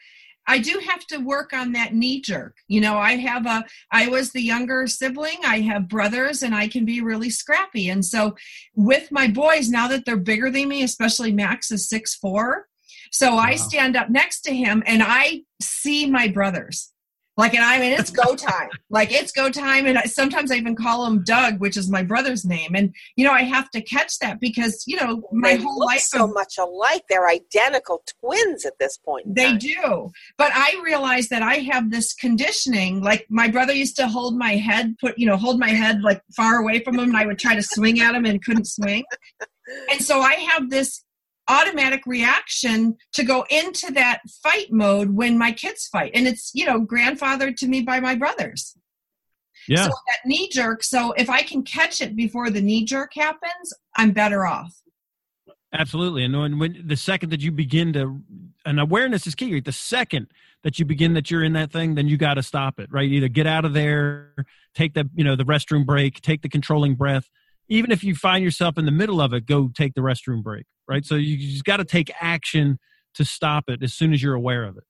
I 0.46 0.58
do 0.58 0.80
have 0.86 1.06
to 1.06 1.18
work 1.18 1.52
on 1.52 1.72
that 1.72 1.94
knee 1.94 2.20
jerk. 2.20 2.56
You 2.68 2.80
know, 2.80 2.98
I 2.98 3.16
have 3.16 3.46
a, 3.46 3.64
I 3.90 4.08
was 4.08 4.32
the 4.32 4.42
younger 4.42 4.86
sibling, 4.86 5.38
I 5.44 5.60
have 5.60 5.88
brothers, 5.88 6.42
and 6.42 6.54
I 6.54 6.68
can 6.68 6.84
be 6.84 7.00
really 7.00 7.30
scrappy. 7.30 7.88
And 7.88 8.04
so 8.04 8.36
with 8.74 9.10
my 9.10 9.28
boys, 9.28 9.70
now 9.70 9.88
that 9.88 10.04
they're 10.04 10.16
bigger 10.16 10.50
than 10.50 10.68
me, 10.68 10.82
especially 10.82 11.32
Max 11.32 11.70
is 11.70 11.88
six 11.88 12.14
four, 12.14 12.68
so 13.14 13.36
wow. 13.36 13.42
I 13.42 13.54
stand 13.54 13.96
up 13.96 14.10
next 14.10 14.40
to 14.40 14.52
him 14.52 14.82
and 14.86 15.00
I 15.00 15.42
see 15.62 16.10
my 16.10 16.26
brothers. 16.26 16.90
Like, 17.36 17.54
and 17.54 17.64
I 17.64 17.78
mean, 17.78 17.92
it's 17.92 18.10
go 18.10 18.34
time. 18.34 18.70
like, 18.90 19.12
it's 19.12 19.30
go 19.30 19.50
time. 19.50 19.86
And 19.86 19.98
I, 19.98 20.02
sometimes 20.02 20.50
I 20.50 20.56
even 20.56 20.74
call 20.74 21.06
him 21.06 21.22
Doug, 21.22 21.60
which 21.60 21.76
is 21.76 21.88
my 21.88 22.02
brother's 22.02 22.44
name. 22.44 22.74
And, 22.74 22.92
you 23.14 23.24
know, 23.24 23.30
I 23.30 23.42
have 23.42 23.70
to 23.70 23.80
catch 23.80 24.18
that 24.18 24.40
because, 24.40 24.82
you 24.88 24.96
know, 24.96 25.22
my 25.30 25.56
they 25.56 25.62
whole 25.62 25.78
life. 25.84 26.00
so 26.00 26.24
of, 26.24 26.34
much 26.34 26.58
alike. 26.58 27.02
They're 27.08 27.28
identical 27.28 28.02
twins 28.20 28.64
at 28.64 28.74
this 28.80 28.98
point. 28.98 29.32
They 29.32 29.56
do. 29.56 30.10
But 30.36 30.50
I 30.52 30.80
realize 30.84 31.28
that 31.28 31.42
I 31.42 31.58
have 31.58 31.92
this 31.92 32.14
conditioning. 32.14 33.00
Like, 33.00 33.26
my 33.30 33.46
brother 33.46 33.72
used 33.72 33.94
to 33.96 34.08
hold 34.08 34.36
my 34.36 34.56
head, 34.56 34.96
put, 35.00 35.16
you 35.16 35.26
know, 35.26 35.36
hold 35.36 35.60
my 35.60 35.70
head 35.70 36.02
like 36.02 36.20
far 36.36 36.60
away 36.60 36.82
from 36.82 36.98
him. 36.98 37.10
And 37.10 37.16
I 37.16 37.26
would 37.26 37.38
try 37.38 37.54
to 37.54 37.62
swing 37.62 38.00
at 38.00 38.14
him 38.14 38.24
and 38.26 38.44
couldn't 38.44 38.66
swing. 38.66 39.04
And 39.90 40.02
so 40.02 40.20
I 40.20 40.34
have 40.34 40.68
this 40.70 41.04
automatic 41.48 42.02
reaction 42.06 42.96
to 43.12 43.24
go 43.24 43.44
into 43.50 43.92
that 43.92 44.20
fight 44.42 44.72
mode 44.72 45.10
when 45.10 45.36
my 45.38 45.52
kids 45.52 45.86
fight. 45.86 46.12
And 46.14 46.26
it's 46.26 46.50
you 46.54 46.66
know 46.66 46.84
grandfathered 46.84 47.56
to 47.56 47.66
me 47.66 47.82
by 47.82 48.00
my 48.00 48.14
brothers. 48.14 48.76
Yeah. 49.68 49.84
So 49.84 49.88
that 49.88 50.26
knee 50.26 50.48
jerk 50.50 50.82
so 50.82 51.12
if 51.12 51.30
i 51.30 51.42
can 51.42 51.62
catch 51.62 52.00
it 52.00 52.14
before 52.14 52.50
the 52.50 52.60
knee 52.60 52.84
jerk 52.84 53.12
happens 53.14 53.72
i'm 53.96 54.12
better 54.12 54.46
off. 54.46 54.80
Absolutely. 55.72 56.24
And 56.24 56.38
when, 56.38 56.58
when 56.60 56.84
the 56.86 56.96
second 56.96 57.30
that 57.30 57.40
you 57.40 57.50
begin 57.50 57.92
to 57.94 58.20
and 58.64 58.78
awareness 58.78 59.26
is 59.26 59.34
key 59.34 59.58
the 59.60 59.72
second 59.72 60.28
that 60.62 60.78
you 60.78 60.84
begin 60.84 61.14
that 61.14 61.30
you're 61.30 61.42
in 61.42 61.52
that 61.54 61.72
thing 61.72 61.94
then 61.94 62.08
you 62.08 62.16
got 62.16 62.34
to 62.34 62.42
stop 62.42 62.78
it 62.78 62.88
right? 62.92 63.10
Either 63.10 63.28
get 63.28 63.46
out 63.46 63.64
of 63.64 63.72
there 63.72 64.34
take 64.74 64.94
the 64.94 65.08
you 65.14 65.24
know 65.24 65.36
the 65.36 65.44
restroom 65.44 65.84
break 65.84 66.20
take 66.20 66.42
the 66.42 66.48
controlling 66.48 66.94
breath. 66.94 67.28
Even 67.68 67.90
if 67.90 68.04
you 68.04 68.14
find 68.14 68.44
yourself 68.44 68.76
in 68.76 68.84
the 68.84 68.92
middle 68.92 69.20
of 69.20 69.32
it 69.32 69.46
go 69.46 69.68
take 69.68 69.94
the 69.94 70.00
restroom 70.00 70.42
break 70.42 70.66
right? 70.88 71.04
So 71.04 71.14
you 71.14 71.36
just 71.36 71.64
got 71.64 71.78
to 71.78 71.84
take 71.84 72.10
action 72.20 72.78
to 73.14 73.24
stop 73.24 73.64
it 73.68 73.82
as 73.82 73.94
soon 73.94 74.12
as 74.12 74.22
you're 74.22 74.34
aware 74.34 74.64
of 74.64 74.76
it. 74.76 74.84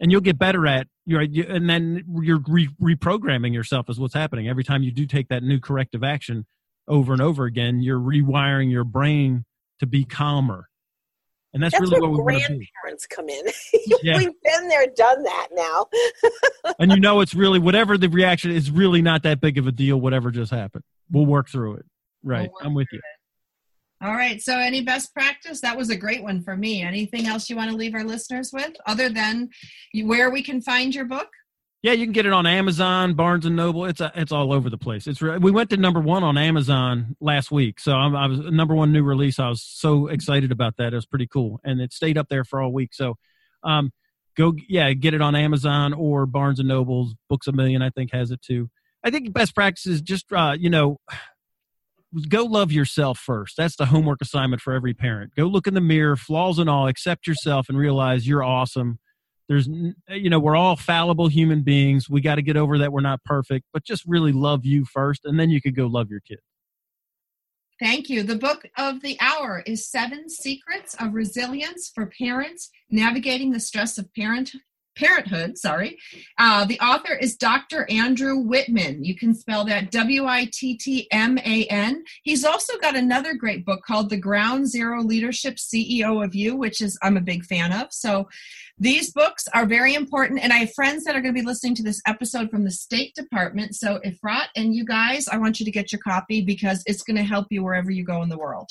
And 0.00 0.10
you'll 0.10 0.20
get 0.20 0.38
better 0.38 0.66
at 0.66 0.88
you 1.04 1.18
and 1.48 1.68
then 1.68 2.04
you're 2.22 2.42
re- 2.48 2.68
reprogramming 2.80 3.52
yourself 3.52 3.88
is 3.88 4.00
what's 4.00 4.14
happening 4.14 4.48
every 4.48 4.64
time 4.64 4.82
you 4.82 4.90
do 4.90 5.06
take 5.06 5.28
that 5.28 5.42
new 5.42 5.60
corrective 5.60 6.02
action 6.02 6.44
over 6.88 7.12
and 7.12 7.22
over 7.22 7.44
again. 7.44 7.82
You're 7.82 8.00
rewiring 8.00 8.70
your 8.70 8.84
brain 8.84 9.44
to 9.78 9.86
be 9.86 10.04
calmer. 10.04 10.68
And 11.54 11.62
that's, 11.62 11.72
that's 11.72 11.82
really 11.82 12.00
what 12.00 12.10
we 12.12 12.16
want 12.16 12.42
to 12.42 12.48
do. 12.48 12.54
grandparents 12.54 13.06
come 13.06 13.28
in. 13.28 13.44
Yeah. 14.02 14.18
We've 14.18 14.32
been 14.42 14.68
there, 14.68 14.86
done 14.96 15.22
that 15.22 15.48
now. 15.52 15.86
and 16.78 16.92
you 16.92 17.00
know 17.00 17.20
it's 17.20 17.34
really 17.34 17.58
whatever 17.58 17.98
the 17.98 18.08
reaction 18.08 18.50
is 18.50 18.70
really 18.70 19.02
not 19.02 19.22
that 19.22 19.40
big 19.40 19.58
of 19.58 19.66
a 19.66 19.72
deal 19.72 20.00
whatever 20.00 20.30
just 20.30 20.50
happened 20.50 20.84
we'll 21.10 21.26
work 21.26 21.48
through 21.48 21.74
it 21.74 21.84
right 22.22 22.50
work 22.50 22.64
i'm 22.64 22.74
with 22.74 22.88
you 22.92 23.00
All 24.02 24.14
right. 24.14 24.42
So, 24.42 24.58
any 24.58 24.82
best 24.82 25.14
practice? 25.14 25.60
That 25.60 25.76
was 25.76 25.90
a 25.90 25.96
great 25.96 26.22
one 26.22 26.42
for 26.42 26.56
me. 26.56 26.82
Anything 26.82 27.26
else 27.26 27.48
you 27.48 27.56
want 27.56 27.70
to 27.70 27.76
leave 27.76 27.94
our 27.94 28.04
listeners 28.04 28.50
with, 28.52 28.72
other 28.86 29.08
than 29.08 29.50
where 30.02 30.30
we 30.30 30.42
can 30.42 30.60
find 30.60 30.94
your 30.94 31.04
book? 31.04 31.28
yeah 31.82 31.92
you 31.92 32.06
can 32.06 32.12
get 32.12 32.26
it 32.26 32.32
on 32.32 32.46
amazon 32.46 33.14
barnes 33.14 33.44
and 33.44 33.56
noble 33.56 33.84
it's 33.84 34.00
a, 34.00 34.10
it's 34.14 34.32
all 34.32 34.52
over 34.52 34.70
the 34.70 34.78
place 34.78 35.06
it's 35.06 35.20
re- 35.20 35.38
we 35.38 35.50
went 35.50 35.68
to 35.70 35.76
number 35.76 36.00
one 36.00 36.22
on 36.22 36.38
amazon 36.38 37.16
last 37.20 37.50
week 37.50 37.78
so 37.78 37.92
I'm, 37.92 38.16
i 38.16 38.26
was 38.26 38.38
number 38.38 38.74
one 38.74 38.92
new 38.92 39.02
release 39.02 39.38
i 39.38 39.48
was 39.48 39.62
so 39.62 40.06
excited 40.06 40.52
about 40.52 40.76
that 40.78 40.92
it 40.92 40.96
was 40.96 41.06
pretty 41.06 41.26
cool 41.26 41.60
and 41.64 41.80
it 41.80 41.92
stayed 41.92 42.16
up 42.16 42.28
there 42.28 42.44
for 42.44 42.62
all 42.62 42.72
week 42.72 42.94
so 42.94 43.16
um 43.64 43.92
go 44.36 44.54
yeah 44.68 44.92
get 44.92 45.14
it 45.14 45.20
on 45.20 45.34
amazon 45.34 45.92
or 45.92 46.24
barnes 46.24 46.58
and 46.58 46.68
nobles 46.68 47.14
books 47.28 47.46
a 47.46 47.52
million 47.52 47.82
i 47.82 47.90
think 47.90 48.12
has 48.12 48.30
it 48.30 48.40
too 48.40 48.70
i 49.04 49.10
think 49.10 49.32
best 49.32 49.54
practices 49.54 50.00
just 50.00 50.32
uh 50.32 50.54
you 50.58 50.70
know 50.70 50.98
go 52.28 52.44
love 52.44 52.72
yourself 52.72 53.18
first. 53.18 53.56
That's 53.56 53.76
the 53.76 53.86
homework 53.86 54.20
assignment 54.20 54.62
for 54.62 54.72
every 54.72 54.94
parent. 54.94 55.34
Go 55.36 55.44
look 55.44 55.66
in 55.66 55.74
the 55.74 55.80
mirror 55.80 56.16
flaws 56.16 56.58
and 56.58 56.68
all 56.68 56.88
accept 56.88 57.26
yourself 57.26 57.68
and 57.68 57.78
realize 57.78 58.26
you're 58.26 58.42
awesome. 58.42 58.98
There's 59.48 59.68
you 60.08 60.30
know 60.30 60.38
we're 60.38 60.56
all 60.56 60.76
fallible 60.76 61.28
human 61.28 61.62
beings. 61.62 62.08
We 62.08 62.20
got 62.20 62.36
to 62.36 62.42
get 62.42 62.56
over 62.56 62.78
that 62.78 62.92
we're 62.92 63.00
not 63.00 63.22
perfect 63.24 63.66
but 63.72 63.84
just 63.84 64.04
really 64.06 64.32
love 64.32 64.64
you 64.64 64.84
first 64.84 65.24
and 65.24 65.38
then 65.38 65.50
you 65.50 65.60
could 65.60 65.74
go 65.74 65.86
love 65.86 66.10
your 66.10 66.20
kid. 66.20 66.38
Thank 67.80 68.08
you. 68.08 68.22
The 68.22 68.36
book 68.36 68.68
of 68.78 69.02
the 69.02 69.18
hour 69.20 69.62
is 69.66 69.90
Seven 69.90 70.28
Secrets 70.28 70.94
of 71.00 71.14
Resilience 71.14 71.90
for 71.92 72.06
Parents 72.06 72.70
Navigating 72.90 73.50
the 73.50 73.58
Stress 73.58 73.98
of 73.98 74.14
Parent 74.14 74.52
Parenthood. 74.96 75.58
Sorry. 75.58 75.98
Uh, 76.38 76.64
the 76.64 76.78
author 76.80 77.14
is 77.14 77.36
Dr. 77.36 77.90
Andrew 77.90 78.36
Wittman. 78.36 79.04
You 79.04 79.16
can 79.16 79.34
spell 79.34 79.64
that 79.64 79.90
W 79.90 80.26
I 80.26 80.48
T 80.52 80.76
T 80.76 81.08
M 81.10 81.38
A 81.38 81.64
N. 81.66 82.04
He's 82.22 82.44
also 82.44 82.78
got 82.78 82.96
another 82.96 83.34
great 83.34 83.64
book 83.64 83.82
called 83.86 84.10
The 84.10 84.16
Ground 84.16 84.68
Zero 84.68 85.02
Leadership 85.02 85.56
CEO 85.56 86.24
of 86.24 86.34
You, 86.34 86.56
which 86.56 86.80
is 86.80 86.98
I'm 87.02 87.16
a 87.16 87.22
big 87.22 87.44
fan 87.44 87.72
of. 87.72 87.92
So 87.92 88.28
these 88.78 89.12
books 89.12 89.46
are 89.54 89.66
very 89.66 89.94
important. 89.94 90.40
And 90.40 90.52
I 90.52 90.58
have 90.58 90.74
friends 90.74 91.04
that 91.04 91.14
are 91.14 91.20
going 91.20 91.34
to 91.34 91.40
be 91.40 91.46
listening 91.46 91.74
to 91.76 91.82
this 91.82 92.02
episode 92.06 92.50
from 92.50 92.64
the 92.64 92.70
State 92.70 93.14
Department. 93.14 93.74
So 93.74 94.00
if 94.02 94.18
Rot 94.22 94.48
and 94.56 94.74
you 94.74 94.84
guys, 94.84 95.28
I 95.28 95.38
want 95.38 95.60
you 95.60 95.64
to 95.64 95.72
get 95.72 95.92
your 95.92 96.00
copy 96.00 96.42
because 96.42 96.82
it's 96.86 97.02
going 97.02 97.16
to 97.16 97.22
help 97.22 97.46
you 97.50 97.62
wherever 97.62 97.90
you 97.90 98.04
go 98.04 98.22
in 98.22 98.28
the 98.28 98.38
world. 98.38 98.70